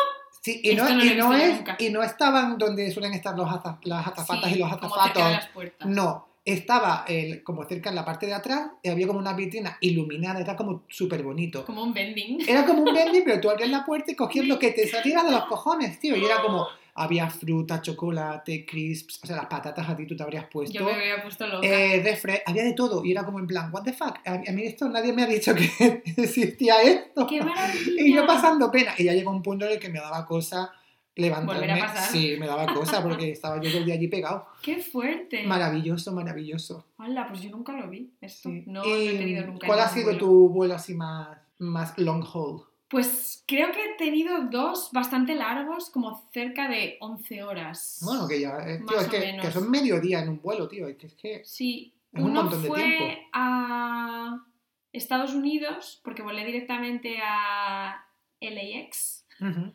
Sí, 0.41 0.59
y 0.63 0.75
no, 0.75 0.89
y 0.89 1.07
es, 1.41 1.61
y 1.79 1.89
no 1.89 2.03
estaban 2.03 2.57
donde 2.57 2.91
suelen 2.91 3.13
estar 3.13 3.37
los 3.37 3.47
aza- 3.49 3.79
las 3.83 4.07
azafatas 4.07 4.49
Sí, 4.49 4.55
y 4.55 4.59
los 4.59 4.77
como 4.77 4.95
cerca 5.03 5.27
de 5.29 5.35
azafatos. 5.35 5.71
No, 5.85 6.27
estaba 6.43 7.05
el, 7.07 7.43
como 7.43 7.63
cerca 7.63 7.89
en 7.89 7.95
la 7.95 8.03
parte 8.03 8.25
de 8.25 8.33
atrás 8.33 8.71
y 8.81 8.89
había 8.89 9.07
como 9.07 9.19
una 9.19 9.31
vitrina 9.33 9.77
iluminada, 9.79 10.41
era 10.41 10.57
como 10.57 10.83
súper 10.89 11.23
bonito. 11.23 11.63
Como 11.65 11.81
un 11.83 11.93
vending. 11.93 12.41
Era 12.47 12.65
como 12.65 12.83
un 12.83 12.93
vending, 12.93 13.23
pero 13.23 13.39
tú 13.39 13.49
abrías 13.51 13.69
la 13.69 13.85
puerta 13.85 14.11
y 14.11 14.15
cogías 14.15 14.45
lo 14.45 14.59
que 14.59 14.71
te 14.71 14.85
saliera 14.87 15.23
de 15.23 15.31
los 15.31 15.45
cojones, 15.45 15.97
tío. 15.99 16.15
Y 16.17 16.25
era 16.25 16.41
como, 16.41 16.67
había 16.95 17.29
fruta, 17.29 17.81
chocolate, 17.81 18.65
crisps, 18.65 19.19
o 19.23 19.27
sea, 19.27 19.35
las 19.37 19.45
patatas 19.47 19.89
a 19.89 19.95
ti 19.97 20.05
tú 20.05 20.15
te 20.15 20.23
habrías 20.23 20.45
puesto. 20.45 20.77
Yo 20.77 20.85
me 20.85 20.91
había 20.93 21.21
puesto 21.23 21.47
loca. 21.47 21.65
Eh, 21.67 22.03
refre- 22.03 22.41
había 22.45 22.63
de 22.63 22.73
todo 22.73 23.03
y 23.03 23.11
era 23.11 23.23
como 23.25 23.39
en 23.39 23.47
plan, 23.47 23.73
what 23.73 23.83
the 23.83 23.93
fuck, 23.93 24.17
a, 24.25 24.37
mí 24.51 24.63
esto 24.63 24.87
nadie 24.89 25.11
me 25.13 25.23
ha 25.23 25.27
dicho 25.27 25.55
que 25.55 25.67
existía 26.17 26.81
esto. 26.83 27.25
¡Qué 27.27 27.41
maravilla! 27.41 28.01
Y 28.01 28.13
yo 28.13 28.25
pasando 28.27 28.69
pena. 28.71 28.93
Y 28.97 29.05
ya 29.05 29.13
llegó 29.13 29.31
un 29.31 29.41
punto 29.41 29.65
en 29.65 29.71
el 29.71 29.79
que 29.79 29.89
me 29.89 29.99
daba 29.99 30.25
cosa 30.25 30.71
levantarme. 31.15 31.71
A 31.71 31.77
pasar. 31.87 32.11
Sí, 32.11 32.35
me 32.39 32.47
daba 32.47 32.73
cosa 32.73 33.01
porque 33.03 33.31
estaba 33.31 33.59
yo 33.61 33.69
todo 33.69 33.79
el 33.79 33.85
día 33.85 33.95
allí 33.95 34.07
pegado. 34.07 34.47
¡Qué 34.61 34.77
fuerte! 34.77 35.43
Maravilloso, 35.45 36.11
maravilloso. 36.11 36.85
Hola, 36.97 37.27
pues 37.27 37.41
yo 37.41 37.49
nunca 37.51 37.71
lo 37.73 37.89
vi. 37.89 38.11
Esto 38.21 38.49
Sí. 38.49 38.63
no 38.67 38.83
¿Y 38.85 38.89
lo 38.89 38.95
he 39.11 39.17
tenido 39.17 39.45
nunca. 39.47 39.65
¿Cuál 39.67 39.79
ha 39.79 39.89
sido 39.89 40.05
vuelo. 40.05 40.19
tu 40.19 40.49
vuelo 40.49 40.73
así 40.75 40.93
más, 40.93 41.37
más 41.59 41.97
long 41.97 42.23
haul? 42.33 42.63
Pues 42.93 43.43
creo 43.47 43.71
que 43.71 43.83
he 43.83 43.95
tenido 43.97 44.41
dos 44.51 44.91
bastante 44.93 45.33
largos, 45.33 45.89
como 45.89 46.29
cerca 46.31 46.69
de 46.69 46.97
11 47.01 47.41
horas. 47.41 47.99
Bueno, 48.05 48.27
que 48.27 48.39
ya, 48.39 48.57
eh, 48.59 48.83
tío, 48.87 48.99
es 48.99 49.07
que, 49.07 49.37
que 49.41 49.51
son 49.51 49.71
mediodía 49.71 50.19
en 50.21 50.29
un 50.29 50.41
vuelo, 50.41 50.67
tío. 50.67 50.87
Es 50.87 50.97
que, 50.97 51.07
es 51.07 51.15
que 51.15 51.41
Sí, 51.43 51.95
Es 52.13 52.21
un 52.21 52.29
uno 52.29 52.43
montón 52.43 52.61
de 52.61 52.67
fue 52.67 52.83
tiempo. 52.83 53.05
a 53.33 54.45
Estados 54.91 55.33
Unidos, 55.33 56.01
porque 56.03 56.21
volé 56.21 56.45
directamente 56.45 57.17
a 57.19 58.05
LAX. 58.39 59.25
Ujú. 59.41 59.73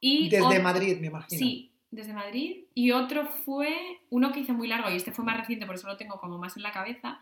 Y 0.00 0.28
desde 0.28 0.60
Madrid, 0.60 0.98
me 1.00 1.08
imagino. 1.08 1.36
Sí, 1.36 1.72
desde 1.90 2.12
Madrid. 2.12 2.66
Y 2.72 2.92
otro 2.92 3.26
fue, 3.26 3.76
uno 4.10 4.30
que 4.30 4.38
hice 4.40 4.52
muy 4.52 4.68
largo, 4.68 4.88
y 4.90 4.94
este 4.96 5.10
fue 5.10 5.24
más 5.24 5.38
reciente, 5.38 5.66
por 5.66 5.74
eso 5.74 5.88
lo 5.88 5.96
tengo 5.96 6.20
como 6.20 6.38
más 6.38 6.56
en 6.56 6.62
la 6.62 6.70
cabeza, 6.70 7.18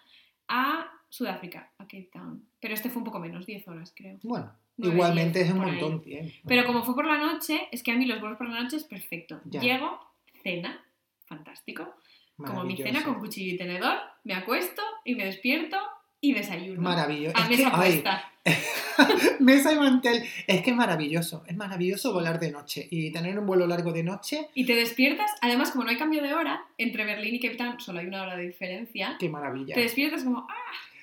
a 0.48 0.90
Sudáfrica, 1.08 1.70
a 1.78 1.84
Cape 1.84 2.10
Town. 2.12 2.44
Pero 2.60 2.74
este 2.74 2.90
fue 2.90 3.00
un 3.00 3.04
poco 3.04 3.18
menos, 3.18 3.46
10 3.46 3.68
horas 3.68 3.92
creo. 3.94 4.18
Bueno, 4.22 4.52
igualmente 4.78 5.40
es 5.40 5.50
un 5.50 5.58
montón. 5.58 6.02
Pero 6.46 6.66
como 6.66 6.84
fue 6.84 6.94
por 6.94 7.06
la 7.06 7.18
noche, 7.18 7.68
es 7.70 7.82
que 7.82 7.92
a 7.92 7.96
mí 7.96 8.06
los 8.06 8.20
vuelos 8.20 8.38
por 8.38 8.48
la 8.48 8.62
noche 8.62 8.76
es 8.76 8.84
perfecto. 8.84 9.40
Ya. 9.44 9.60
Llego, 9.60 10.00
cena, 10.42 10.84
fantástico. 11.24 11.94
Como 12.36 12.64
mi 12.64 12.76
cena 12.76 13.04
con 13.04 13.20
cuchillo 13.20 13.54
y 13.54 13.56
tenedor, 13.56 13.98
me 14.24 14.34
acuesto 14.34 14.82
y 15.04 15.14
me 15.14 15.26
despierto 15.26 15.76
y 16.22 16.32
desayuno. 16.32 16.80
Maravilloso. 16.80 17.36
A 17.36 17.48
mesa 17.48 17.72
puesta. 17.72 18.32
mesa 19.40 19.72
y 19.72 19.76
mantel. 19.76 20.22
Es 20.46 20.62
que 20.62 20.70
es 20.70 20.76
maravilloso. 20.76 21.42
Es 21.48 21.56
maravilloso 21.56 22.12
volar 22.12 22.38
de 22.38 22.52
noche 22.52 22.86
y 22.90 23.10
tener 23.10 23.36
un 23.38 23.44
vuelo 23.46 23.66
largo 23.66 23.92
de 23.92 24.04
noche. 24.04 24.48
Y 24.54 24.64
te 24.64 24.74
despiertas, 24.76 25.30
además 25.40 25.72
como 25.72 25.82
no 25.84 25.90
hay 25.90 25.98
cambio 25.98 26.22
de 26.22 26.32
hora, 26.32 26.64
entre 26.78 27.04
Berlín 27.04 27.34
y 27.34 27.40
Cape 27.40 27.56
Town 27.56 27.80
solo 27.80 27.98
hay 27.98 28.06
una 28.06 28.22
hora 28.22 28.36
de 28.36 28.46
diferencia, 28.46 29.16
Qué 29.18 29.28
maravilla. 29.28 29.74
te 29.74 29.80
despiertas 29.80 30.22
como, 30.22 30.46
ah, 30.48 30.54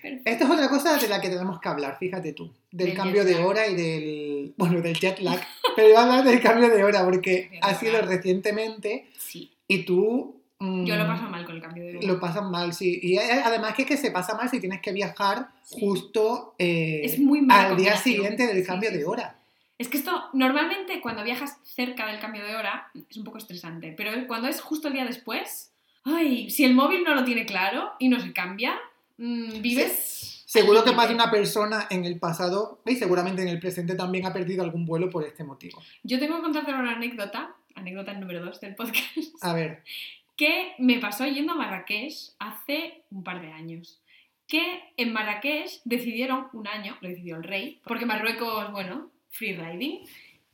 perfecto. 0.02 0.30
Esta 0.30 0.46
es 0.46 0.50
otra 0.50 0.70
cosa 0.70 0.98
de 0.98 1.08
la 1.10 1.20
que 1.20 1.28
tenemos 1.30 1.60
que 1.60 1.68
hablar, 1.68 1.98
fíjate 2.00 2.32
tú. 2.32 2.50
Del 2.72 2.88
Del 2.88 2.96
cambio 2.96 3.26
de 3.26 3.36
hora 3.36 3.68
y 3.68 3.76
del. 3.76 4.54
Bueno, 4.56 4.82
del 4.82 4.98
jet 4.98 5.20
lag. 5.20 5.42
Pero 5.76 5.90
iba 5.90 6.00
a 6.00 6.04
hablar 6.04 6.24
del 6.24 6.40
cambio 6.42 6.70
de 6.70 6.82
hora 6.84 7.04
porque 7.04 7.50
ha 7.62 7.76
sido 7.76 8.02
recientemente 8.02 9.08
Sí, 9.18 9.52
y 9.68 9.84
tú. 9.84 10.39
Mm, 10.60 10.86
yo 10.86 10.96
lo 10.96 11.08
paso 11.08 11.24
mal 11.24 11.46
con 11.46 11.56
el 11.56 11.62
cambio 11.62 11.84
de 11.84 11.98
hora. 11.98 12.08
Lo 12.08 12.20
pasas 12.20 12.44
mal, 12.44 12.74
sí. 12.74 13.00
Y 13.02 13.18
además 13.18 13.74
que, 13.74 13.84
es 13.84 13.88
que 13.88 13.98
se 13.98 14.12
pasa 14.12 14.36
mal 14.36 14.50
si 14.50 14.60
tienes 14.60 14.82
que 14.82 14.92
viajar 14.92 15.50
Sí. 15.64 15.78
justo 15.80 16.56
eh, 16.58 17.02
Es 17.04 17.20
muy 17.20 17.42
mala 17.42 17.70
al 17.70 17.78
día 17.78 17.96
siguiente 17.96 18.48
del 18.48 18.66
cambio 18.66 18.90
sí, 18.90 18.98
de 18.98 19.06
hora. 19.06 19.36
Es 19.78 19.88
que 19.88 19.98
esto, 19.98 20.24
normalmente 20.34 21.00
cuando 21.00 21.24
viajas 21.24 21.58
cerca 21.64 22.06
del 22.08 22.20
cambio 22.20 22.44
de 22.44 22.56
hora, 22.56 22.88
es 23.10 23.18
un 23.18 23.24
poco 23.24 23.38
estresante, 23.38 23.94
pero 23.96 24.12
cuando 24.28 24.48
es 24.48 24.60
justo 24.60 24.88
el 24.90 24.96
día 24.96 25.06
después, 25.06 25.72
ay, 26.04 26.50
si 26.50 26.66
el 26.66 26.74
móvil 26.74 27.04
no 27.04 27.16
lo 27.16 27.24
tiene 27.24 27.46
claro 27.46 27.92
y 28.00 28.10
no 28.10 28.20
se 28.20 28.34
cambia, 28.34 28.76
mm, 29.18 29.62
vives... 29.62 30.44
Seguro 30.46 30.84
que 30.84 30.92
más 30.92 31.08
de 31.08 31.14
una 31.14 31.30
persona 31.30 31.86
en 31.92 32.06
el 32.06 32.18
pasado 32.18 32.82
y 32.84 32.96
seguramente 32.96 33.44
en 33.44 33.50
el 33.50 33.60
presente 33.60 33.94
también 33.94 34.26
ha 34.26 34.34
perdido 34.34 34.64
algún 34.64 34.84
vuelo 34.84 35.08
por 35.12 35.24
este 35.24 35.44
motivo. 35.44 35.80
Yo 36.02 36.18
tengo 36.18 36.38
que 36.38 36.42
contarte 36.42 36.74
una 36.74 36.94
anécdota, 36.94 37.56
anécdota 37.76 38.14
número 38.16 38.44
2 38.44 38.60
del 38.60 38.74
podcast, 38.74 39.06
A 39.42 39.54
ver, 39.54 39.84
que 40.40 40.74
me 40.78 41.00
pasó 41.00 41.26
yendo 41.26 41.52
a 41.52 41.56
Marrakech 41.58 42.14
hace 42.40 43.04
un 43.12 43.26
par 43.26 43.42
de 43.42 43.52
años. 43.52 44.02
Que 44.48 44.80
en 44.96 45.12
Marrakech 45.12 45.82
decidieron 45.84 46.48
un 46.54 46.66
año, 46.66 46.98
lo 47.02 47.10
decidió 47.10 47.36
el 47.36 47.44
rey, 47.44 47.82
porque 47.84 48.06
Marruecos, 48.06 48.72
bueno, 48.72 49.10
free 49.28 49.58
riding, 49.58 50.00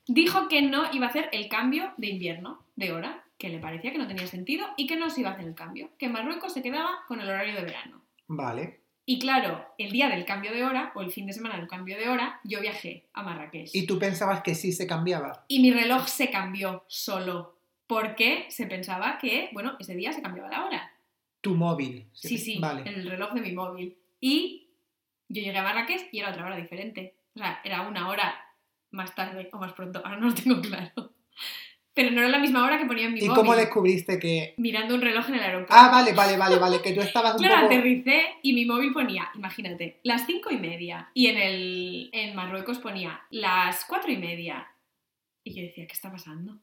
dijo 0.08 0.48
que 0.48 0.64
no 0.64 0.92
iba 0.92 1.06
a 1.06 1.10
hacer 1.10 1.30
el 1.32 1.48
cambio 1.50 1.94
de 1.98 2.08
invierno, 2.08 2.64
de 2.76 2.94
hora, 2.94 3.24
que 3.38 3.50
le 3.50 3.60
parecía 3.60 3.92
que 3.92 4.00
no 4.00 4.08
tenía 4.08 4.26
sentido 4.26 4.66
y 4.76 4.88
que 4.88 4.96
no 4.96 5.12
se 5.12 5.22
iba 5.22 5.30
a 5.30 5.34
hacer 5.34 5.46
el 5.46 5.54
cambio, 5.54 5.92
que 6.00 6.10
Marruecos 6.10 6.54
se 6.54 6.64
quedaba 6.64 7.04
con 7.08 7.22
el 7.22 7.30
horario 7.30 7.54
de 7.54 7.62
verano. 7.62 8.02
vale. 8.26 8.80
Y 9.08 9.20
claro, 9.20 9.64
el 9.78 9.92
día 9.92 10.10
del 10.10 10.26
cambio 10.26 10.52
de 10.52 10.64
hora, 10.64 10.92
o 10.96 11.02
el 11.04 11.12
fin 11.12 11.28
de 11.28 11.34
semana 11.34 11.58
del 11.58 11.68
cambio 11.68 11.96
de 11.96 12.10
hora, 12.10 12.40
yo 12.44 12.60
viajé 12.60 13.06
a 13.14 13.22
Marrakech. 13.22 13.70
¿Y 13.76 13.86
tú 13.86 14.00
pensabas 14.00 14.42
que 14.42 14.56
sí 14.56 14.72
se 14.72 14.88
cambiaba? 14.88 15.46
Y 15.48 15.60
mi 15.60 15.72
reloj 15.72 16.08
se 16.08 16.32
cambió 16.32 16.84
solo, 16.88 17.55
porque 17.88 18.46
se 18.50 18.66
pensaba 18.68 19.18
que, 19.20 19.50
bueno, 19.54 19.76
ese 19.80 19.96
día 19.96 20.12
se 20.12 20.22
cambiaba 20.22 20.50
la 20.50 20.66
hora. 20.66 20.92
Tu 21.42 21.54
móvil. 21.56 22.08
Sí, 22.14 22.38
sí, 22.38 22.58
Vale. 22.60 22.84
el 22.90 23.08
reloj 23.10 23.34
de 23.34 23.42
mi 23.42 23.52
móvil. 23.52 23.98
Y 24.20 24.70
Yo 25.28 25.42
llegué 25.42 25.58
a 25.58 25.64
Marrakech 25.64 26.10
y 26.12 26.20
era 26.20 26.30
otra 26.30 26.46
hora 26.46 26.56
diferente. 26.56 27.16
O 27.36 27.40
sea, 27.40 27.60
era 27.64 27.82
una 27.82 28.10
hora 28.10 28.36
más 28.92 29.14
tarde 29.16 29.50
o 29.52 29.58
más 29.58 29.74
pronto, 29.74 30.02
ahora 30.06 30.18
no 30.18 30.28
lo 30.28 30.34
tengo 30.34 30.62
claro. 30.62 31.12
Pero 31.94 32.12
no 32.12 32.20
era 32.20 32.30
la 32.30 32.40
misma 32.40 32.66
hora 32.66 32.78
que 32.78 32.86
ponía 32.86 33.06
en 33.06 33.14
mi 33.14 33.20
¿Y 33.20 33.28
móvil. 33.28 33.36
cómo 33.36 33.56
descubriste 33.56 34.20
que...? 34.20 34.54
Mirando 34.58 34.96
un 34.96 35.02
reloj 35.02 35.30
en 35.30 35.36
el 35.36 35.42
aeropuerto. 35.42 35.74
Ah, 35.76 35.90
vale, 35.90 36.12
vale, 36.14 36.36
vale, 36.38 36.58
vale, 36.58 36.82
que 36.82 36.92
tú 36.94 37.00
estabas 37.02 37.36
un 37.36 37.40
Claro, 37.40 37.62
poco... 37.62 37.74
aterricé 37.74 38.36
y 38.44 38.52
mi 38.54 38.66
móvil 38.66 38.92
ponía, 38.92 39.30
imagínate, 39.36 40.00
las 40.04 40.26
cinco 40.26 40.52
y 40.52 40.58
media. 40.58 41.10
Y 41.14 41.28
en, 41.28 41.38
el, 41.38 42.10
en 42.12 42.36
Marruecos 42.36 42.80
ponía 42.80 43.22
las 43.30 43.86
cuatro 43.86 44.12
y 44.12 44.18
media. 44.18 44.68
Y 45.46 45.54
yo 45.56 45.62
decía, 45.64 45.88
¿qué 45.88 45.94
está 45.94 46.12
pasando? 46.12 46.58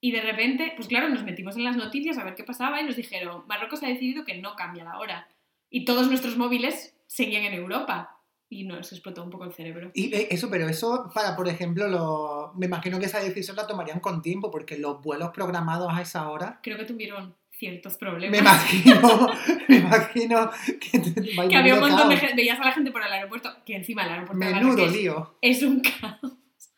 Y 0.00 0.12
de 0.12 0.20
repente, 0.20 0.72
pues 0.76 0.88
claro, 0.88 1.08
nos 1.08 1.24
metimos 1.24 1.56
en 1.56 1.64
las 1.64 1.76
noticias 1.76 2.18
a 2.18 2.24
ver 2.24 2.34
qué 2.34 2.44
pasaba 2.44 2.80
y 2.80 2.84
nos 2.84 2.96
dijeron, 2.96 3.44
Marruecos 3.46 3.82
ha 3.82 3.88
decidido 3.88 4.24
que 4.24 4.36
no 4.36 4.54
cambia 4.54 4.84
la 4.84 4.98
hora. 4.98 5.28
Y 5.70 5.84
todos 5.84 6.08
nuestros 6.08 6.36
móviles 6.36 6.94
seguían 7.06 7.44
en 7.44 7.54
Europa. 7.54 8.12
Y 8.48 8.62
nos 8.64 8.92
explotó 8.92 9.24
un 9.24 9.30
poco 9.30 9.44
el 9.44 9.52
cerebro. 9.52 9.90
Y 9.92 10.14
eh, 10.14 10.28
eso, 10.30 10.48
pero 10.48 10.68
eso 10.68 11.10
para, 11.12 11.34
por 11.34 11.48
ejemplo, 11.48 11.88
lo... 11.88 12.52
me 12.56 12.66
imagino 12.66 13.00
que 13.00 13.06
esa 13.06 13.18
decisión 13.18 13.56
la 13.56 13.66
tomarían 13.66 13.98
con 13.98 14.22
tiempo, 14.22 14.52
porque 14.52 14.78
los 14.78 15.02
vuelos 15.02 15.30
programados 15.30 15.92
a 15.92 16.00
esa 16.02 16.28
hora, 16.30 16.60
Creo 16.62 16.76
que 16.78 16.84
tuvieron 16.84 17.34
ciertos 17.50 17.94
me 17.94 17.98
problemas. 17.98 18.40
imagino, 18.40 19.30
me 19.68 19.76
imagino 19.76 20.50
que, 20.78 21.48
que 21.48 21.56
había 21.56 21.74
un 21.74 21.80
montón 21.80 22.08
de 22.10 22.18
gente, 22.18 22.36
veías 22.36 22.60
a 22.60 22.64
la 22.64 22.72
gente 22.72 22.92
por 22.92 23.02
el 23.04 23.12
aeropuerto, 23.12 23.50
que 23.64 23.74
encima 23.76 24.04
el 24.04 24.10
aeropuerto 24.10 24.38
Menudo 24.38 24.86
lío. 24.86 25.38
es 25.40 25.62
un 25.62 25.80
caos. 25.80 26.35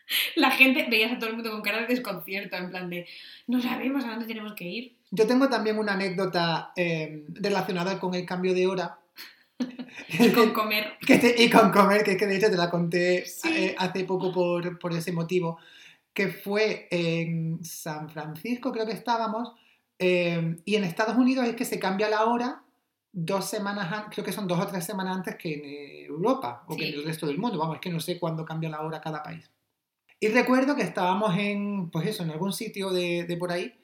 La 0.36 0.50
gente, 0.50 0.86
veías 0.90 1.12
a 1.12 1.18
todo 1.18 1.30
el 1.30 1.36
mundo 1.36 1.50
con 1.50 1.62
cara 1.62 1.80
de 1.82 1.86
desconcierto, 1.86 2.56
en 2.56 2.70
plan 2.70 2.88
de, 2.90 3.06
no 3.46 3.60
sabemos 3.60 4.04
a 4.04 4.10
dónde 4.10 4.26
tenemos 4.26 4.54
que 4.54 4.64
ir. 4.64 4.96
Yo 5.10 5.26
tengo 5.26 5.48
también 5.48 5.78
una 5.78 5.92
anécdota 5.94 6.72
eh, 6.76 7.24
relacionada 7.34 7.98
con 7.98 8.14
el 8.14 8.24
cambio 8.26 8.54
de 8.54 8.66
hora. 8.66 8.98
Y 10.20 10.30
con 10.30 10.52
comer. 10.52 10.96
Que 11.06 11.18
te- 11.18 11.42
y 11.42 11.50
con 11.50 11.70
comer, 11.70 12.02
que 12.04 12.12
es 12.12 12.16
que 12.16 12.26
de 12.26 12.36
hecho 12.36 12.50
te 12.50 12.56
la 12.56 12.70
conté 12.70 13.24
Sí. 13.26 13.48
eh, 13.48 13.74
hace 13.78 14.04
poco 14.04 14.32
por, 14.32 14.78
por 14.78 14.92
ese 14.92 15.12
motivo, 15.12 15.58
que 16.14 16.28
fue 16.28 16.88
en 16.90 17.62
San 17.64 18.08
Francisco, 18.08 18.72
creo 18.72 18.86
que 18.86 18.92
estábamos, 18.92 19.52
eh, 19.98 20.56
y 20.64 20.76
en 20.76 20.84
Estados 20.84 21.16
Unidos 21.16 21.46
es 21.46 21.56
que 21.56 21.64
se 21.64 21.78
cambia 21.78 22.08
la 22.08 22.24
hora 22.24 22.62
dos 23.12 23.46
semanas 23.50 23.92
antes, 23.92 24.10
creo 24.14 24.24
que 24.24 24.32
son 24.32 24.46
dos 24.46 24.60
o 24.60 24.66
tres 24.66 24.84
semanas 24.84 25.16
antes 25.16 25.36
que 25.36 25.54
en 26.06 26.06
Europa 26.10 26.62
o 26.68 26.76
que 26.76 26.84
Sí. 26.84 26.92
en 26.92 26.98
el 27.00 27.04
resto 27.04 27.26
del 27.26 27.38
mundo, 27.38 27.58
vamos, 27.58 27.76
es 27.76 27.80
que 27.80 27.90
no 27.90 28.00
sé 28.00 28.18
cuándo 28.18 28.44
cambia 28.44 28.68
la 28.70 28.80
hora 28.82 29.00
cada 29.00 29.22
país. 29.22 29.50
Y 30.20 30.28
recuerdo 30.28 30.74
que 30.74 30.82
estábamos 30.82 31.36
en, 31.38 31.90
pues 31.90 32.08
eso, 32.08 32.24
en 32.24 32.30
algún 32.30 32.52
sitio 32.52 32.90
de, 32.90 33.24
de 33.24 33.36
por 33.36 33.52
ahí, 33.52 33.74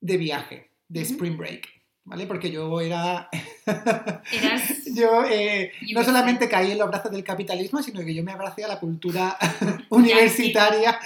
de 0.00 0.16
viaje, 0.16 0.70
de. 0.88 1.02
Spring 1.02 1.36
Break, 1.36 1.68
¿vale? 2.04 2.26
Porque 2.26 2.50
yo 2.50 2.80
era 2.80 3.28
Eras. 4.32 4.84
yo 4.94 5.24
eh, 5.24 5.72
no 5.92 6.04
solamente 6.04 6.48
caí 6.48 6.72
en 6.72 6.78
los 6.78 6.88
brazos 6.88 7.10
del 7.10 7.24
capitalismo, 7.24 7.82
sino 7.82 8.04
que 8.04 8.14
yo 8.14 8.22
me 8.22 8.32
abracé 8.32 8.64
a 8.64 8.68
la 8.68 8.80
cultura 8.80 9.36
universitaria 9.90 10.98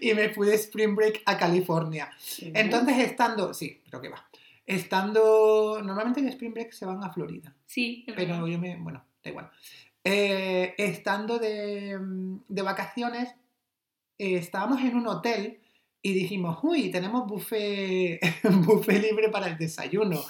y 0.00 0.14
me 0.14 0.30
fui 0.30 0.48
de 0.48 0.54
Spring 0.54 0.94
Break 0.94 1.22
a 1.26 1.36
California. 1.36 2.10
Entonces, 2.40 2.98
estando, 2.98 3.54
sí, 3.54 3.80
pero 3.84 4.00
que 4.00 4.08
va. 4.08 4.26
Estando, 4.66 5.80
normalmente 5.84 6.20
en 6.20 6.28
Spring 6.28 6.54
Break 6.54 6.72
se 6.72 6.86
van 6.86 7.04
a 7.04 7.12
Florida, 7.12 7.54
Sí, 7.66 8.04
pero 8.16 8.46
yo 8.46 8.58
me, 8.58 8.76
bueno, 8.76 9.04
da 9.22 9.30
igual. 9.30 9.50
Eh, 10.02 10.74
estando 10.78 11.38
de, 11.38 11.98
de 12.48 12.62
vacaciones, 12.62 13.34
eh, 14.18 14.36
estábamos 14.36 14.80
en 14.80 14.96
un 14.96 15.06
hotel 15.06 15.60
y 16.02 16.12
dijimos, 16.12 16.58
uy, 16.62 16.90
tenemos 16.90 17.26
buffet, 17.26 18.20
buffet 18.64 19.02
libre 19.02 19.28
para 19.30 19.46
el 19.48 19.56
desayuno. 19.56 20.20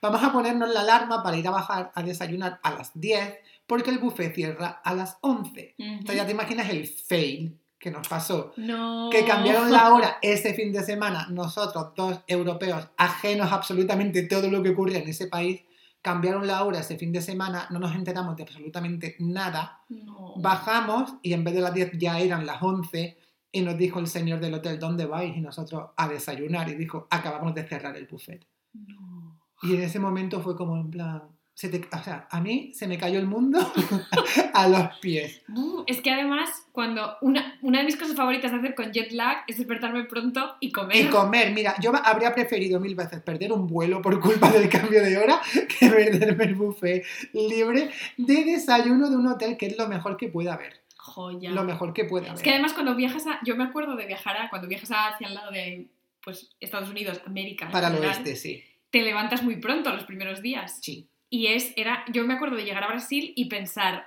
Vamos 0.00 0.22
a 0.22 0.32
ponernos 0.32 0.68
la 0.72 0.80
alarma 0.80 1.22
para 1.22 1.36
ir 1.36 1.46
a 1.48 1.50
bajar 1.50 1.92
a 1.94 2.02
desayunar 2.02 2.60
a 2.62 2.70
las 2.70 2.92
10 2.94 3.34
porque 3.66 3.90
el 3.90 3.98
buffet 3.98 4.34
cierra 4.34 4.80
a 4.84 4.94
las 4.94 5.16
11. 5.22 5.74
Ujú. 5.78 5.88
Entonces 5.88 6.16
ya 6.16 6.26
te 6.26 6.32
imaginas 6.32 6.68
el 6.70 6.86
fail 6.86 7.58
que 7.78 7.90
nos 7.90 8.06
pasó. 8.08 8.52
No. 8.56 9.08
Que 9.10 9.24
cambiaron 9.24 9.70
la 9.72 9.92
hora 9.92 10.18
ese 10.22 10.54
fin 10.54 10.72
de 10.72 10.82
semana, 10.82 11.26
nosotros 11.30 11.88
dos 11.96 12.20
europeos, 12.26 12.88
ajenos 12.96 13.50
a 13.50 13.56
absolutamente 13.56 14.22
todo 14.22 14.50
lo 14.50 14.62
que 14.62 14.70
ocurre 14.70 14.98
en 14.98 15.08
ese 15.08 15.26
país, 15.26 15.62
cambiaron 16.00 16.46
la 16.46 16.62
hora 16.64 16.80
ese 16.80 16.96
fin 16.96 17.12
de 17.12 17.20
semana, 17.20 17.66
no 17.70 17.78
nos 17.78 17.94
enteramos 17.94 18.36
de 18.36 18.42
absolutamente 18.44 19.16
nada, 19.18 19.80
No. 19.88 20.34
bajamos 20.36 21.14
y 21.22 21.32
en 21.32 21.44
vez 21.44 21.54
de 21.54 21.60
las 21.60 21.74
10 21.74 21.92
ya 21.98 22.20
eran 22.20 22.46
las 22.46 22.62
11 22.62 23.18
y 23.54 23.62
nos 23.62 23.78
dijo 23.78 24.00
el 24.00 24.06
señor 24.08 24.40
del 24.40 24.52
hotel, 24.54 24.78
¿dónde 24.78 25.06
vais? 25.06 25.34
Y 25.36 25.40
nosotros 25.40 25.90
a 25.96 26.08
desayunar 26.08 26.68
y 26.68 26.74
dijo, 26.74 27.06
acabamos 27.10 27.54
de 27.54 27.62
cerrar 27.66 27.96
el 27.96 28.06
buffet. 28.06 28.44
No. 28.74 29.40
Y 29.62 29.74
en 29.76 29.82
ese 29.82 29.98
momento 30.00 30.40
fue 30.42 30.56
como 30.56 30.76
en 30.76 30.90
plan, 30.90 31.22
se 31.54 31.68
te- 31.68 31.88
o 31.96 32.02
sea, 32.02 32.26
a 32.30 32.40
mí 32.40 32.72
se 32.74 32.88
me 32.88 32.98
cayó 32.98 33.18
el 33.20 33.26
mundo 33.28 33.60
a 34.52 34.68
los 34.68 34.98
pies. 34.98 35.42
Uh, 35.48 35.84
es 35.86 36.00
que 36.00 36.10
además, 36.10 36.50
cuando 36.72 37.16
una, 37.22 37.58
una 37.62 37.78
de 37.78 37.84
mis 37.84 37.96
cosas 37.96 38.16
favoritas 38.16 38.50
de 38.50 38.58
hacer 38.58 38.74
con 38.74 38.92
jet 38.92 39.12
lag 39.12 39.38
es 39.46 39.56
despertarme 39.58 40.04
pronto 40.04 40.56
y 40.60 40.72
comer. 40.72 40.96
Y 41.06 41.08
comer, 41.08 41.52
mira, 41.54 41.76
yo 41.80 41.92
habría 41.94 42.34
preferido 42.34 42.80
mil 42.80 42.96
veces 42.96 43.22
perder 43.22 43.52
un 43.52 43.66
vuelo 43.68 44.02
por 44.02 44.18
culpa 44.20 44.50
del 44.50 44.68
cambio 44.68 45.00
de 45.02 45.16
hora 45.16 45.40
que 45.78 45.88
perderme 45.88 46.44
el 46.44 46.56
buffet 46.56 47.04
libre 47.32 47.90
de 48.16 48.44
desayuno 48.44 49.08
de 49.08 49.16
un 49.16 49.28
hotel, 49.28 49.56
que 49.56 49.66
es 49.66 49.78
lo 49.78 49.88
mejor 49.88 50.16
que 50.16 50.28
puede 50.28 50.50
haber. 50.50 50.82
Joya. 51.04 51.50
Lo 51.50 51.64
mejor 51.64 51.92
que 51.92 52.06
puede 52.06 52.26
haber. 52.26 52.38
Es 52.38 52.42
que 52.42 52.50
además 52.50 52.72
cuando 52.72 52.94
viajas 52.94 53.26
a... 53.26 53.38
Yo 53.44 53.56
me 53.56 53.64
acuerdo 53.64 53.94
de 53.94 54.06
viajar 54.06 54.38
a... 54.38 54.48
Cuando 54.48 54.68
viajas 54.68 54.90
hacia 54.90 55.28
el 55.28 55.34
lado 55.34 55.50
de 55.50 55.86
pues, 56.24 56.50
Estados 56.60 56.88
Unidos, 56.88 57.20
América. 57.26 57.68
Para 57.70 57.88
el 57.88 57.96
oeste, 57.96 58.36
sí. 58.36 58.64
Te 58.90 59.02
levantas 59.02 59.42
muy 59.42 59.56
pronto 59.56 59.92
los 59.92 60.04
primeros 60.04 60.40
días. 60.40 60.78
Sí. 60.80 61.06
Y 61.28 61.48
es, 61.48 61.74
era, 61.76 62.04
yo 62.10 62.24
me 62.24 62.32
acuerdo 62.32 62.56
de 62.56 62.64
llegar 62.64 62.84
a 62.84 62.88
Brasil 62.88 63.34
y 63.36 63.50
pensar, 63.50 64.06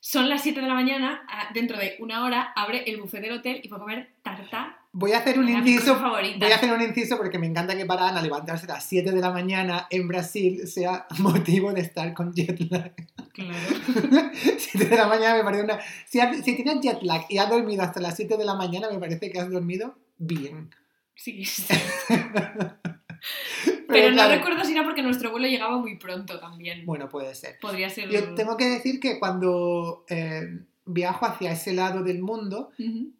son 0.00 0.30
las 0.30 0.42
7 0.42 0.62
de 0.62 0.66
la 0.66 0.72
mañana, 0.72 1.26
dentro 1.52 1.76
de 1.76 1.96
una 1.98 2.24
hora 2.24 2.52
abre 2.56 2.84
el 2.90 2.98
buffet 2.98 3.20
del 3.20 3.32
hotel 3.32 3.60
y 3.62 3.68
puedo 3.68 3.82
comer 3.82 4.08
tarta. 4.22 4.78
Voy 4.92 5.12
a 5.12 5.18
hacer 5.18 5.38
un 5.38 5.50
inciso. 5.50 6.00
Voy 6.00 6.50
a 6.50 6.56
hacer 6.56 6.72
un 6.72 6.80
inciso 6.80 7.18
porque 7.18 7.38
me 7.38 7.46
encanta 7.46 7.76
que 7.76 7.84
para 7.84 8.08
Ana 8.08 8.22
levantarse 8.22 8.64
a 8.64 8.74
las 8.74 8.84
7 8.86 9.12
de 9.12 9.20
la 9.20 9.30
mañana 9.30 9.86
en 9.90 10.08
Brasil 10.08 10.66
sea 10.66 11.06
motivo 11.18 11.74
de 11.74 11.82
estar 11.82 12.14
con 12.14 12.32
jet 12.32 12.58
lag. 12.70 12.94
Claro. 13.38 14.30
7 14.58 14.84
de 14.86 14.96
la 14.96 15.06
mañana 15.06 15.36
me 15.36 15.44
parece 15.44 15.62
una... 15.64 15.78
Si, 16.06 16.18
has- 16.20 16.44
si 16.44 16.54
tienes 16.56 16.80
jet 16.80 17.02
lag 17.02 17.24
y 17.28 17.38
has 17.38 17.48
dormido 17.48 17.82
hasta 17.82 18.00
las 18.00 18.16
7 18.16 18.36
de 18.36 18.44
la 18.44 18.54
mañana, 18.54 18.90
me 18.90 18.98
parece 18.98 19.30
que 19.30 19.38
has 19.38 19.50
dormido 19.50 19.96
bien. 20.18 20.70
Sí, 21.14 21.44
sí. 21.46 21.64
Pero, 22.08 23.86
Pero 23.88 24.10
no 24.12 24.28
recuerdo 24.28 24.64
si 24.64 24.72
era 24.72 24.84
porque 24.84 25.02
nuestro 25.02 25.30
vuelo 25.30 25.46
llegaba 25.48 25.78
muy 25.78 25.96
pronto 25.98 26.38
también. 26.38 26.84
Bueno, 26.86 27.08
puede 27.08 27.34
ser. 27.34 27.58
Podría 27.60 27.88
ser... 27.90 28.08
Yo 28.10 28.34
tengo 28.34 28.56
que 28.56 28.66
decir 28.68 29.00
que 29.00 29.18
cuando 29.18 30.04
eh, 30.08 30.60
viajo 30.84 31.26
hacia 31.26 31.52
ese 31.52 31.72
lado 31.72 32.02
del 32.02 32.22
mundo, 32.22 32.70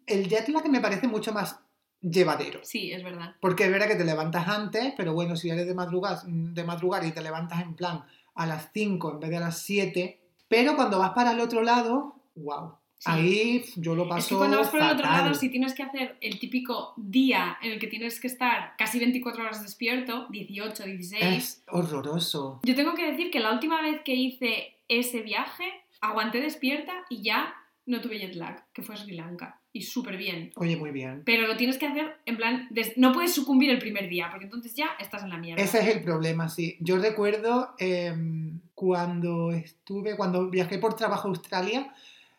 el 0.05 0.27
jet 0.29 0.47
lag 0.49 0.67
me 0.69 0.79
parece 0.79 1.07
mucho 1.07 1.33
más 1.33 1.59
llevadero. 2.01 2.59
Sí, 2.63 2.91
es 2.91 3.03
verdad. 3.03 3.35
Porque 3.41 3.65
es 3.65 3.71
verdad 3.71 3.87
que 3.87 3.95
te 3.95 4.05
levantas 4.05 4.47
antes, 4.47 4.93
pero 4.95 5.13
bueno, 5.13 5.35
si 5.35 5.49
eres 5.49 5.67
de 5.67 5.73
madrugar, 5.73 6.19
de 6.25 6.63
madrugar 6.63 7.05
y 7.05 7.11
te 7.11 7.21
levantas 7.21 7.61
en 7.61 7.73
plan 7.75 8.03
a 8.35 8.45
las 8.45 8.69
5 8.73 9.11
en 9.11 9.19
vez 9.19 9.29
de 9.29 9.37
a 9.37 9.41
las 9.41 9.59
7, 9.59 10.19
pero 10.47 10.75
cuando 10.75 10.99
vas 10.99 11.11
para 11.11 11.31
el 11.31 11.39
otro 11.39 11.61
lado, 11.61 12.15
wow. 12.35 12.73
Sí. 12.97 13.09
Ahí 13.09 13.63
yo 13.77 13.95
lo 13.95 14.09
paso 14.09 14.19
Es 14.19 14.27
que 14.27 14.35
cuando 14.35 14.57
vas 14.57 14.67
por 14.67 14.81
el 14.81 14.89
otro 14.89 15.05
lado, 15.05 15.33
si 15.33 15.47
tienes 15.47 15.73
que 15.73 15.83
hacer 15.83 16.17
el 16.19 16.37
típico 16.37 16.93
día 16.97 17.57
en 17.61 17.71
el 17.71 17.79
que 17.79 17.87
tienes 17.87 18.19
que 18.19 18.27
estar 18.27 18.75
casi 18.77 18.99
24 18.99 19.41
horas 19.41 19.63
despierto, 19.63 20.27
18, 20.29 20.83
16... 20.83 21.23
Es 21.23 21.63
horroroso. 21.69 22.59
Yo 22.63 22.75
tengo 22.75 22.95
que 22.95 23.09
decir 23.09 23.31
que 23.31 23.39
la 23.39 23.53
última 23.53 23.81
vez 23.81 24.01
que 24.03 24.15
hice 24.15 24.75
ese 24.89 25.21
viaje, 25.21 25.63
aguanté 26.01 26.41
despierta 26.41 26.91
y 27.09 27.21
ya 27.21 27.53
no 27.89 28.01
tuve 28.01 28.19
jet 28.19 28.35
lag, 28.35 28.63
que 28.73 28.81
fue 28.81 28.95
a 28.95 28.97
Sri 28.97 29.15
Lanka. 29.15 29.59
Y 29.73 29.81
súper 29.83 30.17
bien. 30.17 30.51
Oye, 30.55 30.77
muy 30.77 30.91
bien. 30.91 31.23
Pero 31.25 31.45
lo 31.47 31.57
tienes 31.57 31.77
que 31.77 31.85
hacer 31.87 32.17
en 32.25 32.37
plan, 32.37 32.67
des- 32.71 32.97
no 32.97 33.11
puedes 33.13 33.33
sucumbir 33.33 33.69
el 33.69 33.79
primer 33.79 34.07
día, 34.09 34.27
porque 34.29 34.45
entonces 34.45 34.73
ya 34.75 34.89
estás 34.99 35.23
en 35.23 35.29
la 35.29 35.37
mierda. 35.37 35.61
Ese 35.63 35.79
es 35.79 35.95
el 35.95 36.03
problema, 36.03 36.49
sí. 36.49 36.77
Yo 36.79 36.97
recuerdo 36.97 37.73
em, 37.77 38.59
cuando 38.73 39.51
estuve, 39.51 40.15
cuando 40.15 40.49
viajé 40.49 40.77
por 40.79 40.95
trabajo 40.95 41.27
a 41.27 41.31
Australia, 41.31 41.93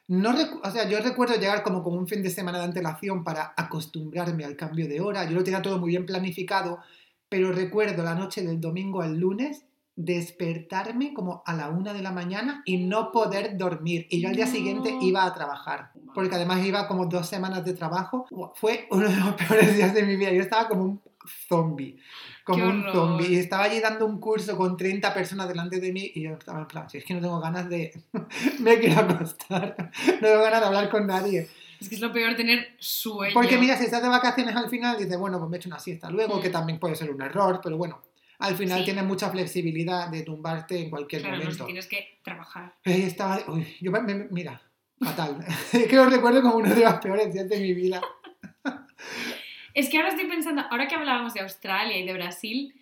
no 0.08 0.32
recu- 0.32 0.60
o 0.62 0.70
sea, 0.70 0.88
yo 0.88 0.98
recuerdo 1.00 1.34
llegar 1.36 1.62
como 1.62 1.82
con 1.84 1.96
un 1.96 2.08
fin 2.08 2.22
de 2.22 2.30
semana 2.30 2.58
de 2.58 2.64
antelación 2.64 3.22
para 3.22 3.54
acostumbrarme 3.56 4.44
al 4.44 4.56
cambio 4.56 4.88
de 4.88 5.00
hora. 5.00 5.24
Yo 5.28 5.36
lo 5.36 5.44
tenía 5.44 5.62
todo 5.62 5.78
muy 5.78 5.90
bien 5.90 6.06
planificado, 6.06 6.80
pero 7.28 7.52
recuerdo 7.52 8.02
la 8.02 8.14
noche 8.16 8.42
del 8.42 8.60
domingo 8.60 9.02
al 9.02 9.18
lunes 9.20 9.64
despertarme 9.96 11.12
como 11.14 11.42
a 11.46 11.54
la 11.54 11.68
una 11.68 11.92
de 11.92 12.02
la 12.02 12.10
mañana 12.12 12.62
y 12.64 12.78
no 12.78 13.12
poder 13.12 13.56
dormir. 13.56 14.06
Y 14.10 14.20
yo 14.20 14.28
al 14.28 14.36
día 14.36 14.46
No. 14.46 14.52
siguiente 14.52 14.96
iba 15.00 15.24
a 15.24 15.34
trabajar, 15.34 15.90
porque 16.14 16.34
además 16.34 16.64
iba 16.64 16.86
como 16.88 17.06
dos 17.06 17.28
semanas 17.28 17.64
de 17.64 17.74
trabajo. 17.74 18.26
Fue 18.54 18.86
uno 18.90 19.08
de 19.08 19.16
los 19.16 19.34
peores 19.48 19.76
días 19.76 19.94
de 19.94 20.02
mi 20.04 20.16
vida. 20.16 20.32
Yo 20.32 20.42
estaba 20.42 20.68
como 20.68 20.84
un 20.84 21.02
zombie, 21.48 21.98
como 22.44 22.64
un 22.64 22.84
zombie. 22.92 23.26
Y 23.28 23.36
estaba 23.36 23.64
allí 23.64 23.80
dando 23.80 24.06
un 24.06 24.18
curso 24.20 24.56
con 24.56 24.76
30 24.76 25.12
personas 25.12 25.48
delante 25.48 25.80
de 25.80 25.92
mí 25.92 26.10
y 26.14 26.22
yo 26.22 26.32
estaba 26.32 26.60
en 26.60 26.66
plan, 26.66 26.88
si 26.88 26.98
es 26.98 27.04
que 27.04 27.14
no 27.14 27.20
tengo 27.20 27.40
ganas 27.40 27.68
de... 27.68 27.92
me 28.60 28.78
quiero 28.78 29.00
acostar, 29.00 29.76
no 30.06 30.26
tengo 30.28 30.42
ganas 30.42 30.60
de 30.60 30.66
hablar 30.66 30.90
con 30.90 31.06
nadie. 31.06 31.48
Es 31.80 31.88
que 31.88 31.94
es 31.94 32.00
lo 32.00 32.12
peor 32.12 32.36
tener 32.36 32.76
sueño. 32.78 33.32
Porque 33.32 33.56
mira, 33.56 33.76
si 33.76 33.84
estás 33.84 34.02
de 34.02 34.08
vacaciones 34.08 34.54
al 34.54 34.68
final, 34.68 34.98
dices, 34.98 35.18
bueno, 35.18 35.38
pues 35.38 35.50
me 35.50 35.56
echo 35.56 35.68
una 35.68 35.78
siesta 35.78 36.10
luego, 36.10 36.36
Mm. 36.38 36.42
que 36.42 36.50
también 36.50 36.78
puede 36.78 36.94
ser 36.94 37.10
un 37.10 37.22
error, 37.22 37.60
pero 37.62 37.78
bueno, 37.78 38.02
al 38.40 38.56
final 38.56 38.78
Sí. 38.80 38.84
tienes 38.86 39.04
mucha 39.04 39.30
flexibilidad 39.30 40.08
de 40.08 40.22
tumbarte 40.22 40.80
en 40.82 40.90
cualquier 40.90 41.22
Claro, 41.22 41.36
no 41.36 41.42
momento. 41.44 41.64
si 41.64 41.66
tienes 41.66 41.86
que 41.86 42.18
trabajar. 42.22 42.74
Ahí 42.84 43.02
estaba, 43.02 43.38
uy, 43.48 43.66
yo 43.80 43.92
mira, 44.30 44.60
fatal. 44.98 45.44
es 45.72 45.86
que 45.86 45.96
lo 45.96 46.06
recuerdo 46.06 46.42
como 46.42 46.56
uno 46.56 46.74
de 46.74 46.80
los 46.84 46.94
peores 46.94 47.32
días 47.32 47.48
de 47.48 47.58
mi 47.60 47.74
vida. 47.74 48.00
Es 49.72 49.88
que 49.88 49.98
ahora 49.98 50.08
estoy 50.10 50.26
pensando, 50.26 50.62
ahora 50.70 50.88
que 50.88 50.96
hablábamos 50.96 51.32
de 51.32 51.40
Australia 51.40 51.96
y 51.96 52.04
de 52.04 52.12
Brasil, 52.12 52.74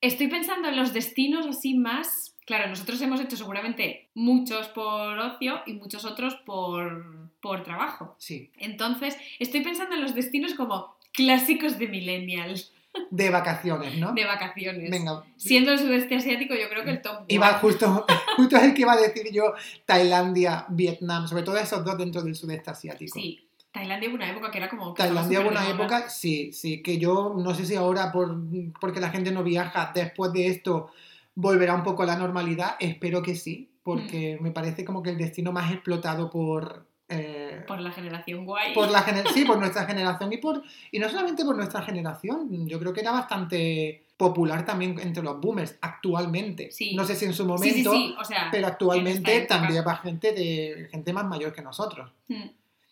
estoy 0.00 0.28
pensando 0.28 0.68
en 0.68 0.76
los 0.76 0.94
destinos 0.94 1.46
así 1.46 1.74
más. 1.74 2.34
Claro, 2.46 2.66
nosotros 2.68 3.00
hemos 3.02 3.20
hecho 3.20 3.36
seguramente 3.36 4.08
muchos 4.14 4.68
por 4.68 5.18
ocio 5.18 5.60
y 5.66 5.74
muchos 5.74 6.06
otros 6.06 6.34
por, 6.46 7.28
por 7.42 7.62
trabajo. 7.62 8.16
Sí, 8.18 8.50
Entonces, 8.56 9.18
estoy 9.38 9.60
pensando 9.60 9.94
en 9.96 10.00
los 10.02 10.14
destinos 10.14 10.54
como 10.54 10.96
clásicos 11.12 11.78
de 11.78 11.88
millennials, 11.88 12.72
de 13.10 13.30
vacaciones, 13.30 13.96
¿no? 13.98 14.12
de 14.12 14.24
vacaciones. 14.24 14.90
Venga, 14.90 15.24
Siendo 15.36 15.72
el 15.72 15.78
sudeste 15.78 16.16
asiático, 16.16 16.54
yo 16.54 16.68
creo 16.68 16.84
que 16.84 16.90
el 16.90 17.02
top 17.02 17.24
iba 17.28 17.52
justo, 17.54 18.06
justo 18.36 18.56
es 18.56 18.62
el 18.64 18.74
que 18.74 18.82
iba 18.82 18.92
a 18.92 18.96
decir 19.00 19.28
yo, 19.32 19.52
Tailandia, 19.84 20.66
Vietnam, 20.68 21.26
sobre 21.26 21.42
todo 21.42 21.56
esos 21.58 21.84
dos 21.84 21.96
dentro 21.96 22.22
del 22.22 22.34
sudeste 22.34 22.70
asiático. 22.70 23.18
Sí, 23.18 23.48
Tailandia 23.72 24.08
hubo 24.08 24.16
una 24.16 24.30
época 24.30 24.50
que 24.50 24.58
era 24.58 24.68
como... 24.68 24.94
que 24.94 25.02
Tailandia 25.02 25.40
hubo 25.40 25.48
una 25.50 25.68
época, 25.68 26.08
sí, 26.08 26.52
sí, 26.52 26.82
que 26.82 26.98
yo 26.98 27.34
no 27.36 27.54
sé 27.54 27.64
si 27.64 27.74
ahora 27.74 28.12
por, 28.12 28.36
porque 28.80 29.00
la 29.00 29.10
gente 29.10 29.30
no 29.32 29.42
viaja, 29.42 29.92
después 29.94 30.32
de 30.32 30.48
esto 30.48 30.90
volverá 31.34 31.74
un 31.74 31.82
poco 31.84 32.02
a 32.02 32.06
la 32.06 32.16
normalidad, 32.16 32.76
espero 32.80 33.22
que 33.22 33.34
sí, 33.34 33.70
porque 33.82 34.36
Mm. 34.38 34.42
me 34.42 34.50
parece 34.50 34.84
como 34.84 35.02
que 35.02 35.10
el 35.10 35.18
destino 35.18 35.52
más 35.52 35.72
explotado 35.72 36.28
por... 36.30 36.86
eh, 37.08 37.37
Por 37.66 37.80
la 37.80 37.90
generación 37.90 38.44
guay. 38.44 38.74
por 38.74 38.90
la 38.90 39.02
gener- 39.04 39.28
sí, 39.32 39.44
por 39.44 39.58
nuestra 39.60 39.84
generación 39.86 40.32
y 40.32 40.38
por 40.38 40.62
y 40.90 40.98
no 40.98 41.08
solamente 41.08 41.44
por 41.44 41.56
nuestra 41.56 41.82
generación, 41.82 42.68
yo 42.68 42.78
creo 42.78 42.92
que 42.92 43.00
era 43.00 43.12
bastante 43.12 44.04
popular 44.16 44.64
también 44.66 44.98
entre 44.98 45.22
los 45.22 45.40
boomers 45.40 45.76
actualmente. 45.80 46.70
Sí. 46.72 46.94
No 46.94 47.04
sé 47.04 47.14
si 47.14 47.24
en 47.24 47.32
su 47.32 47.46
momento, 47.46 47.92
sí, 47.92 48.08
sí, 48.08 48.14
o 48.18 48.24
sea... 48.24 48.48
pero 48.50 48.66
en 48.66 48.72
actualmente 48.72 49.40
también 49.42 49.84
va 49.86 49.96
gente 49.96 50.32
de 50.32 50.88
gente 50.90 51.12
más 51.12 51.24
mayor 51.24 51.52
que 51.52 51.62
nosotros. 51.62 52.10
Mm. 52.26 52.48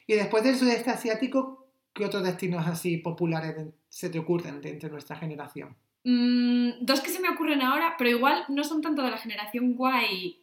Y 0.07 0.15
después 0.15 0.45
del 0.45 0.57
sudeste 0.57 0.91
asiático, 0.91 1.67
¿qué 1.93 2.05
otros 2.05 2.23
destinos 2.23 2.67
así 2.67 2.99
populares 2.99 3.57
se 3.89 4.09
te 4.09 4.19
ocurren 4.21 4.61
de 4.61 4.71
entre 4.71 4.89
nuestra 4.89 5.17
generación? 5.17 5.75
Mm, 6.05 6.85
dos 6.85 7.01
que 7.01 7.11
se 7.11 7.19
me 7.19 7.29
ocurren 7.29 7.63
ahora, 7.63 7.97
pero 7.99 8.11
igual 8.11 8.45
no 8.49 8.63
son 8.63 8.81
tanto 8.81 9.03
de 9.03 9.11
la 9.11 9.19
generación 9.19 9.75
guay 9.75 10.39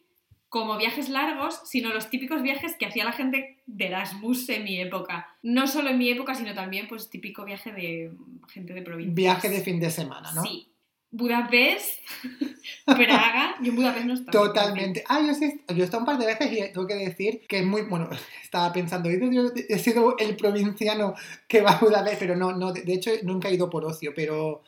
como 0.54 0.78
viajes 0.78 1.08
largos, 1.08 1.60
sino 1.64 1.92
los 1.92 2.10
típicos 2.10 2.40
viajes 2.40 2.76
que 2.78 2.86
hacía 2.86 3.04
la 3.04 3.10
gente 3.10 3.58
de 3.66 3.86
Erasmus 3.86 4.48
en 4.50 4.62
mi 4.62 4.80
época. 4.80 5.26
No 5.42 5.66
solo 5.66 5.90
en 5.90 5.98
mi 5.98 6.08
época, 6.10 6.36
sino 6.36 6.54
también 6.54 6.86
pues 6.86 7.10
típico 7.10 7.44
viaje 7.44 7.72
de 7.72 8.12
gente 8.52 8.72
de 8.72 8.82
provincia. 8.82 9.12
Viaje 9.16 9.48
de 9.48 9.60
fin 9.62 9.80
de 9.80 9.90
semana, 9.90 10.30
¿no? 10.32 10.44
Sí. 10.44 10.68
Budapest, 11.10 11.98
Praga, 12.86 13.56
yo 13.62 13.70
en 13.70 13.76
Budapest 13.76 14.06
no 14.06 14.14
estaba. 14.14 14.46
Totalmente. 14.46 15.02
Ah, 15.08 15.20
yo, 15.26 15.34
sí, 15.34 15.60
yo 15.70 15.82
he 15.82 15.82
estado 15.82 16.02
un 16.02 16.06
par 16.06 16.18
de 16.18 16.26
veces 16.26 16.52
y 16.52 16.72
tengo 16.72 16.86
que 16.86 16.94
decir 16.94 17.40
que 17.48 17.58
es 17.58 17.66
muy. 17.66 17.82
Bueno, 17.82 18.08
estaba 18.44 18.72
pensando, 18.72 19.08
"Dios, 19.08 19.30
yo 19.34 19.50
he 19.68 19.78
sido 19.80 20.16
el 20.18 20.36
provinciano 20.36 21.14
que 21.48 21.62
va 21.62 21.72
a 21.72 21.80
Budapest, 21.80 22.20
pero 22.20 22.36
no, 22.36 22.52
no 22.52 22.72
de, 22.72 22.92
hecho 22.92 23.10
nunca 23.24 23.48
he 23.48 23.54
ido 23.54 23.68
por 23.68 23.84
ocio, 23.84 24.12
pero 24.14 24.62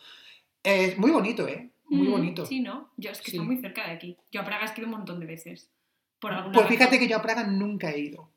es 0.64 0.98
muy 0.98 1.12
bonito, 1.12 1.46
¿eh? 1.46 1.70
Muy 1.88 2.08
Mm, 2.08 2.10
bonito. 2.10 2.44
Sí, 2.44 2.58
¿no? 2.58 2.90
Yo 2.96 3.12
es 3.12 3.20
que 3.20 3.30
Sí. 3.30 3.36
está 3.36 3.46
muy 3.46 3.58
cerca 3.58 3.86
de 3.86 3.92
aquí. 3.92 4.16
Yo 4.32 4.40
a 4.40 4.44
Praga 4.44 4.66
he 4.66 4.80
ido 4.80 4.86
un 4.88 4.96
montón 4.96 5.20
de 5.20 5.26
veces. 5.26 5.70
Por 6.20 6.32
alguna 6.32 6.52
Pues 6.54 6.66
fíjate 6.68 6.84
razón. 6.92 6.98
que 7.00 7.08
yo 7.08 7.16
a 7.18 7.22
Praga 7.22 7.44
nunca 7.44 7.90
he 7.90 7.98
ido. 8.00 8.28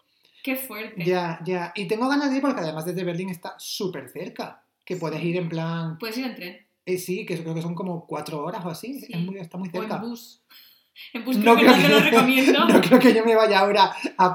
Qué 0.43 0.55
fuerte. 0.55 1.03
Ya, 1.03 1.39
ya. 1.43 1.71
Y 1.75 1.85
tengo 1.87 2.07
ganas 2.07 2.29
de 2.29 2.37
ir 2.37 2.41
porque 2.41 2.61
además 2.61 2.85
desde 2.85 3.03
Berlín 3.03 3.29
está 3.29 3.55
súper 3.57 4.09
cerca. 4.09 4.61
Que 4.85 4.95
puedes 4.95 5.21
ir 5.23 5.35
en 5.37 5.49
plan. 5.49 5.97
Puedes 5.99 6.17
ir 6.17 6.25
en 6.25 6.35
tren. 6.35 6.57
eh, 6.85 6.97
sí, 6.97 7.25
que 7.25 7.39
creo 7.41 7.53
que 7.53 7.61
son 7.61 7.75
como 7.75 8.07
cuatro 8.07 8.43
horas 8.43 8.65
o 8.65 8.69
así. 8.69 8.99
Sí. 9.01 9.07
Es 9.13 9.19
muy, 9.19 9.37
está 9.37 9.57
muy 9.57 9.69
O 9.69 9.71
cerca. 9.71 9.95
en 9.95 10.01
bus. 10.01 10.41
En 11.13 11.23
bus 11.23 11.37
No 11.37 11.55
creo 11.55 11.73
que 11.75 11.81
te 11.81 11.87
lo 11.89 11.99
recomiendo. 11.99 12.65
No 12.67 12.81
creo 12.81 12.99
que 12.99 13.13
yo 13.13 13.23
me 13.23 13.35
vaya 13.35 13.59
ahora 13.59 13.93
a, 14.17 14.25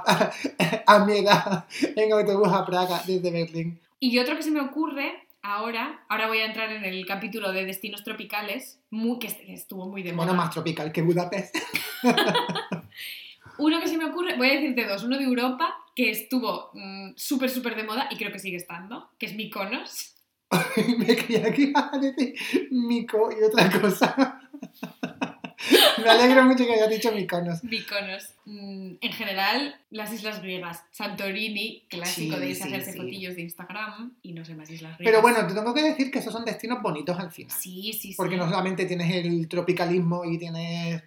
a- 0.86 0.94
a 0.94 1.04
mi 1.04 1.18
edad 1.18 1.66
en 1.96 2.12
autobús 2.12 2.48
a 2.52 2.64
Praga 2.64 3.02
desde 3.06 3.30
Berlín. 3.30 3.78
Y 4.00 4.18
otro 4.18 4.36
que 4.36 4.42
se 4.42 4.50
me 4.50 4.60
ocurre 4.60 5.12
ahora, 5.42 6.04
ahora 6.08 6.26
voy 6.28 6.38
a 6.38 6.46
entrar 6.46 6.70
en 6.72 6.84
el 6.84 7.04
capítulo 7.06 7.52
de 7.52 7.66
destinos 7.66 8.02
tropicales, 8.04 8.78
mu- 8.90 9.18
que 9.18 9.26
est- 9.26 9.40
que 9.44 9.52
estuvo 9.52 9.86
muy 9.88 10.02
de 10.02 10.12
moda. 10.12 10.26
Bueno, 10.28 10.42
más 10.42 10.50
tropical 10.54 10.90
que 10.92 11.02
Budapest. 11.02 11.54
Uno 13.58 13.80
que 13.80 13.88
se 13.88 13.98
me 13.98 14.04
ocurre, 14.06 14.36
voy 14.36 14.50
a 14.50 14.54
decirte 14.54 14.86
dos. 14.86 15.04
Uno 15.04 15.18
de 15.18 15.24
Europa, 15.24 15.74
que 15.94 16.10
estuvo 16.10 16.70
mm, 16.74 17.12
súper, 17.16 17.50
súper 17.50 17.76
de 17.76 17.84
moda 17.84 18.08
y 18.10 18.16
creo 18.16 18.32
que 18.32 18.38
sigue 18.38 18.56
estando, 18.56 19.10
que 19.18 19.26
es 19.26 19.34
Mykonos. 19.34 20.14
me 20.98 21.16
creía 21.16 21.52
que 21.52 21.62
iba 21.62 21.90
a 21.92 21.98
decir 21.98 22.34
Mico 22.70 23.30
y 23.32 23.42
otra 23.42 23.70
cosa. 23.80 24.40
me 26.02 26.10
alegro 26.10 26.44
mucho 26.44 26.66
que 26.66 26.74
hayas 26.74 26.90
dicho 26.90 27.12
Mykonos. 27.12 27.62
Mykonos. 27.64 28.34
Mm, 28.44 28.94
en 29.00 29.12
general, 29.12 29.80
las 29.90 30.12
islas 30.12 30.42
griegas. 30.42 30.84
Santorini, 30.90 31.84
clásico 31.88 32.34
Sí, 32.34 32.40
de 32.40 32.48
irse 32.50 32.62
sí, 32.64 32.68
hacerse 32.68 32.92
sí. 32.92 32.98
fotillos 32.98 33.36
de 33.36 33.42
Instagram. 33.42 34.14
Y 34.22 34.32
no 34.32 34.44
sé 34.44 34.54
más 34.54 34.70
islas 34.70 34.98
griegas. 34.98 35.12
Pero 35.12 35.22
bueno, 35.22 35.46
te 35.46 35.54
tengo 35.54 35.72
que 35.74 35.82
decir 35.82 36.10
que 36.10 36.18
esos 36.18 36.32
son 36.32 36.44
destinos 36.44 36.82
bonitos 36.82 37.18
al 37.18 37.30
final. 37.30 37.56
Sí, 37.56 37.92
sí, 37.92 38.08
sí. 38.10 38.14
Porque 38.16 38.36
no 38.36 38.48
solamente 38.48 38.84
tienes 38.86 39.12
el 39.14 39.48
tropicalismo 39.48 40.24
y 40.24 40.38
tienes 40.38 41.02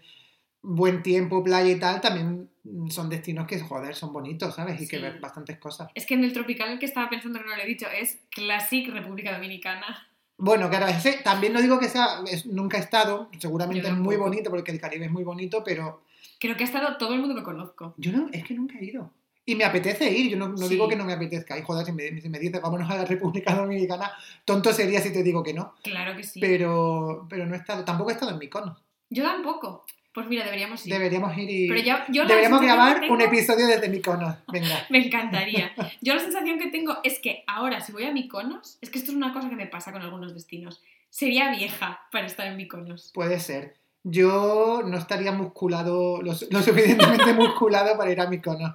buen 0.62 1.04
tiempo, 1.04 1.44
playa 1.44 1.72
y 1.72 1.80
tal, 1.80 2.02
también 2.02 2.50
son 2.90 3.10
destinos 3.10 3.48
que, 3.48 3.60
joder, 3.60 3.96
son 3.96 4.12
bonitos, 4.12 4.56
¿sabes? 4.56 4.82
Y 4.82 4.88
que 4.88 5.00
ver 5.00 5.20
bastantes 5.20 5.58
cosas. 5.58 5.90
Es 5.96 6.06
que 6.06 6.16
en 6.16 6.24
el 6.24 6.34
tropical 6.34 6.70
el 6.70 6.80
que 6.80 6.86
estaba 6.86 7.10
pensando 7.10 7.40
que 7.40 7.46
no 7.46 7.56
lo 7.56 7.62
he 7.62 7.66
dicho 7.66 7.88
es 7.90 8.18
Classic 8.32 8.90
República 8.90 9.34
Dominicana. 9.34 10.08
Bueno, 10.38 10.70
claro, 10.70 10.88
ese 10.88 11.14
también 11.24 11.54
no 11.54 11.62
digo 11.62 11.80
que 11.80 11.88
sea, 11.90 12.22
es- 12.30 12.46
nunca 12.46 12.78
he 12.78 12.82
estado, 12.82 13.30
seguramente 13.40 13.88
es 13.88 13.94
muy 13.96 14.18
bonito 14.18 14.50
porque 14.50 14.72
el 14.72 14.80
Caribe 14.80 15.06
es 15.06 15.12
muy 15.12 15.24
bonito, 15.24 15.64
pero 15.64 16.02
Creo 16.40 16.56
que 16.56 16.64
ha 16.64 16.68
estado 16.68 16.98
todo 16.98 17.14
el 17.16 17.20
mundo 17.22 17.34
que 17.36 17.42
conozco. 17.44 17.96
yo 17.98 18.12
no, 18.12 18.30
es 18.32 18.44
que 18.44 18.54
nunca 18.54 18.78
he 18.78 18.86
ido. 18.86 19.10
Y 19.46 19.56
me 19.56 19.64
apetece 19.64 20.12
ir, 20.12 20.30
yo 20.30 20.38
no, 20.38 20.50
no 20.50 20.58
Sí. 20.58 20.68
digo 20.70 20.88
que 20.90 20.96
no 20.98 21.06
me 21.06 21.14
apetezca. 21.14 21.58
Y 21.58 21.62
joder, 21.64 21.86
si 21.86 21.94
me, 21.94 22.22
si 22.22 22.28
me 22.30 22.38
dices 22.38 22.62
vámonos 22.62 22.88
a 22.92 22.98
la 22.98 23.06
República 23.06 23.56
Dominicana, 23.56 24.12
tonto 24.46 24.74
sería 24.74 25.00
si 25.02 25.12
te 25.14 25.24
digo 25.24 25.42
que 25.42 25.54
no. 25.54 25.74
Claro 25.84 26.16
que 26.18 26.24
sí. 26.24 26.40
Pero, 26.42 27.26
pero 27.30 27.46
no 27.46 27.56
he 27.56 27.58
estado, 27.58 27.84
tampoco 27.86 28.10
he 28.10 28.14
estado 28.14 28.32
en 28.34 28.40
Mykonos. 28.40 28.78
Yo 29.10 29.24
tampoco. 29.24 29.86
Pues 30.18 30.28
mira, 30.30 30.44
deberíamos 30.46 30.84
ir. 30.88 30.94
Deberíamos 30.94 31.38
ir 31.38 31.48
y... 31.48 31.68
Pero 31.68 31.80
ya, 31.80 32.06
yo 32.10 32.24
la 32.24 32.30
Deberíamos 32.30 32.60
grabar 32.60 33.04
un 33.08 33.22
episodio 33.22 33.68
desde 33.68 33.88
Mykonos. 33.88 34.36
Venga. 34.52 34.84
Me 34.90 35.06
encantaría. 35.06 35.72
Yo 36.02 36.16
la 36.16 36.22
sensación 36.22 36.58
que 36.58 36.72
tengo 36.72 36.98
es 37.04 37.20
que 37.20 37.44
ahora, 37.46 37.82
si 37.82 37.92
voy 37.92 38.06
a 38.06 38.12
Mykonos, 38.12 38.80
es 38.82 38.90
que 38.90 38.98
esto 38.98 39.12
es 39.12 39.16
una 39.16 39.32
cosa 39.32 39.48
que 39.48 39.56
me 39.56 39.68
pasa 39.68 39.92
con 39.92 40.02
algunos 40.02 40.34
destinos. 40.34 40.82
Sería 41.12 41.52
vieja 41.52 42.02
para 42.12 42.26
estar 42.26 42.48
en 42.48 42.58
Mykonos. 42.58 43.12
Puede 43.14 43.40
ser. 43.40 43.76
Yo 44.04 44.82
no 44.84 44.98
estaría 44.98 45.32
musculado, 45.34 46.20
lo, 46.24 46.34
su- 46.34 46.48
lo 46.50 46.64
suficientemente 46.64 47.34
musculado 47.36 47.96
para 47.96 48.12
ir 48.12 48.20
a 48.20 48.28
Mykonos. 48.28 48.74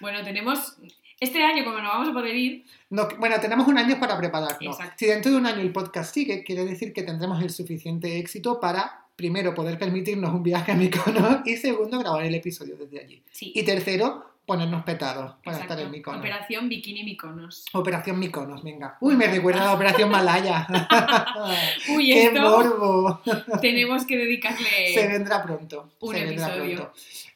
Bueno, 0.00 0.22
tenemos. 0.22 0.76
Este 1.18 1.42
año, 1.42 1.64
como 1.64 1.78
no 1.78 1.88
vamos 1.88 2.10
a 2.10 2.12
poder 2.12 2.36
ir, 2.36 2.64
No, 2.90 3.08
bueno, 3.18 3.40
tenemos 3.40 3.66
un 3.66 3.76
año 3.76 3.98
para 3.98 4.16
prepararnos. 4.18 4.60
Exacto. 4.78 4.94
Si 4.98 5.06
dentro 5.06 5.32
de 5.32 5.38
un 5.38 5.46
año 5.46 5.62
el 5.62 5.72
podcast 5.72 6.14
sigue, 6.14 6.44
quiere 6.44 6.64
decir 6.64 6.92
que 6.92 7.02
tendremos 7.02 7.42
el 7.42 7.50
suficiente 7.50 8.18
éxito 8.18 8.60
para, 8.60 9.05
primero, 9.16 9.54
poder 9.54 9.78
permitirnos 9.78 10.32
un 10.32 10.42
viaje 10.42 10.72
a 10.72 10.74
Mykonos 10.74 11.38
y, 11.46 11.56
segundo, 11.56 11.98
grabar 11.98 12.24
el 12.24 12.34
episodio 12.34 12.76
desde 12.76 13.00
allí. 13.00 13.22
sí. 13.32 13.52
Y 13.54 13.62
tercero, 13.64 14.36
ponernos 14.46 14.84
petados 14.84 15.34
para 15.44 15.56
exacto. 15.56 15.74
estar 15.74 15.80
en 15.80 15.90
Mykonos. 15.90 16.20
Operación 16.20 16.68
Bikini 16.68 17.02
Mykonos. 17.02 17.64
Operación 17.72 18.18
Mykonos, 18.20 18.62
venga. 18.62 18.96
Uy, 19.00 19.16
me 19.16 19.26
recuerda 19.26 19.62
a 19.62 19.64
la 19.66 19.72
Operación 19.74 20.08
Malaya. 20.10 20.66
Uy, 21.96 22.06
¡Qué 22.12 22.26
esto 22.26 22.40
morbo! 22.40 23.20
tenemos 23.60 24.06
que 24.06 24.16
dedicarle. 24.16 24.94
Se 24.94 25.08
vendrá 25.08 25.42
pronto. 25.42 25.90
un 26.00 26.14
se 26.14 26.24
vendrá 26.24 26.46
episodio. 26.46 26.76
pronto. 26.76 26.92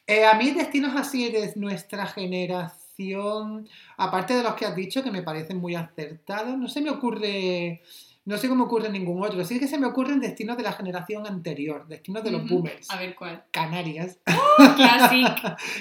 Eh, 0.07 0.25
a 0.25 0.33
mí, 0.35 0.51
destinos 0.51 0.95
así 0.95 1.29
de 1.29 1.51
nuestra 1.57 2.05
generación, 2.07 3.67
aparte 3.97 4.33
de 4.33 4.43
los 4.43 4.55
que 4.55 4.65
has 4.65 4.75
dicho, 4.75 5.03
que 5.03 5.11
me 5.11 5.21
parecen 5.21 5.57
muy 5.57 5.75
acertados, 5.75 6.57
no 6.57 6.67
se 6.69 6.81
me 6.81 6.89
ocurre. 6.91 7.81
No 8.23 8.37
sé 8.37 8.47
cómo 8.47 8.65
ocurre 8.65 8.89
ningún 8.91 9.23
otro. 9.23 9.43
Sí 9.43 9.59
que 9.59 9.67
se 9.67 9.79
me 9.79 9.87
ocurren 9.87 10.19
destinos 10.19 10.55
de 10.55 10.61
la 10.63 10.73
generación 10.73 11.25
anterior, 11.25 11.87
destinos 11.87 12.23
de 12.23 12.29
los 12.31 12.47
boomers. 12.47 12.89
A 12.91 12.99
ver 12.99 13.15
cuál. 13.15 13.45
Canarias, 13.51 14.19
Classic. 14.75 15.27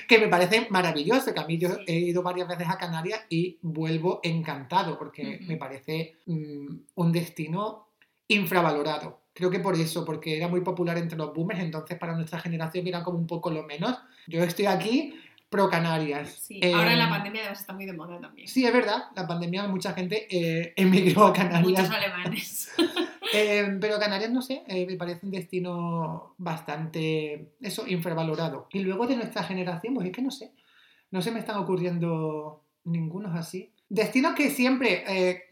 que 0.08 0.18
me 0.18 0.28
parece 0.28 0.66
maravilloso, 0.70 1.34
que 1.34 1.40
a 1.40 1.46
mí 1.46 1.58
yo 1.58 1.68
Sí. 1.68 1.80
he 1.86 1.98
ido 1.98 2.22
varias 2.22 2.48
veces 2.48 2.66
a 2.68 2.78
Canarias 2.78 3.20
y 3.28 3.58
vuelvo 3.60 4.20
encantado, 4.22 4.98
porque 4.98 5.38
me 5.46 5.56
parece 5.58 6.16
mm, 6.26 6.76
un 6.94 7.12
destino 7.12 7.88
infravalorado. 8.28 9.20
Creo 9.34 9.50
que 9.50 9.60
por 9.60 9.74
eso, 9.74 10.04
porque 10.04 10.36
era 10.36 10.48
muy 10.48 10.60
popular 10.62 10.96
entre 10.98 11.18
los 11.18 11.32
boomers, 11.34 11.60
entonces 11.60 11.98
para 11.98 12.14
nuestra 12.14 12.40
generación 12.40 12.86
era 12.86 13.02
como 13.04 13.18
un 13.18 13.26
poco 13.26 13.50
lo 13.50 13.62
menos. 13.64 13.96
Yo 14.26 14.42
estoy 14.42 14.66
aquí 14.66 15.14
pro 15.50 15.68
Canarias. 15.68 16.30
Sí. 16.40 16.60
Eh, 16.62 16.72
Ahora 16.72 16.92
en 16.92 16.98
la 16.98 17.10
pandemia 17.10 17.40
además 17.42 17.60
está 17.60 17.72
muy 17.74 17.84
de 17.84 17.92
moda 17.92 18.18
también. 18.20 18.48
Sí, 18.48 18.64
es 18.64 18.72
verdad, 18.72 19.04
la 19.16 19.26
pandemia 19.26 19.66
mucha 19.66 19.92
gente 19.92 20.26
eh, 20.30 20.72
emigró 20.76 21.26
a 21.26 21.32
Canarias. 21.32 21.62
Muchos 21.82 21.90
alemanes. 21.90 22.72
Eh, 23.32 23.76
pero 23.80 24.00
Canarias, 24.00 24.32
no 24.32 24.42
sé, 24.42 24.64
eh, 24.66 24.84
me 24.86 24.96
parece 24.96 25.24
un 25.24 25.30
destino 25.30 26.34
bastante, 26.36 27.52
eso, 27.60 27.86
infravalorado. 27.86 28.66
Y 28.72 28.80
luego 28.80 29.06
de 29.06 29.14
nuestra 29.14 29.44
generación, 29.44 29.94
pues 29.94 30.08
es 30.08 30.12
que 30.12 30.20
no 30.22 30.32
sé, 30.32 30.50
no 31.12 31.22
se 31.22 31.30
me 31.30 31.38
están 31.38 31.56
ocurriendo 31.58 32.64
ningunos 32.82 33.36
así. 33.36 33.72
Destinos 33.88 34.34
que 34.34 34.50
siempre 34.50 35.04
eh, 35.06 35.44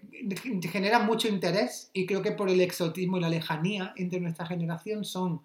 generan 0.72 1.06
mucho 1.06 1.28
interés 1.28 1.90
y 1.92 2.04
creo 2.06 2.20
que 2.20 2.32
por 2.32 2.50
el 2.50 2.60
exotismo 2.60 3.18
y 3.18 3.20
la 3.20 3.28
lejanía 3.28 3.92
entre 3.94 4.18
nuestra 4.18 4.46
generación 4.46 5.04
son 5.04 5.42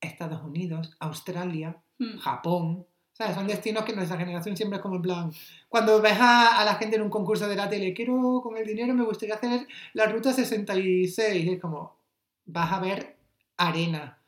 Estados 0.00 0.42
Unidos, 0.42 0.96
Australia, 0.98 1.76
Mm. 1.98 2.18
Japón. 2.18 2.86
¿Sabes? 3.16 3.34
Son 3.34 3.46
destinos 3.46 3.84
que 3.84 3.94
nuestra 3.94 4.18
generación 4.18 4.56
siempre 4.56 4.76
es 4.76 4.82
como 4.82 4.96
en 4.96 5.02
plan. 5.02 5.30
Cuando 5.70 6.02
ves 6.02 6.18
a, 6.20 6.60
a 6.60 6.64
la 6.66 6.74
gente 6.74 6.96
en 6.96 7.02
un 7.02 7.08
concurso 7.10 7.48
de 7.48 7.56
la 7.56 7.68
tele, 7.68 7.94
quiero 7.94 8.40
con 8.42 8.56
el 8.58 8.66
dinero, 8.66 8.92
me 8.94 9.04
gustaría 9.04 9.36
hacer 9.36 9.66
la 9.94 10.06
ruta 10.06 10.32
66. 10.34 11.44
Y 11.46 11.52
es 11.54 11.60
como, 11.60 11.96
vas 12.44 12.72
a 12.72 12.80
ver 12.80 13.16
arena. 13.56 14.18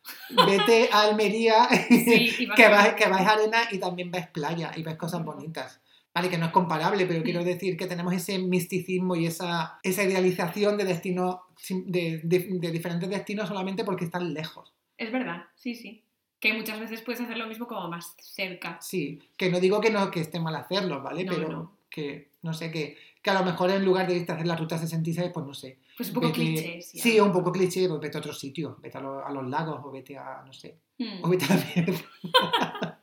Vete 0.46 0.88
a 0.90 1.02
Almería, 1.02 1.68
Sí, 1.88 2.46
vas 2.46 2.56
que, 2.56 2.68
vas, 2.68 2.94
que 2.94 3.08
vas 3.08 3.20
a 3.26 3.32
arena 3.32 3.58
y 3.70 3.78
también 3.78 4.10
ves 4.10 4.26
playa 4.28 4.72
y 4.74 4.82
ves 4.82 4.96
cosas 4.96 5.22
bonitas. 5.22 5.82
Vale, 6.14 6.30
que 6.30 6.38
no 6.38 6.46
es 6.46 6.52
comparable, 6.52 7.04
pero 7.04 7.22
quiero 7.22 7.44
decir 7.44 7.76
que 7.76 7.86
tenemos 7.86 8.14
ese 8.14 8.38
misticismo 8.38 9.14
y 9.16 9.26
esa, 9.26 9.78
esa 9.82 10.02
idealización 10.02 10.78
de 10.78 10.84
destinos, 10.84 11.36
de, 11.68 12.20
de- 12.24 12.48
de 12.58 12.70
diferentes 12.70 13.08
destinos 13.10 13.48
solamente 13.48 13.84
porque 13.84 14.06
están 14.06 14.32
lejos. 14.32 14.72
Es 14.96 15.12
verdad, 15.12 15.44
sí, 15.56 15.74
sí. 15.74 16.02
Que 16.40 16.52
muchas 16.54 16.78
veces 16.78 17.02
puedes 17.02 17.20
hacer 17.20 17.36
lo 17.36 17.46
mismo 17.46 17.66
como 17.66 17.88
más 17.88 18.14
cerca. 18.20 18.78
Sí, 18.80 19.20
que 19.36 19.50
no 19.50 19.58
digo 19.60 19.80
que 19.80 19.90
no 19.90 20.10
que 20.10 20.20
esté 20.20 20.38
mal 20.38 20.54
hacerlo, 20.54 21.02
¿vale? 21.02 21.24
No, 21.24 21.32
pero 21.34 21.48
no. 21.48 21.72
que, 21.90 22.28
no 22.42 22.52
sé, 22.54 22.70
que, 22.70 22.96
que 23.22 23.30
a 23.30 23.34
lo 23.34 23.44
mejor 23.44 23.70
en 23.70 23.84
lugar 23.84 24.06
de 24.06 24.16
irte 24.16 24.30
a 24.32 24.36
hacer 24.36 24.46
la 24.46 24.54
ruta 24.56 24.78
66, 24.78 25.30
pues 25.34 25.44
no 25.46 25.52
sé. 25.54 25.78
Pues 25.96 26.10
un 26.10 26.14
poco 26.14 26.28
vete- 26.28 26.34
cliché, 26.34 26.80
sí. 26.82 26.98
Sí, 27.00 27.18
un 27.20 27.32
poco 27.32 27.50
cliché, 27.50 27.88
pues 27.88 28.00
vete 28.00 28.18
a 28.18 28.20
otro 28.20 28.32
sitio, 28.32 28.76
vete 28.80 28.98
a, 28.98 29.00
lo- 29.00 29.26
a 29.26 29.30
los 29.32 29.48
lagos 29.48 29.80
o 29.84 29.90
vete 29.90 30.16
a, 30.16 30.42
no 30.46 30.52
sé, 30.52 30.76
Mm. 30.98 31.22
o 31.24 31.28
vete 31.28 31.44
a 31.44 31.56
la 31.56 31.64
mierda. 31.74 32.00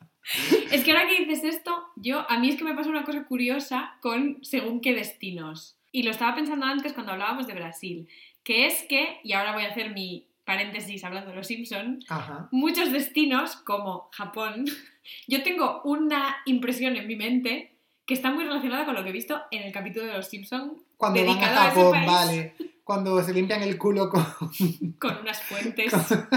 Es 0.71 0.83
que 0.83 0.91
ahora 0.91 1.07
que 1.07 1.23
dices 1.23 1.43
esto, 1.43 1.83
yo 1.95 2.25
a 2.29 2.39
mí 2.39 2.49
es 2.49 2.55
que 2.55 2.63
me 2.63 2.73
pasa 2.73 2.89
una 2.89 3.03
cosa 3.05 3.25
curiosa 3.25 3.95
con 4.01 4.39
según 4.43 4.81
qué 4.81 4.93
destinos. 4.95 5.77
Y 5.91 6.01
lo 6.03 6.09
estaba 6.11 6.33
pensando 6.35 6.65
antes 6.65 6.93
cuando 6.93 7.11
hablábamos 7.11 7.45
de 7.47 7.53
Brasil, 7.53 8.07
que 8.43 8.65
es 8.65 8.83
que, 8.89 9.19
y 9.23 9.33
ahora 9.33 9.53
voy 9.53 9.63
a 9.65 9.69
hacer 9.69 9.93
mi 9.93 10.27
paréntesis 10.45 11.03
hablando 11.03 11.31
de 11.31 11.35
los 11.37 11.47
Simpson, 11.47 11.99
Ajá. 12.07 12.47
muchos 12.51 12.91
destinos 12.91 13.55
como 13.57 14.09
Japón, 14.13 14.65
yo 15.27 15.43
tengo 15.43 15.81
una 15.83 16.37
impresión 16.45 16.95
en 16.95 17.07
mi 17.07 17.15
mente 17.15 17.71
que 18.05 18.13
está 18.13 18.31
muy 18.31 18.43
relacionada 18.43 18.85
con 18.85 18.93
lo 18.95 19.03
que 19.03 19.09
he 19.09 19.13
visto 19.13 19.41
en 19.51 19.63
el 19.63 19.71
capítulo 19.73 20.05
de 20.05 20.13
los 20.13 20.27
Simpson 20.27 20.77
Cuando 20.97 21.19
van 21.25 21.29
a 21.29 21.33
dedicado 21.33 21.59
a 21.59 21.67
ese 21.67 21.75
Japón, 21.75 21.91
país. 21.91 22.07
vale. 22.07 22.55
Cuando 22.83 23.23
se 23.23 23.33
limpian 23.33 23.63
el 23.63 23.79
culo 23.79 24.09
con... 24.11 24.23
con 24.99 25.17
unas 25.17 25.41
fuentes. 25.41 25.91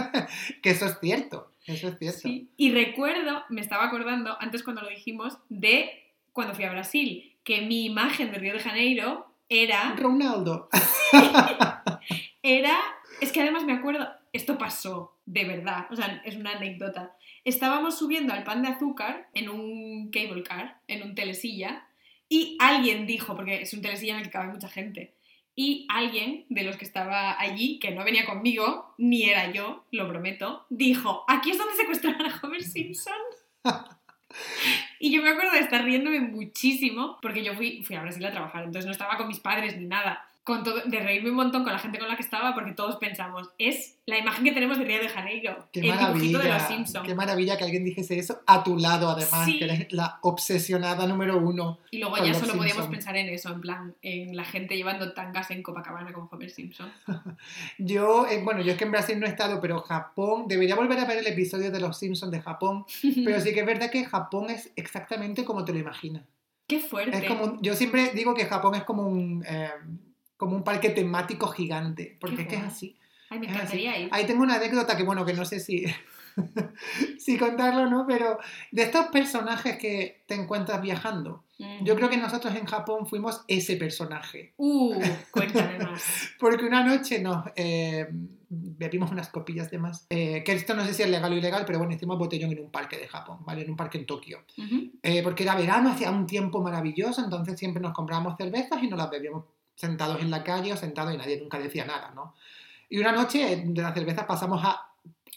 que 0.63 0.71
eso 0.71 0.87
es 0.87 0.99
cierto, 0.99 1.53
eso 1.67 1.89
es 1.89 1.99
cierto. 1.99 2.21
Sí, 2.21 2.49
y 2.57 2.73
recuerdo, 2.73 3.45
me 3.51 3.61
estaba 3.61 3.85
acordando, 3.85 4.35
antes 4.41 4.63
cuando 4.63 4.81
lo 4.81 4.89
dijimos, 4.89 5.37
de 5.51 5.91
cuando 6.33 6.55
fui 6.55 6.65
a 6.65 6.71
Brasil, 6.71 7.37
que 7.45 7.61
mi 7.61 7.85
imagen 7.85 8.33
de 8.33 8.39
Río 8.39 8.55
de 8.55 8.61
Janeiro 8.61 9.27
era, 9.51 9.95
Ronaldo. 9.97 10.71
era, 12.43 12.79
es 13.21 13.33
que 13.33 13.41
además 13.41 13.65
me 13.65 13.73
acuerdo, 13.73 14.09
esto 14.33 14.59
pasó, 14.59 15.17
de 15.27 15.45
verdad, 15.45 15.87
o 15.91 15.97
sea, 15.97 16.23
es 16.25 16.37
una 16.37 16.53
anécdota. 16.53 17.17
Estábamos 17.45 17.99
subiendo 17.99 18.33
al 18.33 18.45
pan 18.45 18.63
de 18.63 18.69
azúcar 18.69 19.29
en 19.35 19.49
un 19.49 20.11
cable 20.11 20.43
car, 20.43 20.81
en 20.89 21.03
un 21.03 21.15
telesilla, 21.15 21.87
y 22.29 22.57
alguien 22.61 23.07
dijo, 23.07 23.35
porque 23.35 23.63
es 23.63 23.73
un 23.73 23.83
telesilla 23.83 24.15
en 24.15 24.19
el 24.21 24.25
que 24.25 24.31
cabe 24.31 24.53
mucha 24.53 24.69
gente, 24.69 25.15
y 25.55 25.87
alguien 25.89 26.47
de 26.49 26.63
los 26.63 26.77
que 26.77 26.85
estaba 26.85 27.41
allí, 27.41 27.81
que 27.81 27.91
no 27.91 28.05
venía 28.05 28.25
conmigo, 28.25 28.95
ni 28.99 29.25
era 29.25 29.51
yo, 29.51 29.85
lo 29.91 30.09
prometo, 30.09 30.67
dijo, 30.71 31.25
aquí 31.27 31.51
es 31.51 31.59
donde 31.59 31.75
secuestraron 31.75 32.27
a 32.27 32.41
Homer 32.43 32.63
Simpson. 32.63 33.15
Y 35.01 35.13
yo 35.13 35.23
me 35.23 35.31
acuerdo 35.31 35.53
de 35.53 35.61
estar 35.61 35.83
riéndome 35.85 36.21
muchísimo, 36.21 37.19
porque 37.23 37.43
yo 37.43 37.55
fui, 37.55 37.83
fui 37.83 37.97
a 37.97 38.03
Brasil 38.03 38.25
a 38.27 38.31
trabajar, 38.31 38.65
entonces 38.65 38.85
no 38.85 38.93
estaba 38.93 39.17
con 39.17 39.29
mis 39.29 39.41
padres 39.41 39.77
ni 39.77 39.87
nada. 39.87 40.29
Con 40.49 40.65
todo, 40.65 40.81
de 40.85 40.99
reírme 41.01 41.29
un 41.29 41.37
montón 41.37 41.63
con 41.63 41.73
la 41.73 41.79
gente 41.79 41.99
con 41.99 42.09
la 42.09 42.17
que 42.17 42.23
estaba, 42.23 42.55
porque 42.55 42.73
todos 42.73 42.97
pensamos, 42.97 43.51
es 43.59 43.99
la 44.07 44.19
imagen 44.19 44.45
que 44.45 44.53
tenemos 44.53 44.79
de 44.79 44.85
Río 44.85 44.99
de 44.99 45.09
Janeiro, 45.11 45.69
Qué 45.73 45.81
el 45.81 45.87
dibujito 45.99 46.39
de 46.39 46.45
los 46.45 46.53
maravilla, 46.55 46.67
Simpsons. 46.67 47.07
qué 47.07 47.15
maravilla 47.15 47.59
que 47.59 47.65
alguien 47.65 47.85
dijese 47.85 48.19
eso 48.19 48.41
a 48.47 48.65
tu 48.65 48.79
lado, 48.79 49.11
además, 49.11 49.45
Sí. 49.45 49.59
que 49.59 49.65
eres 49.67 49.93
la 49.93 50.19
obsesionada 50.23 51.07
número 51.07 51.37
uno. 51.37 51.81
Y 51.91 51.99
luego 51.99 52.17
ya 52.25 52.33
solo 52.33 52.55
podíamos 52.57 52.87
pensar 52.87 53.15
en 53.19 53.29
eso, 53.29 53.53
en 53.53 53.61
plan, 53.61 53.95
en 54.01 54.35
la 54.35 54.45
gente 54.45 54.75
llevando 54.77 55.13
tangas 55.13 55.51
en 55.51 55.63
Copacabana 55.63 56.13
como 56.15 56.29
Homer 56.33 56.49
Simpson. 56.51 56.91
Yo, 57.79 58.27
eh, 58.27 58.41
bueno, 58.43 58.63
yo 58.63 58.73
es 58.73 58.79
que 58.79 58.85
en 58.85 58.91
Brasil 58.93 59.19
no 59.21 59.27
he 59.27 59.29
estado, 59.29 59.61
pero 59.61 59.81
Japón, 59.81 60.47
debería 60.49 60.75
volver 60.75 60.99
a 61.01 61.05
ver 61.05 61.19
el 61.19 61.27
episodio 61.27 61.71
de 61.71 61.81
los 61.81 61.99
Simpsons 61.99 62.33
de 62.33 62.41
Japón, 62.41 62.85
pero 63.25 63.41
sí 63.41 63.53
que 63.53 63.61
es 63.61 63.67
verdad 63.67 63.91
que 63.91 64.05
Japón 64.05 64.51
es 64.51 64.73
exactamente 64.77 65.45
como 65.45 65.65
te 65.65 65.73
lo 65.73 65.79
imaginas. 65.79 66.23
Qué 66.67 66.81
fuerte. 66.81 67.17
Es 67.17 67.25
como, 67.25 67.45
un- 67.45 67.63
yo 67.63 67.75
siempre 67.75 68.11
digo 68.15 68.35
que 68.35 68.45
Japón 68.45 68.75
es 68.75 68.85
como 68.85 69.07
un, 69.07 69.45
eh, 69.49 69.71
como 70.39 70.57
un 70.57 70.65
parque 70.65 70.89
temático 70.91 71.49
gigante, 71.49 72.17
porque 72.19 72.37
Qué 72.37 72.43
es 72.43 72.49
que 72.49 72.57
es 72.57 72.63
así. 72.63 72.97
Ay, 73.29 73.41
me 73.41 73.47
así. 73.47 73.55
encantaría 73.55 73.99
ir. 73.99 74.09
Ahí 74.11 74.27
tengo 74.27 74.43
una 74.43 74.55
anécdota 74.55 74.97
que, 74.97 75.03
bueno, 75.03 75.27
que 75.27 75.35
no 75.35 75.45
sé 75.45 75.61
si, 75.61 75.85
si 77.19 77.37
contarlo 77.37 77.83
o 77.83 77.87
no, 77.91 78.07
pero 78.07 78.39
de 78.73 78.83
estos 78.83 79.07
personajes 79.09 79.77
que 79.77 80.23
te 80.27 80.35
encuentras 80.35 80.81
viajando, 80.81 81.45
Mm. 81.59 81.85
yo 81.85 81.97
creo 81.97 82.09
que 82.09 82.17
nosotros 82.17 82.55
en 82.55 82.67
Japón 82.67 83.07
fuimos 83.07 83.43
ese 83.49 83.77
personaje. 83.77 84.53
Uh, 84.59 84.95
cuéntame 85.33 85.79
más. 85.79 86.31
Porque 86.39 86.65
una 86.65 86.85
noche 86.85 87.19
nos 87.21 87.47
eh, 87.57 88.07
bebimos 88.49 89.11
unas 89.11 89.29
copillas 89.29 89.69
de 89.71 89.79
más. 89.79 90.07
Eh, 90.11 90.45
que 90.45 90.53
esto 90.53 90.75
no 90.75 90.85
sé 90.85 90.95
si 90.95 91.03
es 91.03 91.11
legal 91.11 91.33
o 91.33 91.37
ilegal, 91.37 91.65
pero 91.67 91.79
bueno, 91.79 91.93
hicimos 91.95 92.17
botellón 92.17 92.53
en 92.53 92.61
un 92.61 92.71
parque 92.71 92.97
de 92.97 93.09
Japón, 93.09 93.39
¿vale? 93.45 93.63
En 93.63 93.71
un 93.71 93.77
parque 93.77 93.99
en 93.99 94.07
Tokio. 94.07 94.45
Eh, 95.03 95.21
porque 95.25 95.43
era 95.43 95.57
verano, 95.57 95.91
hacía 95.91 96.11
un 96.13 96.27
tiempo 96.27 96.63
maravilloso, 96.63 97.25
entonces 97.25 97.59
siempre 97.59 97.83
nos 97.83 97.93
comprábamos 97.93 98.37
cervezas 98.37 98.81
y 98.81 98.87
nos 98.87 98.99
las 98.99 99.11
bebíamos 99.11 99.45
sentados 99.79 100.21
en 100.21 100.31
la 100.31 100.45
calle 100.45 100.73
o 100.75 100.77
sentados 100.77 101.15
y 101.15 101.19
nadie 101.19 101.41
nunca 101.41 101.59
decía 101.59 101.87
nada, 101.87 102.13
¿no? 102.15 102.35
Y 102.91 102.99
una 102.99 103.13
noche 103.13 103.65
de 103.67 103.83
las 103.83 103.95
cervezas 103.95 104.27
pasamos 104.27 104.63
a 104.65 104.81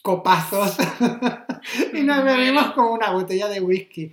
copazos 0.03 0.77
y 1.93 2.01
nos 2.03 2.23
bebimos 2.23 2.71
como 2.73 2.93
una 2.93 3.11
botella 3.11 3.47
de 3.49 3.61
whisky. 3.61 4.11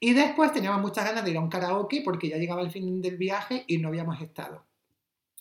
Y 0.00 0.14
después 0.14 0.52
teníamos 0.52 0.80
muchas 0.82 1.04
ganas 1.06 1.24
de 1.24 1.32
ir 1.32 1.36
a 1.38 1.40
un 1.40 1.50
karaoke 1.50 2.02
porque 2.04 2.28
ya 2.28 2.38
llegaba 2.38 2.62
el 2.62 2.70
fin 2.70 3.02
del 3.02 3.16
viaje 3.18 3.64
y 3.66 3.78
no 3.78 3.88
habíamos 3.88 4.20
estado. 4.20 4.64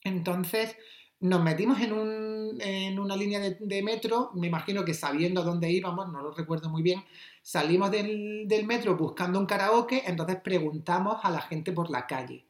Entonces 0.04 0.78
nos 1.20 1.44
metimos 1.44 1.80
en, 1.82 1.94
un- 1.94 2.62
en 2.62 3.00
una 3.00 3.16
línea 3.18 3.40
de, 3.40 3.58
de 3.60 3.84
metro, 3.84 4.32
me 4.36 4.48
imagino 4.48 4.86
que 4.86 4.94
sabiendo 4.94 5.44
dónde 5.44 5.72
íbamos, 5.72 6.12
no 6.12 6.22
lo 6.22 6.32
recuerdo 6.32 6.70
muy 6.70 6.84
bien, 6.84 7.04
salimos 7.42 7.92
del, 7.92 8.48
del 8.48 8.66
metro 8.68 8.96
buscando 8.98 9.40
un 9.40 9.46
karaoke, 9.46 10.04
entonces 10.06 10.38
preguntamos 10.44 11.20
a 11.24 11.32
la 11.32 11.42
gente 11.42 11.72
por 11.72 11.90
la 11.90 12.06
calle. 12.08 12.45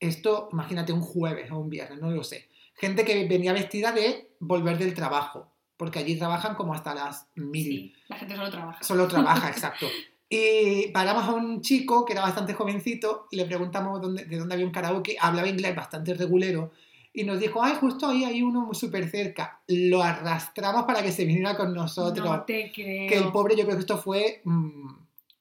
Esto, 0.00 0.48
imagínate, 0.52 0.92
un 0.92 1.00
jueves 1.00 1.50
o 1.50 1.58
un 1.58 1.70
viernes, 1.70 2.00
no 2.00 2.10
lo 2.10 2.22
sé. 2.22 2.48
Gente 2.74 3.04
que 3.04 3.26
venía 3.26 3.52
vestida 3.52 3.92
de 3.92 4.30
volver 4.38 4.78
del 4.78 4.94
trabajo, 4.94 5.52
porque 5.76 5.98
allí 5.98 6.16
trabajan 6.16 6.54
como 6.54 6.74
hasta 6.74 6.94
las 6.94 7.26
mil. 7.34 7.64
Sí, 7.64 7.94
la 8.08 8.16
gente 8.16 8.36
solo 8.36 8.50
trabaja. 8.50 8.82
Solo 8.82 9.08
trabaja, 9.08 9.48
exacto. 9.50 9.86
Y 10.28 10.88
paramos 10.88 11.24
a 11.24 11.32
un 11.32 11.62
chico 11.62 12.04
que 12.04 12.12
era 12.12 12.22
bastante 12.22 12.54
jovencito, 12.54 13.26
le 13.32 13.46
preguntamos 13.46 14.00
dónde, 14.00 14.24
de 14.26 14.36
dónde 14.36 14.54
había 14.54 14.66
un 14.66 14.72
karaoke, 14.72 15.16
hablaba 15.18 15.48
inglés 15.48 15.74
bastante 15.74 16.14
regulero, 16.14 16.70
y 17.12 17.24
nos 17.24 17.40
dijo, 17.40 17.62
ay, 17.62 17.74
justo 17.80 18.06
ahí 18.06 18.24
hay 18.24 18.42
uno 18.42 18.60
muy 18.60 18.76
súper 18.76 19.10
cerca. 19.10 19.60
Lo 19.66 20.02
arrastramos 20.02 20.84
para 20.84 21.02
que 21.02 21.10
se 21.10 21.24
viniera 21.24 21.56
con 21.56 21.74
nosotros. 21.74 22.24
No 22.24 22.42
te 22.42 22.70
creo. 22.72 23.08
que 23.08 23.16
el 23.16 23.32
pobre, 23.32 23.56
yo 23.56 23.64
creo 23.64 23.76
que 23.76 23.80
esto 23.80 23.98
fue 23.98 24.40
mm, 24.44 24.88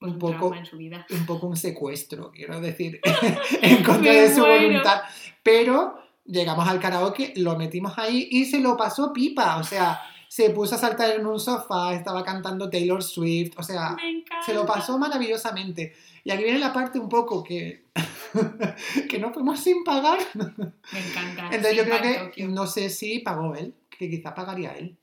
un 0.01 0.19
poco 0.19 0.37
trauma 0.37 0.59
en 0.59 0.65
su 0.65 0.77
vida. 0.77 1.05
un 1.09 1.25
poco 1.25 1.47
un 1.47 1.57
secuestro, 1.57 2.31
quiero 2.31 2.59
decir, 2.61 2.99
en 3.61 3.83
contra 3.83 4.11
de 4.13 4.33
su 4.33 4.39
muero. 4.41 4.63
voluntad. 4.63 5.01
Pero 5.43 5.99
llegamos 6.25 6.67
al 6.67 6.79
karaoke, 6.79 7.33
lo 7.37 7.57
metimos 7.57 7.97
ahí 7.97 8.27
y 8.31 8.45
se 8.45 8.59
lo 8.59 8.77
pasó 8.77 9.13
pipa. 9.13 9.57
O 9.57 9.63
sea, 9.63 9.99
se 10.27 10.49
puso 10.49 10.75
a 10.75 10.77
saltar 10.77 11.11
en 11.11 11.25
un 11.25 11.39
sofá, 11.39 11.93
estaba 11.93 12.23
cantando 12.23 12.69
Taylor 12.69 13.01
Swift, 13.01 13.53
o 13.57 13.63
sea, 13.63 13.95
se 14.45 14.53
lo 14.53 14.65
pasó 14.65 14.97
maravillosamente. 14.97 15.95
Y 16.23 16.31
aquí 16.31 16.43
viene 16.43 16.59
la 16.59 16.73
parte 16.73 16.99
un 16.99 17.07
poco 17.07 17.43
que, 17.43 17.85
que 19.09 19.19
no 19.19 19.33
fuimos 19.33 19.61
sin 19.61 19.83
pagar. 19.83 20.19
Me 20.33 20.99
encanta. 20.99 21.45
Entonces 21.45 21.77
yo 21.77 21.85
creo 21.85 22.01
que 22.01 22.13
Tokio. 22.15 22.47
no 22.49 22.67
sé 22.67 22.89
si 22.89 23.19
pagó 23.19 23.55
él, 23.55 23.73
que 23.89 24.09
quizá 24.09 24.35
pagaría 24.35 24.73
él. 24.73 24.97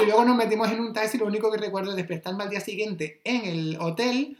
Y 0.00 0.04
luego 0.04 0.24
nos 0.24 0.36
metimos 0.36 0.70
en 0.70 0.80
un 0.80 0.92
taxi, 0.92 1.16
lo 1.16 1.26
único 1.26 1.50
que 1.50 1.58
recuerdo 1.58 1.90
es 1.90 1.96
despertarme 1.96 2.44
al 2.44 2.50
día 2.50 2.60
siguiente 2.60 3.20
en 3.24 3.44
el 3.46 3.78
hotel 3.80 4.36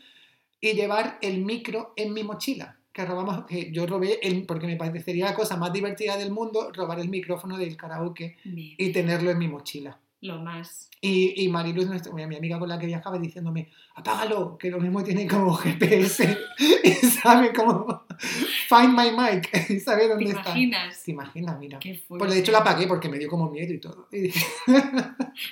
y 0.60 0.72
llevar 0.72 1.18
el 1.22 1.44
micro 1.44 1.94
en 1.96 2.12
mi 2.12 2.24
mochila. 2.24 2.78
Que 2.92 3.04
robamos, 3.04 3.46
que 3.46 3.70
yo 3.72 3.86
robé, 3.86 4.18
el, 4.22 4.44
porque 4.44 4.66
me 4.66 4.76
parecería 4.76 5.26
la 5.26 5.34
cosa 5.34 5.56
más 5.56 5.72
divertida 5.72 6.16
del 6.16 6.30
mundo, 6.30 6.72
robar 6.72 6.98
el 6.98 7.08
micrófono 7.08 7.56
del 7.58 7.76
karaoke 7.76 8.36
y 8.44 8.92
tenerlo 8.92 9.30
en 9.30 9.38
mi 9.38 9.48
mochila. 9.48 9.98
Lo 10.26 10.38
más. 10.38 10.90
Y, 11.00 11.44
y 11.44 11.48
Mariluz, 11.48 11.86
nuestra- 11.86 12.12
mi 12.12 12.26
mi 12.26 12.36
amiga 12.36 12.58
con 12.58 12.68
la 12.68 12.78
que 12.78 12.86
viajaba, 12.86 13.18
diciéndome, 13.18 13.70
apágalo, 13.94 14.56
que 14.58 14.70
lo 14.70 14.80
mismo 14.80 15.04
tiene 15.04 15.26
como 15.28 15.52
GPS, 15.54 16.36
y 16.84 16.90
sabe 17.06 17.52
como, 17.52 18.04
find 18.68 18.94
my 18.98 19.10
mic, 19.12 19.50
y 19.70 19.78
sabe 19.78 20.02
¿Te 20.02 20.08
dónde 20.08 20.24
está. 20.30 20.40
imaginas? 20.40 21.02
¿Te 21.04 21.10
imaginas? 21.12 21.58
Mira. 21.58 21.78
Qué. 21.78 22.02
Pues 22.08 22.32
de 22.32 22.40
hecho 22.40 22.50
la 22.50 22.58
apagué 22.58 22.86
porque 22.86 23.08
me 23.08 23.18
dio 23.18 23.28
como 23.28 23.50
miedo 23.50 23.72
y 23.72 23.78
todo. 23.78 24.08
¿Te 24.10 24.32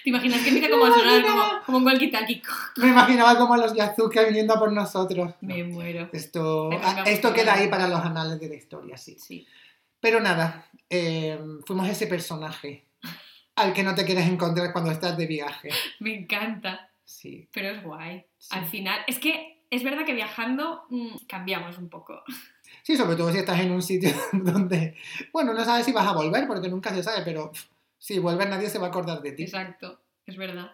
imaginas 0.04 0.40
que 0.42 0.48
empieza 0.48 0.70
como 0.70 0.86
a 0.86 0.88
Me 0.90 0.94
sonar 0.96 1.20
imaginaba. 1.20 1.48
como, 1.50 1.64
como 1.66 1.78
un 1.78 1.84
walkie-talkie? 1.86 2.42
me 2.78 2.88
imaginaba 2.88 3.38
como 3.38 3.56
los 3.56 3.74
Yazuka 3.74 4.22
viniendo 4.24 4.54
a 4.54 4.58
por 4.58 4.72
nosotros. 4.72 5.34
Me 5.40 5.62
muero. 5.64 6.08
Esto, 6.12 6.70
ah, 6.82 7.04
esto 7.06 7.32
queda 7.32 7.54
ahí 7.54 7.68
para 7.68 7.86
los 7.88 8.00
anales 8.00 8.40
de 8.40 8.48
la 8.48 8.54
historia, 8.54 8.96
sí. 8.96 9.16
Sí. 9.18 9.46
Pero 10.00 10.20
nada, 10.20 10.66
eh, 10.90 11.38
fuimos 11.66 11.88
ese 11.88 12.06
personaje 12.06 12.83
al 13.56 13.72
que 13.72 13.82
no 13.82 13.94
te 13.94 14.04
quieres 14.04 14.26
encontrar 14.26 14.72
cuando 14.72 14.90
estás 14.90 15.16
de 15.16 15.26
viaje. 15.26 15.68
Me 16.00 16.14
encanta. 16.14 16.90
Sí. 17.04 17.48
Pero 17.52 17.68
es 17.70 17.82
guay. 17.82 18.24
sí. 18.38 18.48
Al 18.56 18.66
final, 18.66 19.00
es 19.06 19.18
que 19.18 19.58
es 19.70 19.82
verdad 19.82 20.04
que 20.04 20.14
viajando 20.14 20.84
mm, 20.90 21.16
cambiamos 21.26 21.78
un 21.78 21.88
poco. 21.88 22.22
Sí, 22.82 22.96
sobre 22.96 23.16
todo 23.16 23.32
si 23.32 23.38
estás 23.38 23.60
en 23.60 23.72
un 23.72 23.82
sitio 23.82 24.10
donde, 24.32 24.94
bueno, 25.32 25.52
no 25.54 25.64
sabes 25.64 25.84
si 25.86 25.92
vas 25.92 26.06
a 26.06 26.12
volver 26.12 26.46
porque 26.46 26.68
nunca 26.68 26.94
se 26.94 27.02
sabe, 27.02 27.22
pero 27.24 27.50
pff, 27.52 27.64
si 27.98 28.18
vuelves 28.18 28.48
nadie 28.48 28.68
se 28.70 28.78
va 28.78 28.86
a 28.86 28.88
acordar 28.90 29.20
de 29.22 29.32
ti. 29.32 29.44
Exacto, 29.44 30.00
es 30.26 30.36
verdad. 30.36 30.72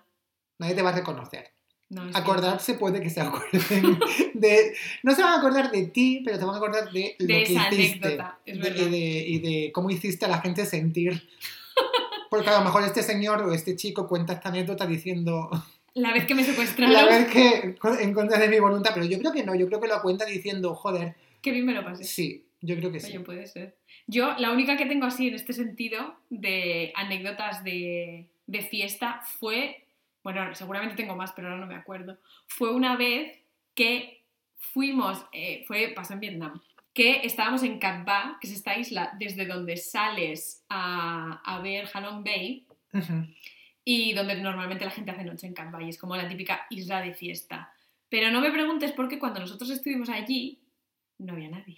Nadie 0.59 0.74
te 0.74 0.83
va 0.83 0.91
a 0.91 0.95
reconocer. 0.95 1.51
No, 1.89 2.09
es 2.09 2.14
Acordarse 2.14 2.74
puede 2.74 3.01
que 3.01 3.11
se 3.11 3.20
acuerden 3.20 3.99
de... 4.35 4.74
No 5.03 5.12
se 5.14 5.22
van 5.22 5.33
a 5.33 5.39
acordar 5.39 5.72
de 5.72 5.87
ti, 5.87 6.22
pero 6.24 6.39
se 6.39 6.45
van 6.45 6.55
a 6.55 6.59
acordar 6.59 6.91
de 6.93 7.16
lo 7.18 7.26
De 7.26 7.35
que 7.35 7.43
esa 7.43 7.68
hiciste. 7.74 8.07
anécdota, 8.07 8.39
es 8.47 8.59
verdad. 8.61 8.85
de, 8.87 8.99
y 9.26 9.39
de 9.41 9.72
cómo 9.72 9.91
hiciste 9.91 10.24
a 10.26 10.28
la 10.28 10.41
gente 10.41 10.66
sentir. 10.66 11.28
Porque 12.31 12.49
a 12.49 12.59
lo 12.59 12.64
mejor 12.64 12.85
este 12.85 13.03
señor 13.03 13.43
o 13.43 13.53
este 13.53 13.76
chico 13.76 14.09
cuenta 14.09 14.33
esta 14.35 14.49
anécdota 14.49 14.87
diciendo 14.87 15.51
que 15.93 16.01
La 16.01 16.12
vez 16.12 16.24
que 16.24 16.35
me 16.35 16.45
secuestraron, 16.45 16.95
la 16.95 17.05
vez 17.05 17.26
que 17.28 17.74
en 18.01 18.14
contra 18.14 18.39
de 18.39 18.49
mi 18.49 18.61
voluntad, 18.61 18.93
pero 18.95 19.05
yo 19.05 19.18
creo 19.18 19.33
que 19.33 19.45
no, 19.45 19.55
yo 19.55 19.66
creo 19.66 19.81
que 19.81 19.89
lo 19.89 20.01
cuenta 20.01 20.24
diciendo, 20.24 20.74
joder, 20.74 21.16
qué 21.43 21.51
bien 21.51 21.66
me 21.66 21.74
lo 21.74 21.85
pasé. 21.85 22.05
sí, 22.05 22.47
yo 22.62 22.76
creo 22.76 22.93
que 22.93 22.99
Oye, 22.99 23.07
sí. 23.12 23.18
puede 23.18 23.47
ser. 23.47 23.76
Yo, 24.07 24.35
la 24.39 24.53
única 24.53 24.76
que 24.76 24.87
tengo 24.87 25.07
así 25.07 25.28
en 25.28 25.35
este 25.35 25.53
sentido 25.53 26.14
de 26.31 26.93
anécdotas 26.95 27.64
de, 27.64 28.28
de 28.47 28.62
fiesta 28.62 29.22
fue, 29.39 29.85
bueno, 30.22 30.55
seguramente 30.55 30.95
tengo 30.97 31.16
más, 31.16 31.33
pero 31.33 31.49
ahora 31.49 31.61
no 31.61 31.66
me 31.66 31.74
acuerdo. 31.74 32.18
Fue 32.47 32.72
una 32.72 32.97
vez 32.97 33.39
que 33.74 34.22
fuimos, 34.61 35.24
eh, 35.33 35.64
fue, 35.66 35.89
pasó 35.89 36.12
en 36.12 36.20
Vietnam, 36.20 36.61
que 36.93 37.24
estábamos 37.24 37.62
en 37.62 37.78
Cat 37.78 38.05
Ba, 38.05 38.38
que 38.41 38.49
es 38.49 38.55
esta 38.55 38.76
isla 38.76 39.14
desde 39.18 39.47
donde 39.47 39.76
sales 39.76 40.64
a, 40.68 41.41
a 41.45 41.61
ver 41.61 41.88
Halong 41.93 42.24
Bay 42.24 42.66
y 43.84 44.12
donde 44.12 44.41
normalmente 44.41 44.84
la 44.84 44.91
gente 44.91 45.11
hace 45.11 45.24
noche 45.24 45.47
en 45.47 45.55
Cat 45.55 45.70
Ba 45.70 45.82
y 45.82 45.88
es 45.88 45.99
como 45.99 46.16
la 46.16 46.28
típica 46.28 46.66
isla 46.70 47.01
de 47.01 47.14
fiesta. 47.14 47.72
Pero 48.09 48.30
no 48.30 48.41
me 48.41 48.51
preguntes 48.51 48.93
por 48.93 49.09
qué 49.09 49.18
cuando 49.18 49.41
nosotros 49.41 49.70
estuvimos 49.70 50.09
allí 50.09 50.61
no 51.18 51.34
había 51.34 51.49
nadie. 51.49 51.76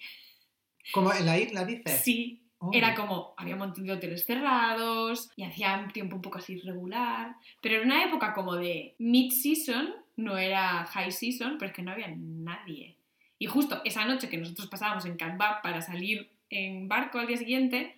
Como 0.92 1.12
en 1.12 1.26
la 1.26 1.38
isla, 1.38 1.64
dices. 1.64 2.00
Sí, 2.02 2.42
Oh. 2.64 2.70
era 2.72 2.94
como, 2.94 3.34
había 3.36 3.54
un 3.54 3.58
montón 3.58 3.84
de 3.84 3.92
hoteles 3.92 4.24
cerrados 4.24 5.28
y 5.34 5.42
hacía 5.42 5.82
un 5.84 5.90
tiempo 5.90 6.14
un 6.14 6.22
poco 6.22 6.38
así 6.38 6.52
irregular, 6.52 7.34
pero 7.60 7.78
en 7.78 7.86
una 7.86 8.04
época 8.04 8.32
como 8.34 8.54
de 8.54 8.94
mid-season, 9.00 9.92
no 10.14 10.38
era 10.38 10.86
high 10.86 11.10
season, 11.10 11.56
pero 11.58 11.70
es 11.70 11.74
que 11.74 11.82
no 11.82 11.90
había 11.90 12.14
nadie. 12.16 12.94
Y 13.42 13.46
justo 13.46 13.80
esa 13.84 14.04
noche 14.04 14.28
que 14.28 14.38
nosotros 14.38 14.68
pasábamos 14.68 15.04
en 15.04 15.16
Canva 15.16 15.60
para 15.62 15.82
salir 15.82 16.30
en 16.48 16.86
barco 16.86 17.18
al 17.18 17.26
día 17.26 17.36
siguiente, 17.36 17.96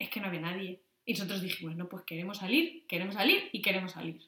es 0.00 0.08
que 0.10 0.18
no 0.20 0.26
había 0.26 0.40
nadie. 0.40 0.80
Y 1.04 1.12
nosotros 1.12 1.42
dijimos, 1.42 1.76
no, 1.76 1.88
pues 1.88 2.02
queremos 2.04 2.38
salir, 2.38 2.84
queremos 2.88 3.14
salir 3.14 3.50
y 3.52 3.62
queremos 3.62 3.92
salir. 3.92 4.20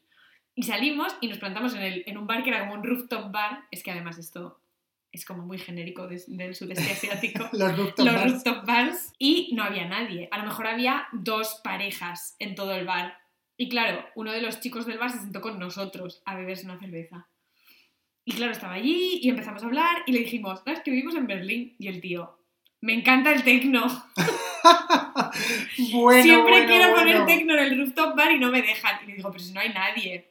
Y 0.54 0.62
salimos 0.62 1.16
y 1.20 1.26
nos 1.26 1.38
plantamos 1.38 1.74
en, 1.74 1.82
el- 1.82 2.04
en 2.06 2.16
un 2.16 2.28
bar 2.28 2.44
que 2.44 2.50
era 2.50 2.60
como 2.60 2.74
un 2.74 2.84
rooftop 2.84 3.32
bar, 3.32 3.64
es 3.72 3.82
que 3.82 3.90
además 3.90 4.18
esto 4.18 4.60
es 5.10 5.24
como 5.24 5.44
muy 5.44 5.58
genérico 5.58 6.06
del 6.06 6.54
sudeste 6.54 6.92
asiático 6.92 7.48
Los 7.52 7.76
rooftop 7.76 8.06
los 8.06 8.14
bars. 8.14 8.32
rooftop 8.32 8.64
bars 8.64 9.12
y 9.18 9.50
no 9.54 9.64
había 9.64 9.86
nadie. 9.88 10.28
A 10.30 10.38
lo 10.38 10.44
mejor 10.44 10.68
había 10.68 11.08
dos 11.12 11.60
parejas 11.64 12.36
en 12.38 12.54
todo 12.54 12.72
el 12.76 12.86
bar. 12.86 13.18
Y 13.56 13.68
claro, 13.68 14.06
uno 14.14 14.30
de 14.30 14.40
los 14.42 14.60
chicos 14.60 14.86
del 14.86 14.98
bar 14.98 15.10
se 15.10 15.18
sentó 15.18 15.40
con 15.40 15.58
nosotros 15.58 16.22
a 16.24 16.36
beberse 16.36 16.66
una 16.66 16.78
cerveza. 16.78 17.26
Y 18.24 18.32
claro, 18.32 18.52
estaba 18.52 18.74
allí 18.74 19.18
y 19.22 19.28
empezamos 19.28 19.62
a 19.62 19.66
hablar 19.66 20.02
y 20.06 20.12
le 20.12 20.20
dijimos, 20.20 20.62
no, 20.64 20.72
es 20.72 20.80
que 20.80 20.90
vivimos 20.90 21.14
en 21.16 21.26
Berlín. 21.26 21.74
Y 21.78 21.88
el 21.88 22.00
tío, 22.00 22.38
me 22.80 22.94
encanta 22.94 23.32
el 23.32 23.42
tecno. 23.42 23.86
bueno, 25.92 26.22
Siempre 26.22 26.52
bueno, 26.52 26.66
quiero 26.66 26.94
poner 26.94 27.16
bueno. 27.20 27.26
tecno 27.26 27.54
en 27.54 27.58
el 27.60 27.78
rooftop 27.78 28.16
bar 28.16 28.32
y 28.32 28.38
no 28.38 28.50
me 28.50 28.62
dejan. 28.62 29.02
Y 29.04 29.06
le 29.08 29.16
digo, 29.16 29.30
pero 29.30 29.42
si 29.42 29.52
no 29.52 29.60
hay 29.60 29.70
nadie. 29.70 30.28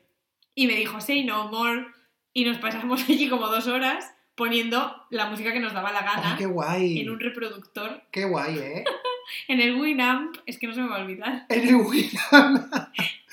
Y 0.55 0.67
me 0.67 0.75
dijo, 0.75 0.99
say 1.01 1.23
no 1.23 1.49
more. 1.49 1.87
Y 2.33 2.45
nos 2.45 2.57
pasamos 2.57 3.03
allí 3.09 3.27
como 3.29 3.47
dos 3.47 3.67
horas 3.67 4.13
poniendo 4.35 4.95
la 5.09 5.27
música 5.27 5.51
que 5.51 5.59
nos 5.59 5.73
daba 5.73 5.91
la 5.91 5.99
Ay, 5.99 6.05
gana 6.05 6.35
qué 6.37 6.45
guay. 6.45 6.99
en 7.01 7.09
un 7.09 7.19
reproductor 7.19 8.01
Qué 8.11 8.23
guay, 8.25 8.57
¿eh? 8.57 8.83
En 9.47 9.61
el 9.61 9.75
Winamp, 9.75 10.35
es 10.45 10.57
que 10.57 10.67
no 10.67 10.73
se 10.73 10.81
me 10.81 10.89
va 10.89 10.97
a 10.97 11.01
olvidar. 11.03 11.45
En 11.47 11.67
el 11.67 11.75
Winamp. 11.75 12.73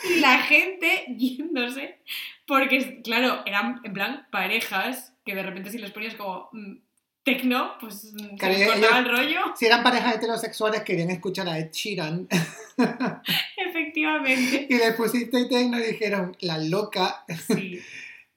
Y 0.05 0.21
la 0.21 0.39
gente 0.43 1.05
yéndose. 1.17 1.99
Porque, 2.47 3.01
claro, 3.03 3.43
eran 3.47 3.81
en 3.85 3.93
plan 3.93 4.27
parejas 4.31 5.13
que 5.25 5.35
de 5.35 5.43
repente 5.43 5.71
si 5.71 5.79
les 5.79 5.91
ponías 5.91 6.15
como 6.15 6.49
mm, 6.53 6.77
tecno, 7.25 7.73
pues 7.81 8.13
mm, 8.15 8.19
se 8.31 8.37
Claro, 8.37 8.55
les 8.59 8.69
cortaba 8.71 8.99
el 9.01 9.09
rollo. 9.09 9.41
Si 9.57 9.67
eran 9.67 9.83
parejas 9.83 10.15
heterosexuales, 10.17 10.83
querían 10.83 11.11
escuchar 11.11 11.49
a 11.49 11.59
Ed 11.59 11.71
Sheeran. 11.73 12.27
Efectivamente. 13.57 14.67
Y 14.69 14.77
le 14.77 14.93
pusiste 14.93 15.45
tecno 15.47 15.79
y 15.79 15.83
dijeron, 15.83 16.37
la 16.41 16.59
loca. 16.59 17.25
Sí. 17.47 17.81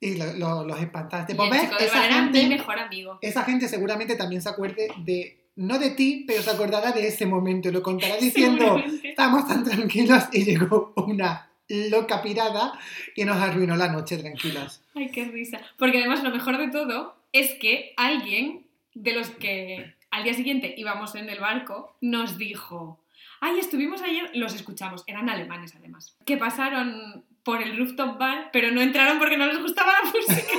Y 0.04 0.16
lo- 0.18 0.34
lo- 0.34 0.66
los 0.66 0.82
espantaste. 0.82 1.36
Pues 1.36 1.52
ves, 1.52 1.70
esa 1.80 2.02
mi 2.08 2.12
gente, 2.12 2.48
mejor 2.48 2.80
amigo. 2.80 3.20
esa 3.22 3.44
gente 3.44 3.68
seguramente 3.70 4.16
también 4.16 4.42
se 4.42 4.50
acuerde 4.50 4.88
de, 5.06 5.44
no 5.58 5.78
de 5.78 5.92
ti, 5.92 6.24
pero 6.26 6.42
se 6.42 6.50
acordará 6.50 6.92
de 6.92 7.06
ese 7.08 7.28
momento 7.28 7.70
lo 7.70 7.84
contará 7.84 8.16
diciendo, 8.18 8.82
estábamos 9.04 9.48
tan 9.48 9.64
tranquilos 9.64 10.24
y 10.34 10.44
llegó 10.44 10.92
una 10.98 11.51
loca 11.90 12.22
pirada 12.22 12.78
y 13.16 13.26
nos 13.26 13.38
arruinó 13.38 13.76
la 13.76 13.90
noche 13.92 14.18
tranquilos. 14.18 14.82
Ay, 14.96 15.10
qué 15.12 15.26
risa. 15.26 15.62
Porque 15.78 16.00
además 16.00 16.24
lo 16.24 16.32
mejor 16.32 16.58
de 16.58 16.70
todo 16.70 17.16
es 17.32 17.52
que 17.60 17.94
alguien 17.98 18.66
de 18.94 19.14
los 19.14 19.30
que 19.30 19.94
al 20.12 20.24
día 20.24 20.34
siguiente 20.34 20.74
íbamos 20.78 21.16
en 21.16 21.30
el 21.30 21.40
barco 21.40 21.96
nos 22.02 22.38
dijo, 22.38 23.00
ay, 23.40 23.60
estuvimos 23.60 24.02
ayer, 24.02 24.30
los 24.34 24.54
escuchamos, 24.54 25.04
eran 25.08 25.30
alemanes 25.30 25.74
además, 25.76 26.16
que 26.26 26.38
pasaron 26.38 27.24
por 27.44 27.62
el 27.62 27.78
rooftop 27.78 28.20
bar, 28.20 28.50
pero 28.52 28.72
no 28.72 28.82
entraron 28.82 29.18
porque 29.18 29.38
no 29.38 29.48
les 29.48 29.60
gustaba 29.60 29.94
la 30.04 30.12
música. 30.12 30.58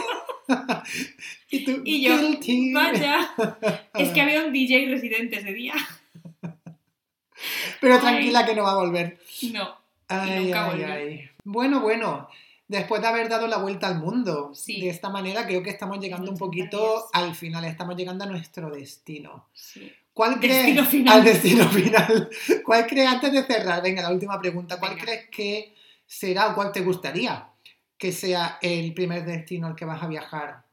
Y 1.51 1.65
tú, 1.65 1.83
Y 1.85 2.03
yo, 2.03 2.19
guilty. 2.19 2.73
Vaya, 2.73 3.31
es 3.95 4.11
que 4.11 4.21
había 4.21 4.45
un 4.45 4.53
DJ 4.53 4.89
residente 4.89 5.37
ese 5.37 5.53
día. 5.53 5.75
Pero 7.81 7.95
Ay. 7.95 8.01
tranquila 8.01 8.45
que 8.47 8.55
no 8.55 8.65
va 8.65 8.73
a 8.73 8.77
volver. 8.77 9.19
No, 9.53 9.77
Ay, 10.21 10.45
nunca 10.45 10.65
ay, 10.65 10.71
volví. 10.71 10.85
ay. 10.85 11.31
Bueno, 11.45 11.81
bueno. 11.81 12.29
Después 12.69 13.03
de 13.03 13.09
haber 13.09 13.29
dado 13.29 13.47
la 13.49 13.59
vuelta 13.59 13.87
al 13.87 13.99
mundo, 13.99 14.53
Sí. 14.55 14.81
de 14.81 14.89
esta 14.89 15.11
manera 15.11 15.45
creo 15.47 15.63
que 15.63 15.69
estamos 15.71 15.99
llegando 16.01 16.31
un 16.31 16.37
80 16.37 16.45
poquito 16.45 17.05
al 17.13 17.35
final, 17.35 17.65
estamos 17.67 17.97
llegando 17.97 18.25
a 18.25 18.27
nuestro 18.29 18.71
destino. 18.71 19.47
sí. 19.53 19.93
¿Cuál 20.15 20.39
crees? 20.41 20.79
Final. 20.91 21.19
Al 21.19 21.25
destino 21.25 21.67
final. 21.69 22.29
¿Cuál 22.67 22.87
crees, 22.87 23.09
antes 23.09 23.33
de 23.33 23.43
cerrar, 23.45 23.83
venga, 23.83 24.03
la 24.03 24.11
última 24.11 24.39
pregunta, 24.39 24.79
¿cuál 24.79 24.93
Venga. 24.93 25.05
crees 25.07 25.29
que 25.31 25.75
será 26.07 26.49
o 26.49 26.55
cuál 26.55 26.71
te 26.71 26.81
gustaría 26.83 27.47
que 27.97 28.13
sea 28.13 28.59
el 28.61 28.93
primer 28.93 29.25
destino 29.25 29.67
al 29.69 29.75
que 29.75 29.87
vas 29.87 30.03
a 30.03 30.07
viajar 30.09 30.65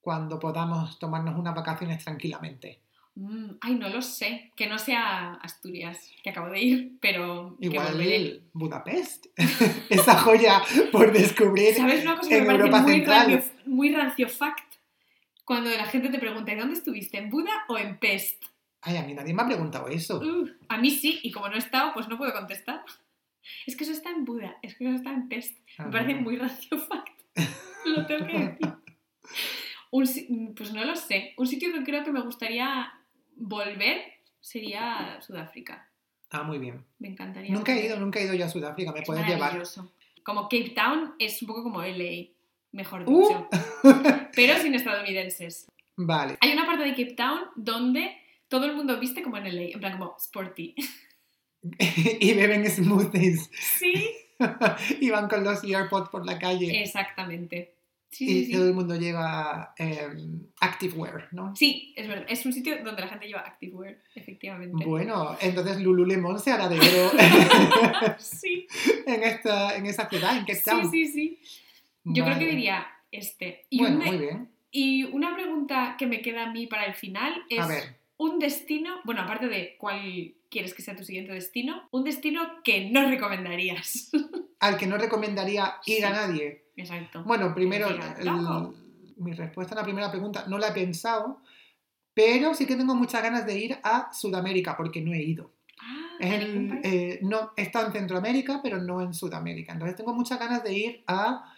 cuando 0.00 0.38
podamos 0.38 1.00
tomarnos 1.00 1.36
unas 1.36 1.54
vacaciones 1.56 2.04
tranquilamente? 2.04 2.78
Mm, 3.16 3.52
ay, 3.62 3.74
no 3.76 3.88
lo 3.88 4.02
sé. 4.02 4.52
Que 4.54 4.66
no 4.66 4.78
sea 4.78 5.34
Asturias, 5.42 6.10
que 6.22 6.30
acabo 6.30 6.50
de 6.50 6.60
ir, 6.60 6.92
pero 7.00 7.56
Igual. 7.60 8.42
Budapest, 8.52 9.26
esa 9.90 10.18
joya 10.18 10.62
por 10.92 11.12
descubrir. 11.12 11.74
¿Sabes 11.74 12.02
una 12.02 12.16
cosa 12.16 12.28
que 12.28 12.36
en 12.38 12.42
me 12.42 12.46
parece 12.48 12.64
Europa 12.66 12.82
muy 12.82 12.92
Central. 12.92 13.32
rancio, 13.32 13.52
muy 13.66 13.94
rancio 13.94 14.28
fact? 14.28 14.74
Cuando 15.44 15.70
la 15.70 15.86
gente 15.86 16.08
te 16.10 16.18
pregunta, 16.18 16.52
¿y 16.52 16.56
dónde 16.56 16.74
estuviste? 16.74 17.18
¿En 17.18 17.30
Buda 17.30 17.64
o 17.68 17.78
en 17.78 17.98
Pest? 17.98 18.42
Ay, 18.82 18.96
a 18.98 19.02
mí 19.02 19.14
nadie 19.14 19.32
me 19.32 19.42
ha 19.42 19.46
preguntado 19.46 19.88
eso. 19.88 20.18
Uh, 20.18 20.48
a 20.68 20.76
mí 20.78 20.90
sí, 20.90 21.18
y 21.22 21.30
como 21.32 21.48
no 21.48 21.54
he 21.54 21.58
estado, 21.58 21.92
pues 21.94 22.08
no 22.08 22.18
puedo 22.18 22.32
contestar. 22.32 22.84
Es 23.64 23.76
que 23.76 23.84
eso 23.84 23.92
está 23.92 24.10
en 24.10 24.24
Buda, 24.24 24.56
es 24.62 24.76
que 24.76 24.84
eso 24.84 24.94
está 24.96 25.10
en 25.12 25.28
Pest. 25.28 25.56
Me 25.78 25.86
parece 25.90 26.12
Ah. 26.18 26.20
muy 26.20 26.36
rancio 26.36 26.78
fact. 26.78 27.18
lo 27.86 28.04
tengo 28.06 28.26
que 28.26 28.38
decir. 28.38 28.58
Un 29.90 30.54
pues 30.54 30.72
no 30.72 30.84
lo 30.84 30.96
sé. 30.96 31.32
Un 31.38 31.46
sitio 31.46 31.72
que 31.72 31.82
creo 31.84 32.04
que 32.04 32.10
me 32.12 32.20
gustaría 32.22 32.92
volver 33.36 34.02
sería 34.40 35.18
Sudáfrica. 35.20 35.88
Ah, 36.30 36.42
muy 36.42 36.58
bien. 36.58 36.84
Me 36.98 37.08
encantaría. 37.08 37.52
Nunca 37.52 37.72
he 37.72 37.86
ido, 37.86 37.98
nunca 37.98 38.18
he 38.18 38.24
ido 38.24 38.34
yo 38.34 38.44
a 38.44 38.48
Sudáfrica, 38.48 38.92
me 38.92 39.00
Es 39.00 39.06
puedes 39.06 39.26
llevar. 39.26 39.62
Como 40.24 40.42
Cape 40.44 40.70
Town 40.74 41.14
es 41.18 41.40
un 41.42 41.48
poco 41.48 41.62
como 41.62 41.82
LA, 41.82 42.28
mejor 42.72 43.04
Uh. 43.06 43.28
dicho. 43.28 43.48
Pero 44.34 44.58
sin 44.58 44.74
estadounidenses. 44.74 45.66
Vale. 45.96 46.36
Hay 46.40 46.52
una 46.52 46.66
parte 46.66 46.82
de 46.84 46.90
Cape 46.90 47.14
Town 47.14 47.40
donde 47.54 48.16
todo 48.48 48.66
el 48.66 48.74
mundo 48.74 48.98
viste 48.98 49.22
como 49.22 49.36
en 49.36 49.44
LA, 49.44 49.62
en 49.72 49.80
plan 49.80 49.98
como 49.98 50.16
sporty. 50.18 50.74
y 52.20 52.34
beben 52.34 52.68
smoothies. 52.68 53.50
Sí, 53.78 54.10
Iban 55.00 55.28
con 55.28 55.44
los 55.44 55.64
AirPods 55.64 56.10
por 56.10 56.26
la 56.26 56.38
calle 56.38 56.82
Exactamente. 56.82 57.75
Sí, 58.10 58.24
y 58.24 58.44
sí, 58.46 58.52
todo 58.52 58.62
sí. 58.62 58.68
el 58.68 58.74
mundo 58.74 58.96
lleva 58.96 59.74
em, 59.76 60.46
Activewear, 60.60 61.28
¿no? 61.32 61.54
Sí, 61.54 61.92
es 61.96 62.08
verdad. 62.08 62.24
Es 62.28 62.46
un 62.46 62.52
sitio 62.52 62.82
donde 62.82 63.02
la 63.02 63.08
gente 63.08 63.26
lleva 63.26 63.40
activewear, 63.40 63.98
efectivamente. 64.14 64.84
Bueno, 64.86 65.36
entonces 65.40 65.80
Lululemon 65.80 66.38
se 66.38 66.52
hará 66.52 66.68
de 66.68 66.78
oro 66.78 67.10
Sí, 68.18 68.66
en, 69.06 69.22
esta, 69.22 69.76
en 69.76 69.86
esa 69.86 70.08
ciudad, 70.08 70.32
en 70.36 70.40
Cape 70.44 70.54
sí, 70.54 70.64
Town. 70.64 70.90
sí, 70.90 71.06
sí. 71.08 71.40
Yo 72.04 72.24
creo 72.24 72.38
que 72.38 72.46
diría 72.46 72.86
este. 73.10 73.66
Y, 73.70 73.80
Bueno, 73.80 73.98
muy 74.04 74.16
bien. 74.18 74.48
y 74.70 75.04
una 75.04 75.34
pregunta 75.34 75.96
que 75.98 76.06
me 76.06 76.22
queda 76.22 76.44
a 76.44 76.52
mí 76.52 76.66
para 76.68 76.84
el 76.86 76.94
final 76.94 77.34
es 77.50 77.58
A 77.60 77.66
ver, 77.66 77.96
un 78.16 78.38
destino, 78.38 79.00
bueno, 79.04 79.22
aparte 79.22 79.48
de 79.48 79.76
cuál 79.78 80.32
quieres 80.50 80.74
que 80.74 80.82
sea 80.82 80.96
tu 80.96 81.04
siguiente 81.04 81.32
destino, 81.32 81.88
un 81.90 82.04
destino 82.04 82.62
que 82.64 82.90
no 82.90 83.08
recomendarías. 83.08 84.10
al 84.60 84.76
que 84.76 84.86
no 84.86 84.96
recomendaría 84.98 85.74
ir 85.86 86.04
a 86.06 86.10
nadie. 86.10 86.64
Exacto. 86.76 87.22
Bueno, 87.24 87.54
primero, 87.54 87.88
mi 89.18 89.32
respuesta 89.32 89.74
a 89.74 89.78
la 89.78 89.84
primera 89.84 90.10
pregunta 90.10 90.44
no 90.48 90.58
la 90.58 90.68
he 90.68 90.72
pensado, 90.72 91.40
pero 92.14 92.54
sí 92.54 92.66
que 92.66 92.76
tengo 92.76 92.94
muchas 92.94 93.22
ganas 93.22 93.46
de 93.46 93.58
ir 93.58 93.78
a 93.82 94.10
Sudamérica 94.12 94.76
porque 94.76 95.00
no 95.00 95.12
he 95.12 95.22
ido. 95.22 95.52
Ah, 95.80 96.16
Es 96.20 96.30
¿a 96.30 96.34
el- 96.36 96.54
ningún 96.54 96.80
país? 96.82 96.94
eh, 96.94 97.18
no, 97.22 97.52
he 97.56 97.62
estado 97.62 97.86
en 97.86 97.92
Centroamérica, 97.92 98.60
pero 98.62 98.78
no 98.78 99.00
en 99.02 99.12
Sudamérica. 99.14 99.72
Entonces 99.72 99.96
tengo 99.96 100.14
muchas 100.14 100.38
ganas 100.38 100.62
de 100.64 100.72
ir 100.74 101.04
a 101.06 101.54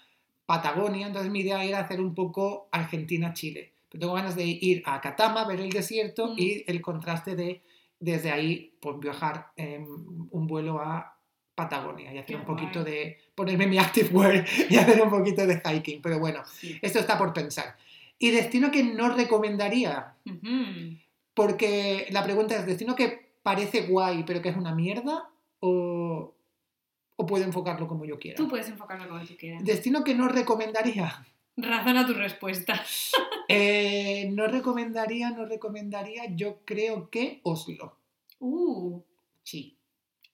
Patagonia. 0.46 1.06
Entonces 1.06 1.30
mi 1.30 1.40
idea 1.40 1.62
era 1.64 1.80
hacer 1.80 2.00
un 2.00 2.14
poco 2.14 2.68
Argentina-Chile. 2.72 3.72
Pero 3.90 4.00
tengo 4.00 4.14
ganas 4.14 4.34
de 4.36 4.44
ir 4.46 4.82
a 4.86 5.00
Catama, 5.00 5.44
ver 5.46 5.60
el 5.60 5.70
desierto 5.70 6.28
Mm. 6.28 6.38
y 6.38 6.64
el 6.66 6.80
contraste 6.82 7.36
de 7.36 7.62
desde 8.00 8.30
ahí 8.30 8.74
pues, 8.80 8.98
viajar 9.00 9.48
en 9.56 9.86
un 10.30 10.46
vuelo 10.46 10.80
a 10.80 11.16
Patagonia 11.54 12.12
y 12.12 12.18
hacer 12.18 12.26
Qué 12.26 12.36
un 12.36 12.44
poquito 12.44 12.80
guay. 12.82 12.92
de 12.92 13.18
ponerme 13.34 13.66
mi 13.66 13.78
active 13.78 14.08
wear 14.12 14.44
y 14.68 14.76
hacer 14.76 15.02
un 15.02 15.10
poquito 15.10 15.46
de 15.46 15.60
hiking. 15.64 16.00
Pero 16.02 16.18
bueno, 16.18 16.42
Sí. 16.46 16.78
esto 16.82 16.98
está 17.00 17.18
por 17.18 17.32
pensar. 17.32 17.76
Y 18.20 18.30
destino 18.30 18.70
que 18.70 18.82
no 18.82 19.14
recomendaría, 19.14 20.14
porque 21.34 22.06
la 22.10 22.24
pregunta 22.24 22.56
es, 22.56 22.66
¿destino 22.66 22.94
que 22.96 23.28
parece 23.42 23.82
guay 23.86 24.24
pero 24.24 24.42
que 24.42 24.48
es 24.50 24.56
una 24.56 24.74
mierda? 24.74 25.28
¿O, 25.60 26.34
o 27.16 27.26
puedo 27.26 27.44
enfocarlo 27.44 27.86
como 27.88 28.04
yo 28.04 28.18
quiera? 28.18 28.36
Tú 28.36 28.48
puedes 28.48 28.68
enfocarlo 28.68 29.08
como 29.08 29.24
tú 29.24 29.36
quieras. 29.36 29.64
Destino 29.64 30.02
que 30.04 30.14
no 30.14 30.28
recomendaría. 30.28 31.24
Razona 31.58 32.06
tu 32.06 32.14
respuesta. 32.14 32.82
Eh, 33.50 34.28
no 34.30 34.46
recomendaría, 34.46 35.30
no 35.30 35.46
recomendaría, 35.46 36.24
yo 36.36 36.58
creo 36.66 37.08
que 37.08 37.40
Oslo. 37.44 37.96
Uh, 38.40 39.00
Sí. 39.42 39.74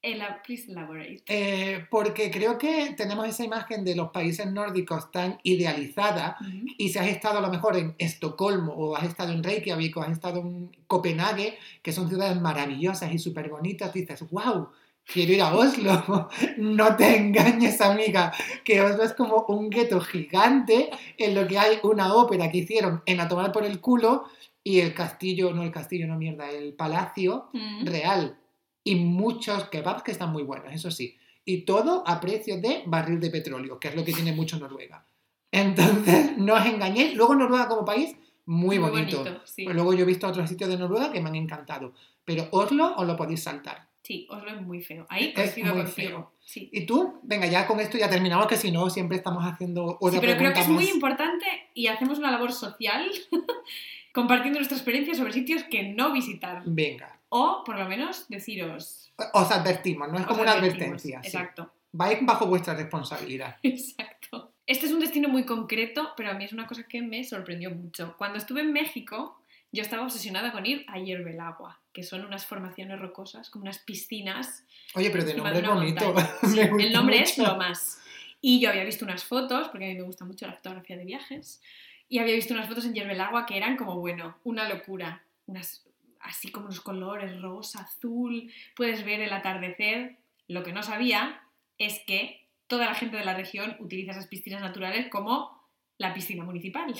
ela- 0.02 0.42
please 0.44 0.68
elaborate. 0.68 1.22
Eh, 1.28 1.86
porque 1.92 2.28
creo 2.32 2.58
que 2.58 2.92
tenemos 2.96 3.28
esa 3.28 3.44
imagen 3.44 3.84
de 3.84 3.94
los 3.94 4.10
países 4.10 4.50
nórdicos 4.50 5.12
tan 5.12 5.38
idealizada 5.44 6.36
y 6.76 6.88
si 6.88 6.98
has 6.98 7.06
estado 7.06 7.38
a 7.38 7.40
lo 7.40 7.50
mejor 7.50 7.76
en 7.76 7.94
Estocolmo 7.98 8.72
o 8.74 8.96
has 8.96 9.04
estado 9.04 9.32
en 9.32 9.44
Reykjavik 9.44 9.96
o 9.96 10.02
has 10.02 10.10
estado 10.10 10.40
en 10.40 10.76
Copenhague, 10.88 11.56
que 11.80 11.92
son 11.92 12.08
ciudades 12.08 12.40
maravillosas 12.40 13.12
y 13.14 13.18
súper 13.20 13.48
bonitas, 13.48 13.94
dices, 13.94 14.28
wow, 14.28 14.70
quiero 15.06 15.32
ir 15.32 15.42
a 15.42 15.54
Oslo. 15.54 16.28
No 16.58 16.96
te 16.96 17.16
engañes, 17.16 17.80
amiga, 17.80 18.32
que 18.64 18.80
Oslo 18.80 19.02
es 19.04 19.12
como 19.14 19.44
un 19.48 19.70
gueto 19.70 20.00
gigante 20.00 20.90
en 21.18 21.34
lo 21.34 21.46
que 21.46 21.58
hay 21.58 21.78
una 21.82 22.14
ópera 22.14 22.50
que 22.50 22.58
hicieron 22.58 23.02
en 23.06 23.20
A 23.20 23.28
Tomar 23.28 23.52
por 23.52 23.64
el 23.64 23.80
culo 23.80 24.24
y 24.62 24.80
el 24.80 24.94
castillo, 24.94 25.52
no 25.52 25.62
el 25.62 25.70
castillo, 25.70 26.06
no 26.06 26.16
mierda, 26.16 26.50
el 26.50 26.72
palacio 26.74 27.48
Mm. 27.52 27.86
real. 27.86 28.38
Y 28.82 28.96
muchos 28.96 29.64
kebabs 29.68 30.02
que 30.02 30.10
están 30.12 30.30
muy 30.32 30.42
buenos, 30.42 30.72
eso 30.72 30.90
sí. 30.90 31.16
Y 31.44 31.62
todo 31.62 32.02
a 32.06 32.20
precio 32.20 32.60
de 32.60 32.82
barril 32.86 33.20
de 33.20 33.30
petróleo, 33.30 33.78
que 33.78 33.88
es 33.88 33.94
lo 33.94 34.04
que 34.04 34.12
tiene 34.12 34.32
mucho 34.32 34.58
Noruega. 34.58 35.04
Entonces, 35.52 36.32
no 36.38 36.54
os 36.54 36.66
engañéis. 36.66 37.14
Luego 37.14 37.34
Noruega 37.34 37.68
como 37.68 37.84
país, 37.84 38.16
muy, 38.46 38.78
bonito. 38.78 39.24
sí. 39.44 39.64
Luego 39.64 39.92
yo 39.94 40.02
he 40.02 40.06
visto 40.06 40.26
otros 40.26 40.48
sitios 40.48 40.68
de 40.70 40.76
Noruega 40.76 41.12
que 41.12 41.20
me 41.20 41.28
han 41.28 41.34
encantado. 41.36 41.92
Pero 42.24 42.48
Oslo 42.50 42.94
os 42.96 43.06
lo 43.06 43.16
podéis 43.16 43.42
saltar. 43.42 43.88
Sí, 44.04 44.26
Oslo 44.28 44.50
es 44.50 44.60
muy 44.60 44.82
feo. 44.82 45.06
Ahí 45.08 45.32
coincido 45.32 45.72
contigo. 45.74 46.34
Sí. 46.44 46.68
¿Y 46.70 46.84
tú? 46.84 47.20
Venga, 47.22 47.46
ya 47.46 47.66
con 47.66 47.80
esto 47.80 47.96
ya 47.96 48.10
terminamos, 48.10 48.46
que 48.46 48.58
si 48.58 48.70
no, 48.70 48.90
siempre 48.90 49.16
estamos 49.16 49.42
haciendo 49.44 49.96
otra 49.98 50.20
Sí, 50.20 50.26
pero 50.26 50.36
creo 50.36 50.52
que 50.52 50.60
es 50.60 50.68
muy 50.68 50.90
importante 50.90 51.46
y 51.72 51.86
hacemos 51.86 52.18
una 52.18 52.30
labor 52.30 52.52
social 52.52 53.10
compartiendo 54.12 54.58
nuestra 54.58 54.76
experiencia 54.76 55.14
sobre 55.14 55.32
sitios 55.32 55.64
que 55.64 55.84
no 55.84 56.12
visitar. 56.12 56.62
Venga, 56.66 57.18
O, 57.30 57.62
por 57.64 57.78
lo 57.78 57.88
menos, 57.88 58.28
deciros. 58.28 59.10
os 59.32 59.50
advertimos, 59.50 60.12
no 60.12 60.18
es 60.18 60.26
como 60.26 60.42
una 60.42 60.52
advertencia. 60.52 61.22
sí. 61.22 61.28
Exacto. 61.28 61.72
Vais 61.92 62.18
bajo 62.26 62.46
vuestra 62.46 62.74
responsabilidad. 62.74 63.56
Exacto. 63.62 64.52
Este 64.66 64.84
es 64.86 64.92
un 64.92 65.00
destino 65.00 65.30
muy 65.30 65.44
concreto, 65.46 66.10
pero 66.16 66.30
a 66.30 66.34
mí 66.34 66.44
es 66.44 66.52
una 66.52 66.66
cosa 66.66 66.82
que 66.86 67.00
me 67.00 67.24
sorprendió 67.24 67.70
mucho. 67.70 68.16
Cuando 68.18 68.36
estuve 68.36 68.60
en 68.60 68.72
México, 68.72 69.38
yo 69.72 69.82
estaba 69.82 70.02
obsesionada 70.02 70.52
con 70.52 70.66
ir 70.66 70.84
a 70.88 70.98
Hierbelagua, 70.98 71.80
que 71.94 72.02
son 72.02 72.24
unas 72.24 72.44
formaciones 72.44 72.98
rocosas, 72.98 73.48
como 73.48 73.62
unas 73.62 73.78
piscinas. 73.78 74.66
Oye, 74.94 75.10
pero 75.10 75.24
de 75.24 75.34
nombre 75.34 75.62
de 75.62 75.68
bonito. 75.68 76.14
Sí, 76.42 76.60
el 76.60 76.92
nombre 76.92 77.22
es 77.22 77.38
mucho. 77.38 77.52
lo 77.52 77.56
más. 77.56 78.02
Y 78.40 78.60
yo 78.60 78.68
había 78.68 78.84
visto 78.84 79.04
unas 79.04 79.24
fotos, 79.24 79.68
porque 79.68 79.86
a 79.86 79.88
mí 79.88 79.94
me 79.94 80.02
gusta 80.02 80.24
mucho 80.24 80.46
la 80.46 80.54
fotografía 80.54 80.96
de 80.98 81.04
viajes, 81.04 81.62
y 82.08 82.18
había 82.18 82.34
visto 82.34 82.52
unas 82.52 82.68
fotos 82.68 82.84
en 82.84 82.94
Hierbelagua 82.94 83.46
que 83.46 83.56
eran 83.56 83.76
como, 83.76 83.98
bueno, 83.98 84.36
una 84.44 84.68
locura. 84.68 85.22
Unas, 85.46 85.86
así 86.20 86.50
como 86.50 86.66
los 86.66 86.80
colores, 86.80 87.40
rosa, 87.40 87.82
azul, 87.82 88.52
puedes 88.76 89.04
ver 89.04 89.20
el 89.20 89.32
atardecer. 89.32 90.16
Lo 90.48 90.64
que 90.64 90.72
no 90.72 90.82
sabía 90.82 91.42
es 91.78 92.00
que 92.06 92.46
toda 92.66 92.86
la 92.86 92.94
gente 92.94 93.16
de 93.16 93.24
la 93.24 93.36
región 93.36 93.76
utiliza 93.78 94.10
esas 94.10 94.26
piscinas 94.26 94.60
naturales 94.60 95.08
como 95.08 95.64
la 95.96 96.12
piscina 96.12 96.44
municipal. 96.44 96.92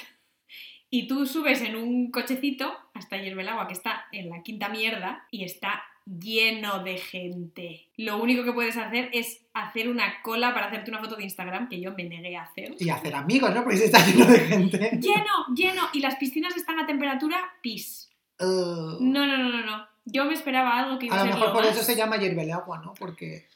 Y 0.97 1.09
tú 1.09 1.27
subes 1.27 1.61
en 1.63 1.75
un 1.75 2.11
cochecito 2.13 2.73
hasta 2.95 3.17
Hierbelagua, 3.17 3.67
que 3.67 3.73
está 3.73 4.05
en 4.13 4.31
la 4.31 4.43
quinta 4.43 4.69
mierda, 4.69 5.27
y 5.33 5.43
está 5.45 5.83
lleno 6.07 6.85
de 6.85 6.99
gente. 6.99 7.89
Lo 7.97 8.23
único 8.23 8.45
que 8.45 8.53
puedes 8.53 8.77
hacer 8.77 9.11
es 9.13 9.45
hacer 9.55 9.89
una 9.89 10.23
cola 10.23 10.55
para 10.55 10.67
hacerte 10.67 10.91
una 10.91 11.01
foto 11.01 11.17
de 11.17 11.25
Instagram, 11.25 11.69
que 11.69 11.81
yo 11.81 11.93
me 11.97 12.05
negué 12.05 12.37
a 12.37 12.43
hacer. 12.43 12.77
Y 12.79 12.91
hacer 12.91 13.15
amigos, 13.15 13.53
¿no? 13.55 13.63
Porque 13.63 13.79
se 13.79 13.87
está 13.87 14.07
lleno 14.07 14.27
de 14.27 14.39
gente. 14.41 14.79
Lleno, 15.01 15.47
lleno. 15.57 15.83
Y 15.95 16.01
las 16.01 16.15
piscinas 16.17 16.57
están 16.57 16.79
a 16.79 16.87
temperatura 16.87 17.39
pis. 17.63 18.11
Uh, 18.39 18.99
No, 19.01 19.27
no, 19.27 19.37
no, 19.39 19.49
no, 19.49 19.67
no. 19.67 19.87
Yo 20.05 20.27
me 20.27 20.35
esperaba 20.35 20.79
algo 20.79 20.99
que 20.99 21.07
iba 21.07 21.17
a, 21.17 21.21
a 21.23 21.25
lo 21.25 21.31
ser 21.31 21.35
mejor 21.35 21.49
lo 21.49 21.55
por 21.55 21.65
más. 21.65 21.75
eso 21.75 21.85
se 21.85 21.97
llama 21.97 22.17
agua, 22.53 22.83
¿no? 22.85 22.95
Porque. 22.95 23.47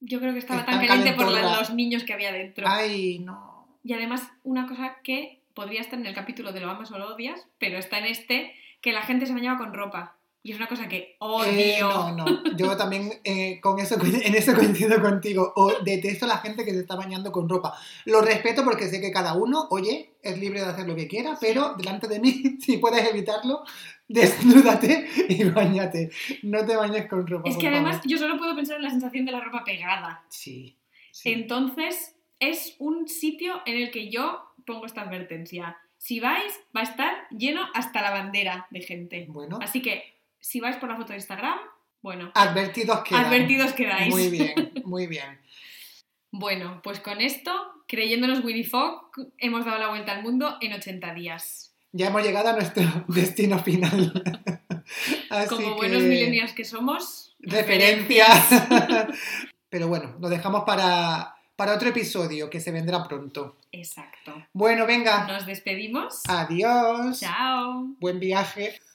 Yo 0.00 0.18
creo 0.18 0.32
que 0.32 0.40
estaba 0.40 0.64
tan 0.66 0.84
caliente 0.84 1.12
por 1.14 1.30
la- 1.30 1.58
los 1.60 1.72
niños 1.72 2.02
que 2.04 2.12
había 2.12 2.32
dentro. 2.32 2.66
Ay, 2.68 3.20
no. 3.20 3.78
Y 3.84 3.92
además, 3.92 4.28
una 4.42 4.66
cosa 4.66 4.96
que 5.04 5.41
podría 5.54 5.80
estar 5.80 5.98
en 5.98 6.06
el 6.06 6.14
capítulo 6.14 6.52
de 6.52 6.60
lo 6.60 6.70
amas 6.70 6.90
o 6.90 6.98
lo 6.98 7.14
odias, 7.14 7.46
pero 7.58 7.78
está 7.78 7.98
en 7.98 8.06
este, 8.06 8.52
que 8.80 8.92
la 8.92 9.02
gente 9.02 9.26
se 9.26 9.32
bañaba 9.32 9.58
con 9.58 9.72
ropa. 9.72 10.16
Y 10.44 10.50
es 10.50 10.56
una 10.56 10.66
cosa 10.66 10.88
que 10.88 11.14
odio. 11.20 11.52
Eh, 11.52 11.78
no, 11.80 12.16
no. 12.16 12.56
Yo 12.56 12.76
también 12.76 13.12
eh, 13.22 13.60
con 13.60 13.78
eso, 13.78 13.96
en 14.02 14.34
eso 14.34 14.54
coincido 14.54 15.00
contigo. 15.00 15.52
O 15.54 15.72
detesto 15.84 16.24
a 16.24 16.28
la 16.28 16.38
gente 16.38 16.64
que 16.64 16.72
se 16.72 16.80
está 16.80 16.96
bañando 16.96 17.30
con 17.30 17.48
ropa. 17.48 17.78
Lo 18.06 18.20
respeto 18.22 18.64
porque 18.64 18.88
sé 18.88 19.00
que 19.00 19.12
cada 19.12 19.34
uno, 19.34 19.68
oye, 19.70 20.14
es 20.20 20.38
libre 20.38 20.60
de 20.60 20.66
hacer 20.66 20.88
lo 20.88 20.96
que 20.96 21.06
quiera, 21.06 21.38
pero 21.40 21.74
delante 21.74 22.08
de 22.08 22.18
mí, 22.18 22.56
si 22.60 22.78
puedes 22.78 23.08
evitarlo, 23.08 23.62
desnúdate 24.08 25.08
y 25.28 25.44
bañate. 25.44 26.10
No 26.42 26.66
te 26.66 26.74
bañes 26.74 27.06
con 27.06 27.24
ropa. 27.24 27.48
Es 27.48 27.56
que 27.56 27.68
además 27.68 27.96
favor. 27.98 28.08
yo 28.08 28.18
solo 28.18 28.36
puedo 28.36 28.56
pensar 28.56 28.78
en 28.78 28.82
la 28.82 28.90
sensación 28.90 29.24
de 29.24 29.32
la 29.32 29.40
ropa 29.40 29.62
pegada. 29.64 30.24
Sí. 30.28 30.76
sí. 31.12 31.32
Entonces, 31.32 32.16
es 32.40 32.74
un 32.80 33.06
sitio 33.06 33.62
en 33.64 33.76
el 33.76 33.92
que 33.92 34.10
yo 34.10 34.40
pongo 34.66 34.86
esta 34.86 35.02
advertencia. 35.02 35.76
Si 35.98 36.18
vais, 36.20 36.52
va 36.76 36.80
a 36.80 36.84
estar 36.84 37.14
lleno 37.30 37.62
hasta 37.74 38.02
la 38.02 38.10
bandera 38.10 38.66
de 38.70 38.80
gente. 38.80 39.26
Bueno, 39.28 39.58
Así 39.62 39.82
que, 39.82 40.02
si 40.40 40.60
vais 40.60 40.76
por 40.76 40.88
la 40.88 40.96
foto 40.96 41.12
de 41.12 41.18
Instagram, 41.18 41.58
bueno, 42.00 42.32
advertidos 42.34 43.04
quedan. 43.04 43.24
advertidos 43.26 43.72
quedáis. 43.74 44.12
Muy 44.12 44.28
bien, 44.30 44.72
muy 44.84 45.06
bien. 45.06 45.38
Bueno, 46.32 46.80
pues 46.82 46.98
con 47.00 47.20
esto, 47.20 47.52
creyéndonos 47.86 48.42
Winnie 48.44 48.64
Fogg, 48.64 49.10
hemos 49.38 49.64
dado 49.64 49.78
la 49.78 49.88
vuelta 49.88 50.12
al 50.12 50.22
mundo 50.22 50.56
en 50.60 50.72
80 50.72 51.14
días. 51.14 51.74
Ya 51.92 52.06
hemos 52.08 52.22
llegado 52.22 52.48
a 52.48 52.52
nuestro 52.54 52.82
destino 53.08 53.58
final. 53.58 54.12
Así 55.30 55.48
Como 55.48 55.68
que- 55.68 55.74
buenos 55.76 56.02
millennials 56.02 56.52
que 56.52 56.64
somos, 56.64 57.36
referencias. 57.38 58.48
Pero 59.68 59.88
bueno, 59.88 60.16
lo 60.20 60.28
dejamos 60.28 60.64
para, 60.64 61.34
para 61.56 61.74
otro 61.74 61.88
episodio 61.88 62.50
que 62.50 62.60
se 62.60 62.70
vendrá 62.72 63.02
pronto. 63.06 63.56
Exacto. 63.72 64.34
Bueno, 64.52 64.86
venga. 64.86 65.26
Nos 65.26 65.46
despedimos. 65.46 66.20
Adiós. 66.28 67.20
Chao. 67.20 67.86
Buen 68.00 68.20
viaje. 68.20 68.82